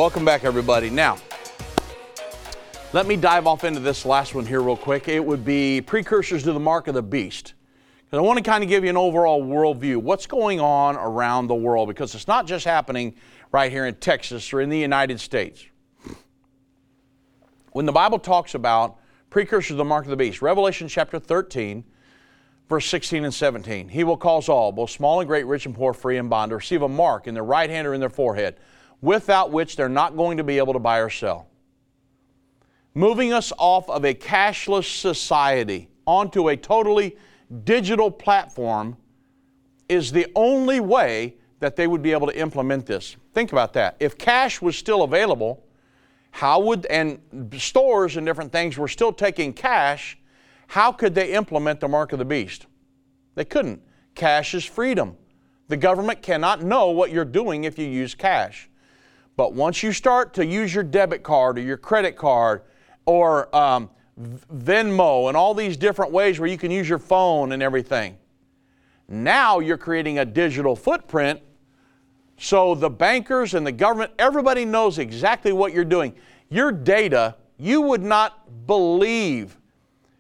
Welcome 0.02 0.26
back, 0.26 0.44
everybody. 0.44 0.90
Now, 0.90 1.20
let 2.92 3.06
me 3.06 3.16
dive 3.16 3.46
off 3.46 3.64
into 3.64 3.80
this 3.80 4.04
last 4.04 4.34
one 4.34 4.48
here, 4.48 4.60
real 4.60 4.76
quick. 4.76 5.08
It 5.08 5.24
would 5.24 5.46
be 5.46 5.80
precursors 5.80 6.42
to 6.42 6.54
the 6.54 6.60
mark 6.60 6.88
of 6.88 6.96
the 6.96 7.04
beast. 7.04 7.54
Because 8.06 8.18
I 8.18 8.22
want 8.22 8.38
to 8.38 8.44
kind 8.44 8.64
of 8.64 8.68
give 8.68 8.84
you 8.84 8.90
an 8.90 8.98
overall 8.98 9.44
worldview. 9.44 9.98
What's 9.98 10.26
going 10.26 10.60
on 10.60 10.96
around 10.96 11.50
the 11.50 11.54
world? 11.54 11.88
Because 11.88 12.16
it's 12.16 12.28
not 12.28 12.48
just 12.48 12.66
happening 12.66 13.14
right 13.52 13.72
here 13.72 13.86
in 13.86 13.94
Texas 13.94 14.52
or 14.52 14.62
in 14.62 14.70
the 14.70 14.80
United 14.80 15.20
States. 15.20 15.64
When 17.74 17.86
the 17.86 17.92
Bible 17.92 18.18
talks 18.18 18.56
about 18.56 18.98
precursors 19.30 19.68
to 19.68 19.76
the 19.76 19.86
mark 19.86 20.06
of 20.06 20.10
the 20.10 20.18
beast, 20.18 20.42
Revelation 20.42 20.88
chapter 20.88 21.20
13, 21.20 21.84
verse 22.70 22.88
16 22.88 23.24
and 23.24 23.32
17, 23.32 23.90
He 23.90 24.04
will 24.04 24.18
cause 24.18 24.50
all, 24.50 24.72
both 24.72 24.90
small 24.90 25.20
and 25.20 25.28
great, 25.28 25.46
rich 25.46 25.68
and 25.68 25.76
poor, 25.76 25.94
free 25.94 26.18
and 26.18 26.28
bond, 26.28 26.50
to 26.50 26.56
receive 26.56 26.82
a 26.82 26.90
mark 26.90 27.28
in 27.28 27.36
their 27.36 27.44
right 27.44 27.70
hand 27.70 27.86
or 27.86 27.94
in 27.94 28.00
their 28.00 28.10
forehead 28.10 28.58
without 29.02 29.52
which 29.52 29.76
they're 29.76 29.90
not 29.90 30.16
going 30.16 30.38
to 30.38 30.44
be 30.44 30.58
able 30.58 30.74
to 30.74 30.80
buy 30.80 31.00
or 31.00 31.10
sell. 31.10 31.48
Moving 32.94 33.34
us 33.34 33.52
off 33.58 33.90
of 33.90 34.06
a 34.06 34.14
cashless 34.14 35.00
society 35.00 35.90
onto 36.06 36.50
a 36.50 36.58
totally 36.58 37.18
digital 37.64 38.12
platform 38.12 38.98
is 39.90 40.12
the 40.12 40.28
only 40.36 40.80
way 40.80 41.36
that 41.60 41.76
they 41.76 41.88
would 41.88 42.02
be 42.02 42.12
able 42.12 42.28
to 42.28 42.38
implement 42.38 42.86
this. 42.86 43.16
Think 43.34 43.52
about 43.52 43.74
that. 43.74 43.96
If 44.00 44.18
cash 44.18 44.62
was 44.62 44.78
still 44.78 45.04
available, 45.04 45.64
how 46.32 46.60
would, 46.62 46.86
and 46.88 47.20
stores 47.58 48.18
and 48.18 48.26
different 48.26 48.52
things 48.52 48.78
were 48.78 48.88
still 48.88 49.14
taking 49.14 49.54
cash, 49.54 50.18
how 50.68 50.92
could 50.92 51.14
they 51.14 51.34
implement 51.34 51.80
the 51.80 51.88
mark 51.88 52.14
of 52.14 52.20
the 52.20 52.26
beast? 52.26 52.66
They 53.36 53.46
couldn't. 53.46 53.82
Cash 54.16 54.54
is 54.54 54.66
freedom. 54.66 55.18
The 55.68 55.78
government 55.78 56.22
cannot 56.22 56.64
know 56.64 56.90
what 56.90 57.12
you're 57.12 57.26
doing 57.26 57.64
if 57.64 57.78
you 57.78 57.86
use 57.86 58.16
cash. 58.16 58.70
But 59.42 59.54
once 59.54 59.82
you 59.82 59.92
start 59.92 60.36
to 60.36 60.46
use 60.46 60.72
your 60.72 60.84
debit 60.84 61.24
card 61.24 61.58
or 61.58 61.62
your 61.62 61.76
credit 61.76 62.16
card 62.16 62.62
or 63.08 63.56
um, 63.56 63.90
Venmo 64.20 65.30
and 65.30 65.36
all 65.36 65.56
these 65.56 65.78
different 65.78 66.12
ways 66.12 66.40
where 66.40 66.48
you 66.48 66.60
can 66.60 66.70
use 66.70 66.88
your 66.88 67.00
phone 67.00 67.52
and 67.52 67.64
everything, 67.64 68.20
now 69.08 69.58
you're 69.58 69.80
creating 69.80 70.20
a 70.20 70.26
digital 70.26 70.76
footprint 70.76 71.42
so 72.38 72.76
the 72.76 72.92
bankers 72.92 73.56
and 73.56 73.66
the 73.66 73.72
government, 73.72 74.12
everybody 74.20 74.64
knows 74.64 75.00
exactly 75.00 75.52
what 75.52 75.74
you're 75.74 75.86
doing. 75.86 76.14
Your 76.50 76.72
data, 76.72 77.36
you 77.58 77.82
would 77.82 78.04
not 78.04 78.68
believe 78.68 79.58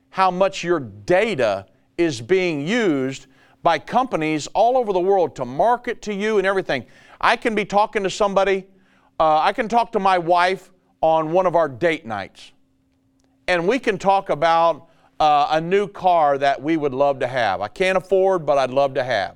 how 0.09 0.32
much 0.32 0.63
your 0.63 0.80
data 0.80 1.67
is 1.95 2.22
being 2.22 2.67
used 2.67 3.28
by 3.61 3.78
companies 3.78 4.47
all 4.55 4.78
over 4.78 4.91
the 4.91 4.99
world 4.99 5.36
to 5.36 5.45
market 5.45 6.01
to 6.01 6.11
you 6.11 6.39
and 6.39 6.47
everything. 6.47 6.88
I 7.19 7.36
can 7.36 7.53
be 7.53 7.65
talking 7.65 8.01
to 8.01 8.09
somebody 8.09 8.65
uh, 9.22 9.39
I 9.39 9.53
can 9.53 9.69
talk 9.69 9.91
to 9.91 9.99
my 9.99 10.17
wife 10.17 10.72
on 10.99 11.32
one 11.32 11.45
of 11.45 11.55
our 11.55 11.69
date 11.69 12.07
nights, 12.07 12.53
and 13.47 13.67
we 13.67 13.78
can 13.78 13.99
talk 13.99 14.32
about 14.32 14.89
uh, 15.19 15.49
a 15.51 15.61
new 15.61 15.88
car 15.88 16.39
that 16.39 16.59
we 16.59 16.76
would 16.76 16.95
love 16.95 17.19
to 17.19 17.28
have. 17.28 17.61
I 17.61 17.67
can't 17.67 17.99
afford, 17.99 18.47
but 18.47 18.57
I'd 18.57 18.72
love 18.72 18.95
to 18.95 19.03
have. 19.03 19.36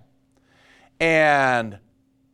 And 1.00 1.78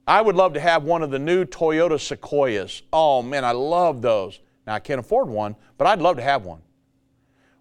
I 0.08 0.22
would 0.22 0.38
love 0.38 0.54
to 0.54 0.62
have 0.62 0.84
one 0.84 1.04
of 1.04 1.12
the 1.12 1.20
new 1.20 1.44
Toyota 1.44 2.00
Sequoias. 2.00 2.84
Oh 2.94 3.22
man, 3.22 3.44
I 3.44 3.52
love 3.52 4.02
those. 4.02 4.40
Now 4.66 4.76
I 4.76 4.80
can't 4.80 5.02
afford 5.02 5.28
one, 5.28 5.58
but 5.78 5.88
I'd 5.88 6.00
love 6.00 6.16
to 6.16 6.24
have 6.24 6.46
one. 6.46 6.62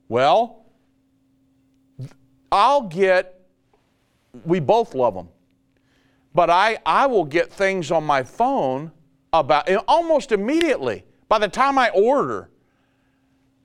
Well, 0.08 0.66
I'll 2.52 2.82
get, 2.82 3.40
we 4.44 4.60
both 4.60 4.94
love 4.94 5.14
them, 5.14 5.30
but 6.32 6.48
I, 6.48 6.78
I 6.86 7.06
will 7.06 7.24
get 7.24 7.52
things 7.52 7.90
on 7.90 8.04
my 8.04 8.22
phone 8.22 8.92
about 9.32 9.70
almost 9.86 10.32
immediately. 10.32 11.04
By 11.28 11.38
the 11.38 11.48
time 11.48 11.78
I 11.78 11.90
order, 11.90 12.50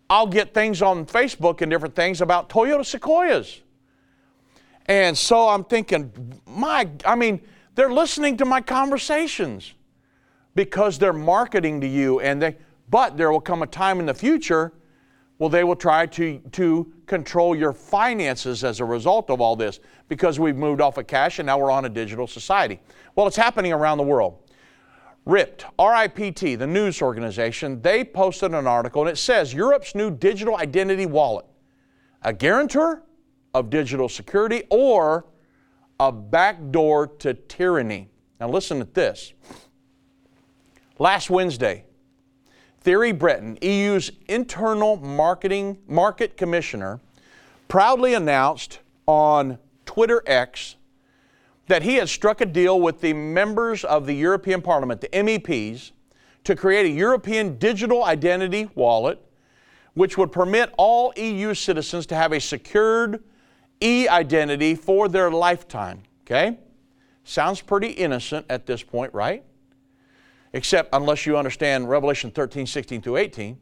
I'll 0.09 0.27
get 0.27 0.53
things 0.53 0.81
on 0.81 1.05
Facebook 1.05 1.61
and 1.61 1.71
different 1.71 1.95
things 1.95 2.21
about 2.21 2.49
Toyota 2.49 2.85
Sequoias. 2.85 3.61
And 4.85 5.17
so 5.17 5.49
I'm 5.49 5.63
thinking, 5.63 6.11
my, 6.45 6.87
I 7.03 7.15
mean, 7.15 7.41
they're 7.73 7.91
listening 7.91 8.37
to 8.37 8.45
my 8.45 8.61
conversations 8.61 9.73
because 10.53 10.99
they're 10.99 11.11
marketing 11.11 11.81
to 11.81 11.87
you 11.87 12.19
and 12.19 12.41
they, 12.41 12.57
but 12.89 13.17
there 13.17 13.31
will 13.31 13.41
come 13.41 13.63
a 13.63 13.67
time 13.67 13.99
in 13.99 14.05
the 14.05 14.13
future 14.13 14.73
well, 15.37 15.49
they 15.49 15.63
will 15.63 15.75
try 15.75 16.05
to, 16.05 16.39
to 16.53 16.91
control 17.07 17.55
your 17.55 17.73
finances 17.73 18.63
as 18.63 18.79
a 18.79 18.85
result 18.85 19.29
of 19.29 19.41
all 19.41 19.55
this 19.55 19.79
because 20.07 20.39
we've 20.39 20.55
moved 20.55 20.79
off 20.79 20.97
of 20.97 21.07
cash 21.07 21.39
and 21.39 21.45
now 21.45 21.57
we're 21.57 21.71
on 21.71 21.85
a 21.85 21.89
digital 21.89 22.25
society. 22.25 22.79
Well, 23.15 23.27
it's 23.27 23.35
happening 23.35 23.73
around 23.73 23.97
the 23.97 24.05
world. 24.05 24.37
RIPT, 25.25 25.65
R-I-P-T, 25.79 26.55
the 26.55 26.67
news 26.67 27.01
organization, 27.01 27.81
they 27.81 28.03
posted 28.03 28.53
an 28.53 28.67
article 28.67 29.01
and 29.01 29.09
it 29.09 29.17
says 29.17 29.53
Europe's 29.53 29.95
new 29.95 30.11
digital 30.11 30.55
identity 30.57 31.07
wallet, 31.07 31.45
a 32.21 32.31
guarantor 32.31 33.03
of 33.53 33.69
digital 33.71 34.07
security 34.07 34.63
or 34.69 35.25
a 35.99 36.11
backdoor 36.11 37.07
to 37.07 37.33
tyranny. 37.33 38.09
Now 38.39 38.49
listen 38.49 38.77
to 38.79 38.85
this. 38.85 39.33
Last 40.99 41.29
Wednesday, 41.29 41.85
Thierry 42.81 43.11
Breton, 43.11 43.57
EU's 43.63 44.11
internal 44.27 44.97
marketing 44.97 45.79
market 45.87 46.37
commissioner, 46.37 46.99
proudly 47.67 48.13
announced 48.13 48.79
on 49.07 49.57
Twitter 49.87 50.21
X 50.27 50.74
that 51.67 51.83
he 51.83 51.95
had 51.95 52.09
struck 52.09 52.41
a 52.41 52.45
deal 52.45 52.79
with 52.79 53.01
the 53.01 53.13
members 53.13 53.83
of 53.83 54.05
the 54.05 54.13
European 54.13 54.61
Parliament, 54.61 55.01
the 55.01 55.09
MEPs, 55.09 55.91
to 56.43 56.55
create 56.55 56.85
a 56.85 56.89
European 56.89 57.57
digital 57.57 58.03
identity 58.03 58.69
wallet 58.75 59.19
which 59.95 60.17
would 60.17 60.31
permit 60.31 60.71
all 60.77 61.13
EU 61.15 61.53
citizens 61.53 62.05
to 62.05 62.15
have 62.15 62.31
a 62.31 62.39
secured 62.39 63.23
e 63.81 64.07
identity 64.07 64.75
for 64.75 65.07
their 65.07 65.31
lifetime. 65.31 66.03
Okay? 66.23 66.59
Sounds 67.23 67.61
pretty 67.61 67.89
innocent 67.89 68.45
at 68.49 68.65
this 68.65 68.83
point, 68.83 69.13
right? 69.13 69.43
Except 70.53 70.89
unless 70.93 71.25
you 71.25 71.37
understand 71.37 71.89
Revelation 71.89 72.29
13, 72.29 72.67
16 72.67 73.01
through 73.01 73.17
18. 73.17 73.57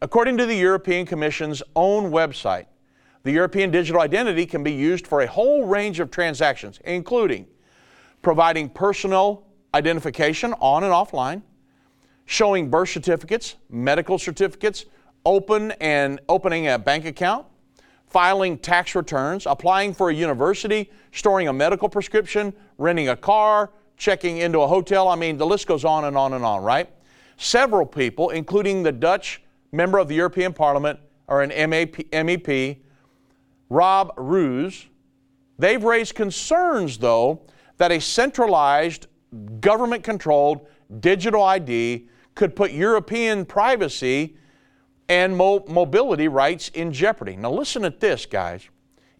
According 0.00 0.38
to 0.38 0.46
the 0.46 0.56
European 0.56 1.04
Commission's 1.04 1.62
own 1.76 2.10
website, 2.10 2.66
the 3.22 3.32
European 3.32 3.70
digital 3.70 4.00
identity 4.00 4.46
can 4.46 4.62
be 4.62 4.72
used 4.72 5.06
for 5.06 5.20
a 5.20 5.26
whole 5.26 5.64
range 5.64 6.00
of 6.00 6.10
transactions, 6.10 6.80
including 6.84 7.46
providing 8.22 8.68
personal 8.68 9.46
identification 9.74 10.54
on 10.60 10.84
and 10.84 10.92
offline, 10.92 11.42
showing 12.26 12.70
birth 12.70 12.88
certificates, 12.88 13.56
medical 13.70 14.18
certificates, 14.18 14.86
open 15.24 15.72
and 15.72 16.20
opening 16.28 16.68
a 16.68 16.78
bank 16.78 17.04
account, 17.04 17.46
filing 18.06 18.56
tax 18.56 18.94
returns, 18.94 19.46
applying 19.46 19.92
for 19.92 20.10
a 20.10 20.14
university, 20.14 20.90
storing 21.12 21.48
a 21.48 21.52
medical 21.52 21.88
prescription, 21.88 22.52
renting 22.78 23.08
a 23.08 23.16
car, 23.16 23.70
checking 23.96 24.38
into 24.38 24.60
a 24.60 24.66
hotel. 24.66 25.08
I 25.08 25.16
mean, 25.16 25.36
the 25.36 25.46
list 25.46 25.66
goes 25.66 25.84
on 25.84 26.04
and 26.04 26.16
on 26.16 26.32
and 26.32 26.44
on, 26.44 26.62
right? 26.62 26.88
Several 27.36 27.84
people, 27.84 28.30
including 28.30 28.82
the 28.82 28.92
Dutch 28.92 29.42
member 29.72 29.98
of 29.98 30.08
the 30.08 30.14
European 30.14 30.52
Parliament 30.52 30.98
or 31.26 31.42
an 31.42 31.50
MEP, 31.50 32.78
Rob 33.68 34.12
Roos. 34.16 34.86
They've 35.58 35.82
raised 35.82 36.14
concerns, 36.14 36.98
though, 36.98 37.42
that 37.78 37.92
a 37.92 38.00
centralized, 38.00 39.06
government 39.60 40.02
controlled 40.04 40.66
digital 41.00 41.42
ID 41.42 42.08
could 42.34 42.54
put 42.56 42.72
European 42.72 43.44
privacy 43.44 44.36
and 45.08 45.36
mo- 45.36 45.64
mobility 45.68 46.28
rights 46.28 46.68
in 46.70 46.92
jeopardy. 46.92 47.36
Now, 47.36 47.50
listen 47.50 47.84
at 47.84 48.00
this, 48.00 48.26
guys. 48.26 48.68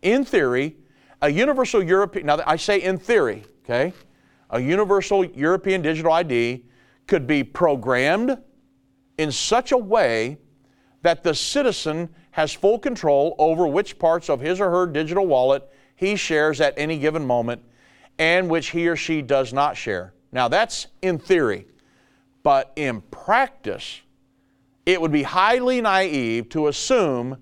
In 0.02 0.24
theory, 0.24 0.76
a 1.20 1.28
universal 1.28 1.82
European, 1.82 2.26
now 2.26 2.40
I 2.46 2.56
say 2.56 2.80
in 2.82 2.98
theory, 2.98 3.44
okay, 3.64 3.92
a 4.50 4.60
universal 4.60 5.24
European 5.24 5.82
digital 5.82 6.12
ID 6.12 6.64
could 7.06 7.26
be 7.26 7.42
programmed 7.42 8.38
in 9.18 9.32
such 9.32 9.72
a 9.72 9.78
way 9.78 10.38
that 11.02 11.22
the 11.22 11.34
citizen 11.34 12.08
has 12.32 12.52
full 12.52 12.78
control 12.78 13.34
over 13.38 13.66
which 13.66 13.98
parts 13.98 14.28
of 14.28 14.40
his 14.40 14.60
or 14.60 14.70
her 14.70 14.86
digital 14.86 15.26
wallet 15.26 15.68
he 15.96 16.16
shares 16.16 16.60
at 16.60 16.74
any 16.76 16.98
given 16.98 17.26
moment 17.26 17.62
and 18.18 18.48
which 18.48 18.70
he 18.70 18.88
or 18.88 18.96
she 18.96 19.22
does 19.22 19.52
not 19.52 19.76
share. 19.76 20.12
Now, 20.32 20.48
that's 20.48 20.88
in 21.02 21.18
theory. 21.18 21.66
But 22.42 22.72
in 22.76 23.00
practice, 23.10 24.00
it 24.86 25.00
would 25.00 25.12
be 25.12 25.22
highly 25.22 25.80
naive 25.80 26.48
to 26.50 26.68
assume 26.68 27.38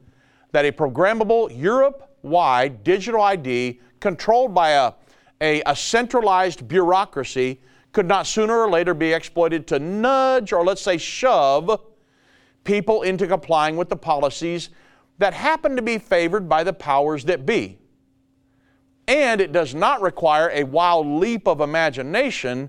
that 0.52 0.64
a 0.64 0.72
programmable 0.72 1.50
Europe 1.56 2.10
wide 2.22 2.82
digital 2.82 3.20
ID 3.20 3.80
controlled 4.00 4.54
by 4.54 4.70
a, 4.70 4.92
a, 5.40 5.62
a, 5.66 5.76
centralized 5.76 6.66
bureaucracy 6.66 7.60
could 7.92 8.06
not 8.06 8.26
sooner 8.26 8.58
or 8.58 8.70
later 8.70 8.94
be 8.94 9.12
exploited 9.12 9.66
to 9.66 9.78
nudge 9.78 10.52
or, 10.52 10.64
let's 10.64 10.82
say, 10.82 10.98
shove 10.98 11.80
people 12.66 13.02
into 13.02 13.26
complying 13.26 13.76
with 13.76 13.88
the 13.88 13.96
policies 13.96 14.68
that 15.18 15.32
happen 15.32 15.76
to 15.76 15.82
be 15.82 15.96
favored 15.96 16.48
by 16.48 16.62
the 16.62 16.72
powers 16.72 17.24
that 17.24 17.46
be. 17.46 17.78
And 19.08 19.40
it 19.40 19.52
does 19.52 19.74
not 19.74 20.02
require 20.02 20.50
a 20.52 20.64
wild 20.64 21.06
leap 21.06 21.46
of 21.46 21.60
imagination 21.60 22.68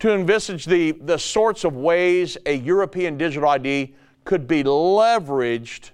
to 0.00 0.12
envisage 0.12 0.64
the, 0.64 0.92
the 0.92 1.18
sorts 1.18 1.64
of 1.64 1.76
ways 1.76 2.36
a 2.46 2.54
European 2.54 3.16
digital 3.16 3.48
ID 3.48 3.94
could 4.24 4.48
be 4.48 4.64
leveraged 4.64 5.90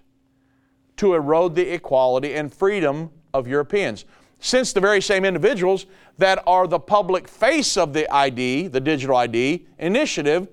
to 0.96 1.14
erode 1.14 1.54
the 1.54 1.74
equality 1.74 2.34
and 2.34 2.54
freedom 2.54 3.10
of 3.32 3.48
Europeans. 3.48 4.04
Since 4.38 4.72
the 4.72 4.80
very 4.80 5.00
same 5.00 5.24
individuals 5.24 5.86
that 6.18 6.42
are 6.46 6.66
the 6.66 6.78
public 6.78 7.26
face 7.26 7.76
of 7.76 7.92
the 7.92 8.10
ID, 8.14 8.68
the 8.68 8.80
digital 8.80 9.16
ID 9.16 9.66
initiative, 9.78 10.48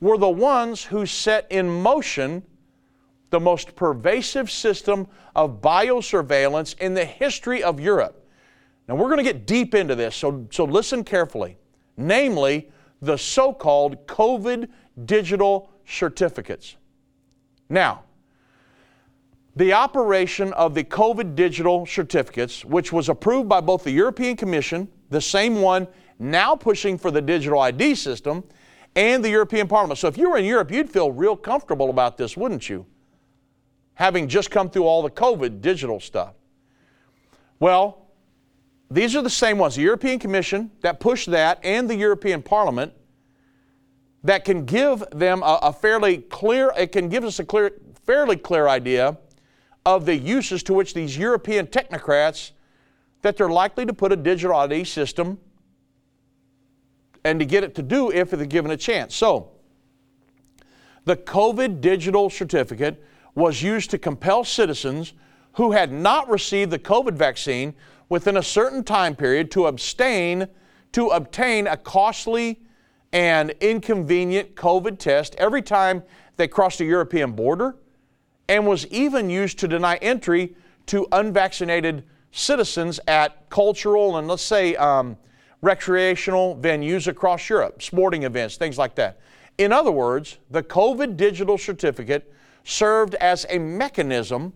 were 0.00 0.18
the 0.18 0.28
ones 0.28 0.84
who 0.84 1.06
set 1.06 1.46
in 1.50 1.68
motion 1.68 2.42
the 3.30 3.40
most 3.40 3.74
pervasive 3.74 4.50
system 4.50 5.08
of 5.34 5.60
biosurveillance 5.60 6.78
in 6.78 6.94
the 6.94 7.04
history 7.04 7.62
of 7.62 7.80
Europe. 7.80 8.26
Now, 8.88 8.94
we're 8.94 9.08
going 9.08 9.18
to 9.18 9.24
get 9.24 9.46
deep 9.46 9.74
into 9.74 9.94
this, 9.94 10.14
so, 10.14 10.46
so 10.50 10.64
listen 10.64 11.02
carefully. 11.02 11.56
Namely, 11.96 12.70
the 13.02 13.16
so 13.16 13.52
called 13.52 14.06
COVID 14.06 14.68
digital 15.04 15.70
certificates. 15.86 16.76
Now, 17.68 18.04
the 19.56 19.72
operation 19.72 20.52
of 20.52 20.74
the 20.74 20.84
COVID 20.84 21.34
digital 21.34 21.86
certificates, 21.86 22.64
which 22.64 22.92
was 22.92 23.08
approved 23.08 23.48
by 23.48 23.60
both 23.60 23.84
the 23.84 23.90
European 23.90 24.36
Commission, 24.36 24.88
the 25.10 25.20
same 25.20 25.62
one 25.62 25.88
now 26.18 26.54
pushing 26.54 26.96
for 26.98 27.10
the 27.10 27.22
digital 27.22 27.60
ID 27.60 27.94
system, 27.94 28.44
and 28.96 29.22
the 29.22 29.28
European 29.28 29.68
Parliament. 29.68 29.98
So 29.98 30.08
if 30.08 30.16
you 30.16 30.30
were 30.30 30.38
in 30.38 30.46
Europe, 30.46 30.72
you'd 30.72 30.90
feel 30.90 31.12
real 31.12 31.36
comfortable 31.36 31.90
about 31.90 32.16
this, 32.16 32.36
wouldn't 32.36 32.68
you? 32.68 32.86
Having 33.94 34.28
just 34.28 34.50
come 34.50 34.70
through 34.70 34.84
all 34.84 35.02
the 35.02 35.10
COVID 35.10 35.60
digital 35.60 36.00
stuff. 36.00 36.34
Well, 37.60 38.08
these 38.90 39.14
are 39.14 39.22
the 39.22 39.30
same 39.30 39.58
ones 39.58 39.76
the 39.76 39.82
European 39.82 40.18
Commission 40.18 40.70
that 40.80 40.98
pushed 40.98 41.30
that, 41.30 41.60
and 41.62 41.88
the 41.88 41.96
European 41.96 42.42
Parliament 42.42 42.92
that 44.24 44.44
can 44.44 44.64
give 44.64 45.04
them 45.12 45.42
a, 45.42 45.58
a 45.62 45.72
fairly 45.72 46.18
clear, 46.18 46.72
it 46.76 46.90
can 46.90 47.08
give 47.08 47.22
us 47.24 47.38
a 47.38 47.44
clear, 47.44 47.72
fairly 48.04 48.36
clear 48.36 48.66
idea 48.66 49.18
of 49.84 50.06
the 50.06 50.16
uses 50.16 50.62
to 50.64 50.74
which 50.74 50.94
these 50.94 51.16
European 51.16 51.66
technocrats 51.66 52.52
that 53.22 53.36
they're 53.36 53.48
likely 53.48 53.84
to 53.86 53.92
put 53.92 54.10
a 54.10 54.16
digital 54.16 54.56
ID 54.56 54.84
system 54.84 55.38
and 57.26 57.40
to 57.40 57.44
get 57.44 57.64
it 57.64 57.74
to 57.74 57.82
do 57.82 58.12
if 58.12 58.30
they're 58.30 58.46
given 58.46 58.70
a 58.70 58.76
chance. 58.76 59.14
So, 59.14 59.50
the 61.04 61.16
COVID 61.16 61.80
digital 61.80 62.30
certificate 62.30 63.02
was 63.34 63.62
used 63.62 63.90
to 63.90 63.98
compel 63.98 64.44
citizens 64.44 65.12
who 65.54 65.72
had 65.72 65.90
not 65.90 66.28
received 66.28 66.70
the 66.70 66.78
COVID 66.78 67.14
vaccine 67.14 67.74
within 68.08 68.36
a 68.36 68.42
certain 68.42 68.84
time 68.84 69.16
period 69.16 69.50
to 69.50 69.66
abstain 69.66 70.46
to 70.92 71.08
obtain 71.08 71.66
a 71.66 71.76
costly 71.76 72.60
and 73.12 73.50
inconvenient 73.60 74.54
COVID 74.54 74.98
test 74.98 75.34
every 75.36 75.62
time 75.62 76.04
they 76.36 76.46
crossed 76.46 76.80
a 76.80 76.84
European 76.84 77.32
border 77.32 77.76
and 78.48 78.66
was 78.66 78.86
even 78.86 79.28
used 79.28 79.58
to 79.58 79.68
deny 79.68 79.96
entry 79.96 80.54
to 80.86 81.06
unvaccinated 81.10 82.04
citizens 82.30 83.00
at 83.08 83.50
cultural 83.50 84.16
and 84.16 84.28
let's 84.28 84.42
say 84.42 84.76
um, 84.76 85.16
recreational 85.66 86.56
venues 86.56 87.08
across 87.08 87.50
Europe, 87.50 87.82
sporting 87.82 88.22
events, 88.22 88.56
things 88.56 88.78
like 88.78 88.94
that. 88.94 89.18
In 89.58 89.72
other 89.72 89.90
words, 89.90 90.38
the 90.48 90.62
COVID 90.62 91.16
digital 91.16 91.58
certificate 91.58 92.32
served 92.62 93.16
as 93.16 93.44
a 93.50 93.58
mechanism 93.58 94.52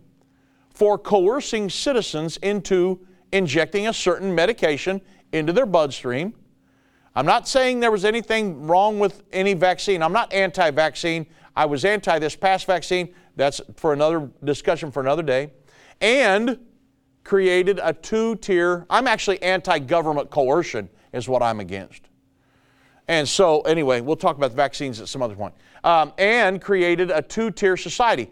for 0.69 0.97
coercing 0.97 1.69
citizens 1.69 2.37
into 2.37 3.05
injecting 3.33 3.89
a 3.89 3.93
certain 3.93 4.33
medication 4.33 5.01
into 5.33 5.51
their 5.51 5.65
bloodstream. 5.65 6.33
I'm 7.13 7.25
not 7.25 7.45
saying 7.45 7.81
there 7.81 7.91
was 7.91 8.05
anything 8.05 8.65
wrong 8.65 8.97
with 8.97 9.23
any 9.33 9.53
vaccine. 9.53 10.01
I'm 10.01 10.13
not 10.13 10.31
anti 10.31 10.71
vaccine. 10.71 11.25
I 11.57 11.65
was 11.65 11.83
anti 11.83 12.19
this 12.19 12.37
past 12.37 12.65
vaccine. 12.65 13.13
That's 13.35 13.59
for 13.75 13.91
another 13.91 14.29
discussion 14.45 14.91
for 14.91 15.01
another 15.01 15.23
day. 15.23 15.51
And 15.99 16.57
created 17.23 17.79
a 17.83 17.93
two 17.93 18.35
tier, 18.37 18.85
I'm 18.89 19.07
actually 19.07 19.41
anti 19.43 19.79
government 19.79 20.29
coercion, 20.29 20.89
is 21.13 21.27
what 21.27 21.41
I'm 21.41 21.59
against. 21.59 22.09
And 23.07 23.27
so, 23.27 23.61
anyway, 23.61 24.01
we'll 24.01 24.15
talk 24.15 24.37
about 24.37 24.51
the 24.51 24.55
vaccines 24.55 25.01
at 25.01 25.07
some 25.07 25.21
other 25.21 25.35
point. 25.35 25.53
Um, 25.83 26.13
and 26.17 26.61
created 26.61 27.11
a 27.11 27.21
two 27.21 27.51
tier 27.51 27.75
society 27.75 28.31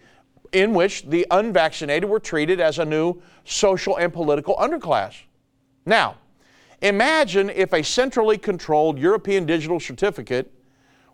in 0.52 0.74
which 0.74 1.04
the 1.08 1.26
unvaccinated 1.32 2.10
were 2.10 2.20
treated 2.20 2.60
as 2.60 2.80
a 2.80 2.86
new 2.86 3.22
social 3.44 3.98
and 3.98 4.14
political 4.14 4.56
underclass. 4.56 5.16
Now, 5.86 6.18
imagine 6.82 7.50
if 7.50 7.74
a 7.74 7.84
centrally 7.84 8.38
controlled 8.38 8.98
European 8.98 9.46
digital 9.46 9.80
certificate 9.80 10.52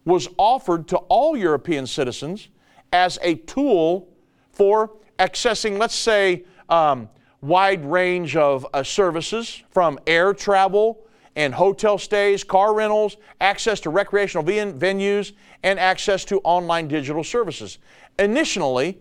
was 0.05 0.30
offered 0.38 0.88
to 0.89 0.97
all 0.97 1.36
European 1.36 1.88
citizens 1.88 2.49
as 2.93 3.18
a 3.22 3.36
tool 3.36 4.07
for 4.51 4.91
accessing, 5.18 5.78
let's 5.78 5.95
say, 5.95 6.45
um, 6.70 7.09
wide 7.41 7.86
range 7.86 8.36
of 8.36 8.66
uh, 8.74 8.84
services 8.84 9.63
from 9.70 9.99
air 10.07 10.34
travel 10.34 11.05
and 11.36 11.53
hotel 11.53 11.97
stays, 11.97 12.43
car 12.43 12.73
rentals, 12.73 13.17
access 13.41 13.79
to 13.81 13.89
recreational 13.89 14.43
venues, 14.43 15.33
and 15.63 15.79
access 15.79 16.23
to 16.25 16.39
online 16.43 16.88
digital 16.88 17.23
services. 17.23 17.79
Initially, 18.19 18.99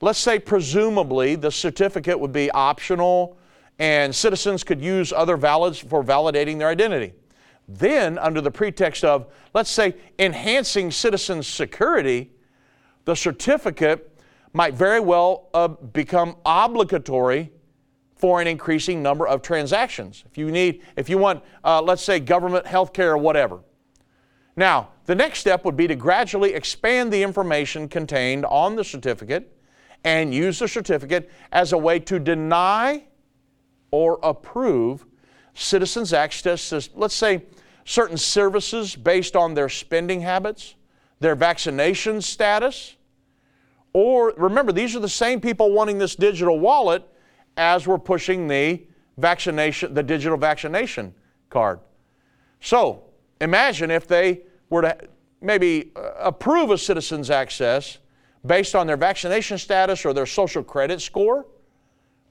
let's 0.00 0.18
say 0.18 0.38
presumably 0.38 1.36
the 1.36 1.50
certificate 1.50 2.18
would 2.18 2.32
be 2.32 2.50
optional 2.50 3.38
and 3.78 4.14
citizens 4.14 4.62
could 4.62 4.80
use 4.80 5.12
other 5.12 5.36
valids 5.36 5.78
for 5.78 6.04
validating 6.04 6.58
their 6.58 6.68
identity. 6.68 7.12
Then, 7.66 8.18
under 8.18 8.40
the 8.40 8.50
pretext 8.50 9.04
of, 9.04 9.26
let's 9.54 9.70
say, 9.70 9.94
enhancing 10.18 10.90
citizens' 10.90 11.48
security, 11.48 12.30
the 13.04 13.16
certificate 13.16 14.10
might 14.52 14.74
very 14.74 15.00
well 15.00 15.48
uh, 15.54 15.68
become 15.68 16.36
obligatory 16.44 17.50
for 18.24 18.40
an 18.40 18.46
increasing 18.46 19.02
number 19.02 19.28
of 19.28 19.42
transactions. 19.42 20.24
If 20.24 20.38
you 20.38 20.50
need, 20.50 20.80
if 20.96 21.10
you 21.10 21.18
want, 21.18 21.42
uh, 21.62 21.82
let's 21.82 22.02
say, 22.02 22.20
government 22.20 22.66
health 22.66 22.94
care 22.94 23.12
or 23.12 23.18
whatever. 23.18 23.60
Now, 24.56 24.88
the 25.04 25.14
next 25.14 25.40
step 25.40 25.62
would 25.66 25.76
be 25.76 25.86
to 25.88 25.94
gradually 25.94 26.54
expand 26.54 27.12
the 27.12 27.22
information 27.22 27.86
contained 27.86 28.46
on 28.46 28.76
the 28.76 28.82
certificate 28.82 29.54
and 30.04 30.32
use 30.32 30.58
the 30.58 30.68
certificate 30.68 31.30
as 31.52 31.74
a 31.74 31.76
way 31.76 31.98
to 31.98 32.18
deny 32.18 33.04
or 33.90 34.18
approve 34.22 35.04
citizens' 35.52 36.14
access 36.14 36.70
to, 36.70 36.82
let's 36.94 37.14
say, 37.14 37.42
certain 37.84 38.16
services 38.16 38.96
based 38.96 39.36
on 39.36 39.52
their 39.52 39.68
spending 39.68 40.22
habits, 40.22 40.76
their 41.20 41.34
vaccination 41.34 42.22
status, 42.22 42.96
or 43.92 44.32
remember, 44.38 44.72
these 44.72 44.96
are 44.96 45.00
the 45.00 45.10
same 45.10 45.42
people 45.42 45.72
wanting 45.72 45.98
this 45.98 46.16
digital 46.16 46.58
wallet 46.58 47.06
as 47.56 47.86
we're 47.86 47.98
pushing 47.98 48.48
the 48.48 48.82
vaccination, 49.18 49.94
the 49.94 50.02
digital 50.02 50.36
vaccination 50.36 51.14
card. 51.50 51.80
So 52.60 53.04
imagine 53.40 53.90
if 53.90 54.06
they 54.06 54.42
were 54.70 54.82
to 54.82 54.96
maybe 55.40 55.92
uh, 55.94 56.12
approve 56.20 56.70
a 56.70 56.78
citizen's 56.78 57.30
access 57.30 57.98
based 58.46 58.74
on 58.74 58.86
their 58.86 58.96
vaccination 58.96 59.58
status 59.58 60.04
or 60.04 60.12
their 60.12 60.26
social 60.26 60.62
credit 60.62 61.00
score. 61.00 61.46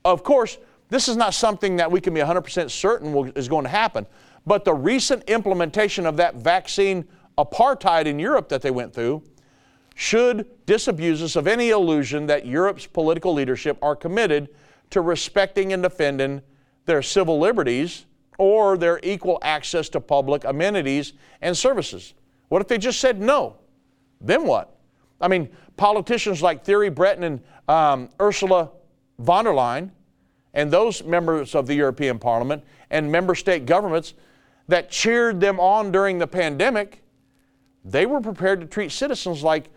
Of 0.06 0.24
course, 0.24 0.58
this 0.90 1.08
is 1.08 1.16
not 1.16 1.34
something 1.34 1.78
that 1.78 1.90
we 1.92 2.02
can 2.02 2.14
be 2.14 2.20
100% 2.20 2.70
certain 2.70 3.14
will, 3.14 3.32
is 3.36 3.48
going 3.48 3.64
to 3.64 3.70
happen, 3.70 4.06
but 4.46 4.66
the 4.66 4.74
recent 4.74 5.24
implementation 5.30 6.06
of 6.06 6.18
that 6.18 6.36
vaccine 6.36 7.08
apartheid 7.38 8.06
in 8.06 8.20
Europe 8.20 8.50
that 8.50 8.62
they 8.62 8.72
went 8.72 8.94
through 8.94 9.24
should 9.96 10.48
disabuse 10.66 11.22
us 11.22 11.36
of 11.36 11.48
any 11.48 11.70
illusion 11.70 12.26
that 12.28 12.46
Europe's 12.46 12.86
political 12.86 13.34
leadership 13.34 13.78
are 13.82 13.96
committed 13.96 14.50
to 14.94 15.02
respecting 15.02 15.74
and 15.74 15.82
defending 15.82 16.40
their 16.86 17.02
civil 17.02 17.40
liberties 17.40 18.06
or 18.38 18.78
their 18.78 19.00
equal 19.02 19.40
access 19.42 19.90
to 19.90 20.00
public 20.00 20.44
amenities 20.44 21.14
and 21.42 21.58
services. 21.58 22.14
What 22.50 22.62
if 22.62 22.68
they 22.68 22.78
just 22.78 23.00
said 23.00 23.20
no? 23.20 23.58
Then 24.22 24.46
what? 24.46 24.78
I 25.20 25.28
mean, 25.28 25.50
politicians 25.78 26.44
like 26.44 26.64
Thierry 26.64 26.92
Breton 26.92 27.24
and 27.24 27.42
um, 27.68 28.10
Ursula 28.22 28.70
von 29.18 29.46
der 29.46 29.52
Leyen 29.52 29.90
and 30.54 30.70
those 30.70 31.04
members 31.04 31.56
of 31.56 31.66
the 31.66 31.74
European 31.74 32.20
Parliament 32.20 32.64
and 32.92 33.12
member 33.12 33.34
state 33.34 33.66
governments 33.66 34.14
that 34.68 34.92
cheered 34.92 35.40
them 35.40 35.60
on 35.60 35.92
during 35.92 36.20
the 36.20 36.28
pandemic, 36.28 37.02
they 37.84 38.06
were 38.06 38.22
prepared 38.22 38.62
to 38.62 38.68
treat 38.68 38.92
citizens 38.92 39.42
like, 39.42 39.70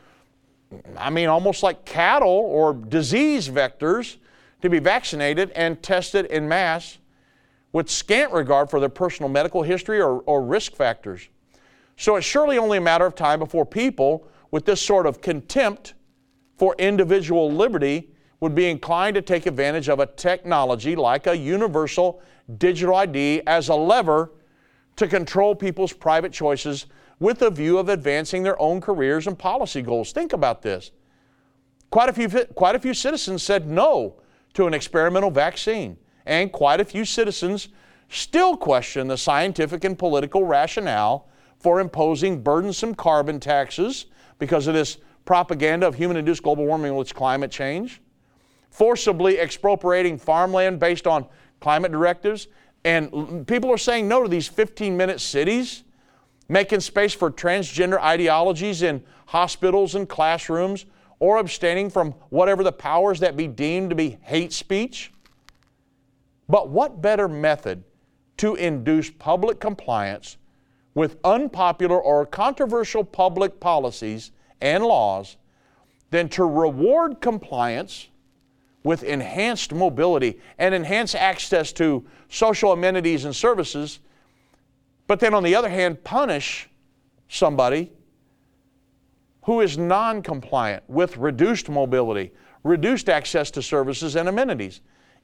I 0.98 1.08
mean, 1.08 1.28
almost 1.28 1.62
like 1.62 1.86
cattle 1.86 2.28
or 2.28 2.74
disease 2.74 3.48
vectors 3.48 4.18
to 4.62 4.70
be 4.70 4.78
vaccinated 4.78 5.50
and 5.50 5.82
tested 5.82 6.26
in 6.26 6.48
mass 6.48 6.98
with 7.72 7.90
scant 7.90 8.32
regard 8.32 8.70
for 8.70 8.80
their 8.80 8.88
personal 8.88 9.28
medical 9.28 9.62
history 9.62 10.00
or, 10.00 10.20
or 10.20 10.42
risk 10.42 10.74
factors. 10.74 11.28
So 11.96 12.16
it's 12.16 12.26
surely 12.26 12.59
only 12.59 12.78
a 12.78 12.80
matter 12.80 13.07
of 13.07 13.14
time 13.14 13.38
before 13.38 13.66
people 13.66 14.26
with 14.50 14.64
this 14.64 14.80
sort 14.80 15.07
of 15.07 15.20
contempt 15.20 15.94
for 16.57 16.74
individual 16.78 17.50
liberty 17.50 18.11
would 18.40 18.54
be 18.54 18.70
inclined 18.70 19.14
to 19.14 19.22
take 19.22 19.46
advantage 19.46 19.88
of 19.88 20.00
a 20.00 20.07
technology 20.07 20.94
like 20.94 21.26
a 21.26 21.36
universal 21.36 22.22
digital 22.59 22.94
ID 22.94 23.42
as 23.46 23.68
a 23.68 23.74
lever 23.74 24.32
to 24.96 25.07
control 25.07 25.54
people's 25.54 25.92
private 25.92 26.32
choices 26.32 26.86
with 27.18 27.42
a 27.42 27.50
view 27.50 27.78
of 27.78 27.88
advancing 27.88 28.42
their 28.42 28.61
own 28.61 28.80
careers 28.80 29.26
and 29.26 29.38
policy 29.38 29.82
goals. 29.82 30.12
Think 30.12 30.32
about 30.32 30.62
this. 30.62 30.90
Quite 31.90 32.09
a 32.09 32.12
few, 32.12 32.28
quite 32.54 32.74
a 32.74 32.78
few 32.78 32.94
citizens 32.94 33.42
said 33.42 33.66
no 33.66 34.16
to 34.57 34.66
an 34.66 34.72
experimental 34.72 35.30
vaccine, 35.30 35.98
and 36.24 36.50
quite 36.50 36.80
a 36.80 36.84
few 36.84 37.04
citizens 37.04 37.68
still 38.09 38.57
question 38.57 39.07
the 39.07 39.16
scientific 39.16 39.84
and 39.84 39.98
political 39.98 40.44
rationale 40.44 41.28
for 41.59 41.78
imposing 41.78 42.42
burdensome 42.42 42.94
carbon 42.94 43.38
taxes 43.38 44.07
because 44.38 44.66
of 44.66 44.72
this 44.72 44.96
propaganda 45.26 45.86
of 45.86 45.94
human 45.94 46.16
induced 46.16 46.42
global 46.42 46.64
warming 46.64 46.96
with 46.96 47.14
climate 47.14 47.50
change, 47.50 48.00
forcibly 48.70 49.38
expropriating 49.38 50.16
farmland 50.16 50.80
based 50.80 51.07
on 51.07 51.26
climate 51.61 51.92
directives, 51.92 52.48
and 52.82 53.46
people 53.46 53.70
are 53.70 53.76
saying 53.76 54.09
no 54.09 54.22
to 54.22 54.28
these 54.28 54.48
15 54.48 54.96
minute 54.96 55.20
cities, 55.20 55.84
making 56.48 56.80
space 56.80 57.12
for 57.12 57.30
transgender 57.30 58.00
ideologies 58.00 58.80
in 58.80 59.02
hospitals 59.26 59.94
and 59.96 60.09
classrooms, 60.09 60.86
or 61.18 61.38
abstaining 61.38 61.90
from 61.90 62.12
whatever 62.30 62.62
the 62.62 62.72
powers 62.72 63.20
that 63.20 63.36
be 63.36 63.46
deemed 63.46 63.90
to 63.90 63.96
be 63.96 64.18
hate 64.22 64.52
speech. 64.52 65.12
But 66.48 66.68
what 66.68 67.00
better 67.00 67.28
method 67.28 67.84
to 68.38 68.54
induce 68.54 69.10
public 69.10 69.58
compliance 69.60 70.36
with 70.94 71.18
unpopular 71.24 72.00
or 72.00 72.26
controversial 72.26 73.04
public 73.04 73.60
policies 73.60 74.30
and 74.60 74.84
laws 74.84 75.36
than 76.10 76.28
to 76.30 76.44
reward 76.44 77.20
compliance 77.20 78.08
with 78.84 79.02
enhanced 79.02 79.74
mobility 79.74 80.40
and 80.58 80.74
enhanced 80.74 81.14
access 81.14 81.72
to 81.72 82.04
social 82.28 82.72
amenities 82.72 83.24
and 83.24 83.34
services, 83.34 83.98
but 85.06 85.18
then 85.18 85.34
on 85.34 85.42
the 85.42 85.54
other 85.54 85.68
hand, 85.68 86.02
punish 86.04 86.68
somebody 87.28 87.90
who 89.47 89.61
is 89.61 89.78
non 89.78 90.20
compliant 90.22 90.82
with 90.88 91.16
reduced 91.16 91.68
mobility, 91.68 92.32
reduced 92.64 93.09
access 93.09 93.49
to 93.53 93.62
services 93.62 94.16
and 94.16 94.28
amenities. 94.28 94.80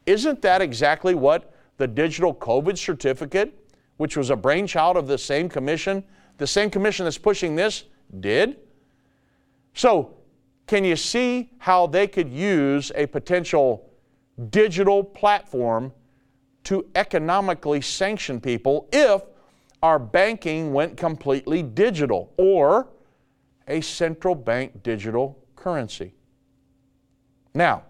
Isn't 0.06 0.40
that 0.42 0.62
exactly 0.62 1.16
what 1.16 1.52
the 1.76 1.88
digital 1.88 2.32
COVID 2.32 2.78
certificate, 2.78 3.52
which 3.96 4.16
was 4.16 4.30
a 4.30 4.36
brainchild 4.36 4.96
of 4.96 5.08
the 5.08 5.18
same 5.18 5.48
commission, 5.48 6.04
the 6.38 6.46
same 6.46 6.70
commission 6.70 7.04
that's 7.04 7.18
pushing 7.18 7.56
this, 7.56 7.84
did? 8.20 8.58
So, 9.74 10.14
can 10.68 10.84
you 10.84 10.94
see 10.94 11.50
how 11.58 11.88
they 11.88 12.06
could 12.06 12.30
use 12.30 12.92
a 12.94 13.06
potential 13.06 13.90
digital 14.50 15.02
platform 15.02 15.92
to 16.62 16.86
economically 16.94 17.80
sanction 17.80 18.40
people 18.40 18.88
if 18.92 19.22
our 19.82 19.98
banking 19.98 20.72
went 20.72 20.96
completely 20.96 21.60
digital 21.64 22.32
or 22.36 22.86
a 23.68 23.80
central 23.80 24.34
bank 24.34 24.82
digital 24.82 25.38
currency? 25.56 26.14
Now, 27.54 27.84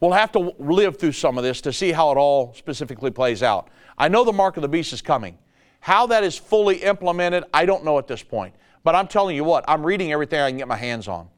we'll 0.00 0.12
have 0.12 0.32
to 0.32 0.54
live 0.58 0.98
through 0.98 1.12
some 1.12 1.38
of 1.38 1.44
this 1.44 1.60
to 1.62 1.72
see 1.72 1.92
how 1.92 2.10
it 2.12 2.16
all 2.16 2.54
specifically 2.54 3.10
plays 3.10 3.42
out. 3.42 3.68
I 3.98 4.08
know 4.08 4.24
the 4.24 4.32
mark 4.32 4.56
of 4.56 4.62
the 4.62 4.68
beast 4.68 4.92
is 4.92 5.02
coming. 5.02 5.38
How 5.80 6.06
that 6.08 6.24
is 6.24 6.36
fully 6.36 6.76
implemented, 6.76 7.44
I 7.52 7.66
don't 7.66 7.84
know 7.84 7.98
at 7.98 8.06
this 8.06 8.22
point. 8.22 8.54
But 8.82 8.94
I'm 8.94 9.08
telling 9.08 9.36
you 9.36 9.44
what, 9.44 9.64
I'm 9.68 9.84
reading 9.84 10.12
everything 10.12 10.40
I 10.40 10.50
can 10.50 10.58
get 10.58 10.68
my 10.68 10.76
hands 10.76 11.08
on. 11.08 11.28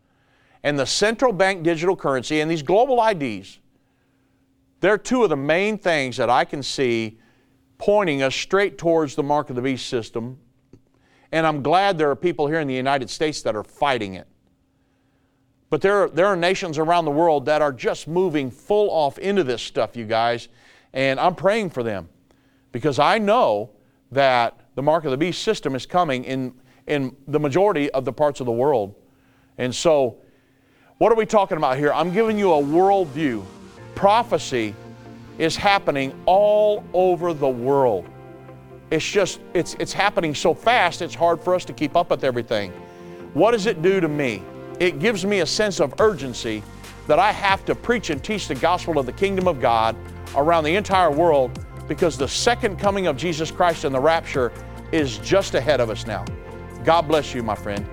And 0.62 0.78
the 0.78 0.86
central 0.86 1.32
bank 1.32 1.64
digital 1.64 1.96
currency 1.96 2.40
and 2.40 2.50
these 2.50 2.62
global 2.62 3.04
IDs, 3.04 3.58
they're 4.80 4.98
two 4.98 5.24
of 5.24 5.30
the 5.30 5.36
main 5.36 5.78
things 5.78 6.16
that 6.16 6.30
I 6.30 6.44
can 6.44 6.62
see 6.62 7.18
pointing 7.78 8.22
us 8.22 8.34
straight 8.34 8.78
towards 8.78 9.16
the 9.16 9.22
mark 9.22 9.50
of 9.50 9.56
the 9.56 9.62
beast 9.62 9.88
system. 9.88 10.38
And 11.32 11.46
I'm 11.46 11.62
glad 11.62 11.98
there 11.98 12.10
are 12.10 12.16
people 12.16 12.46
here 12.46 12.60
in 12.60 12.68
the 12.68 12.74
United 12.74 13.10
States 13.10 13.42
that 13.42 13.56
are 13.56 13.64
fighting 13.64 14.14
it. 14.14 14.26
But 15.70 15.80
there 15.80 16.02
are, 16.02 16.08
there 16.08 16.26
are 16.26 16.36
nations 16.36 16.76
around 16.76 17.06
the 17.06 17.10
world 17.10 17.46
that 17.46 17.62
are 17.62 17.72
just 17.72 18.06
moving 18.06 18.50
full 18.50 18.90
off 18.90 19.18
into 19.18 19.42
this 19.42 19.62
stuff, 19.62 19.96
you 19.96 20.04
guys. 20.04 20.48
And 20.92 21.18
I'm 21.18 21.34
praying 21.34 21.70
for 21.70 21.82
them 21.82 22.10
because 22.72 22.98
I 22.98 23.16
know 23.16 23.70
that 24.10 24.60
the 24.74 24.82
mark 24.82 25.06
of 25.06 25.10
the 25.10 25.16
beast 25.16 25.42
system 25.42 25.74
is 25.74 25.86
coming 25.86 26.24
in 26.24 26.54
in 26.86 27.16
the 27.28 27.38
majority 27.38 27.90
of 27.92 28.04
the 28.04 28.12
parts 28.12 28.40
of 28.40 28.46
the 28.46 28.52
world. 28.52 28.94
And 29.56 29.74
so, 29.74 30.18
what 30.98 31.12
are 31.12 31.14
we 31.14 31.26
talking 31.26 31.56
about 31.56 31.78
here? 31.78 31.92
I'm 31.92 32.12
giving 32.12 32.38
you 32.38 32.52
a 32.52 32.62
worldview. 32.62 33.44
Prophecy 33.94 34.74
is 35.38 35.56
happening 35.56 36.12
all 36.26 36.84
over 36.92 37.32
the 37.32 37.48
world. 37.48 38.06
It's 38.92 39.08
just, 39.08 39.40
it's, 39.54 39.74
it's 39.78 39.94
happening 39.94 40.34
so 40.34 40.52
fast, 40.52 41.00
it's 41.00 41.14
hard 41.14 41.42
for 41.42 41.54
us 41.54 41.64
to 41.64 41.72
keep 41.72 41.96
up 41.96 42.10
with 42.10 42.24
everything. 42.24 42.72
What 43.32 43.52
does 43.52 43.64
it 43.64 43.80
do 43.80 44.00
to 44.00 44.06
me? 44.06 44.42
It 44.80 44.98
gives 44.98 45.24
me 45.24 45.40
a 45.40 45.46
sense 45.46 45.80
of 45.80 45.94
urgency 45.98 46.62
that 47.06 47.18
I 47.18 47.32
have 47.32 47.64
to 47.64 47.74
preach 47.74 48.10
and 48.10 48.22
teach 48.22 48.48
the 48.48 48.54
gospel 48.54 48.98
of 48.98 49.06
the 49.06 49.12
kingdom 49.14 49.48
of 49.48 49.62
God 49.62 49.96
around 50.36 50.64
the 50.64 50.76
entire 50.76 51.10
world 51.10 51.58
because 51.88 52.18
the 52.18 52.28
second 52.28 52.78
coming 52.78 53.06
of 53.06 53.16
Jesus 53.16 53.50
Christ 53.50 53.84
and 53.84 53.94
the 53.94 54.00
rapture 54.00 54.52
is 54.92 55.16
just 55.16 55.54
ahead 55.54 55.80
of 55.80 55.88
us 55.88 56.06
now. 56.06 56.26
God 56.84 57.08
bless 57.08 57.32
you, 57.32 57.42
my 57.42 57.54
friend. 57.54 57.88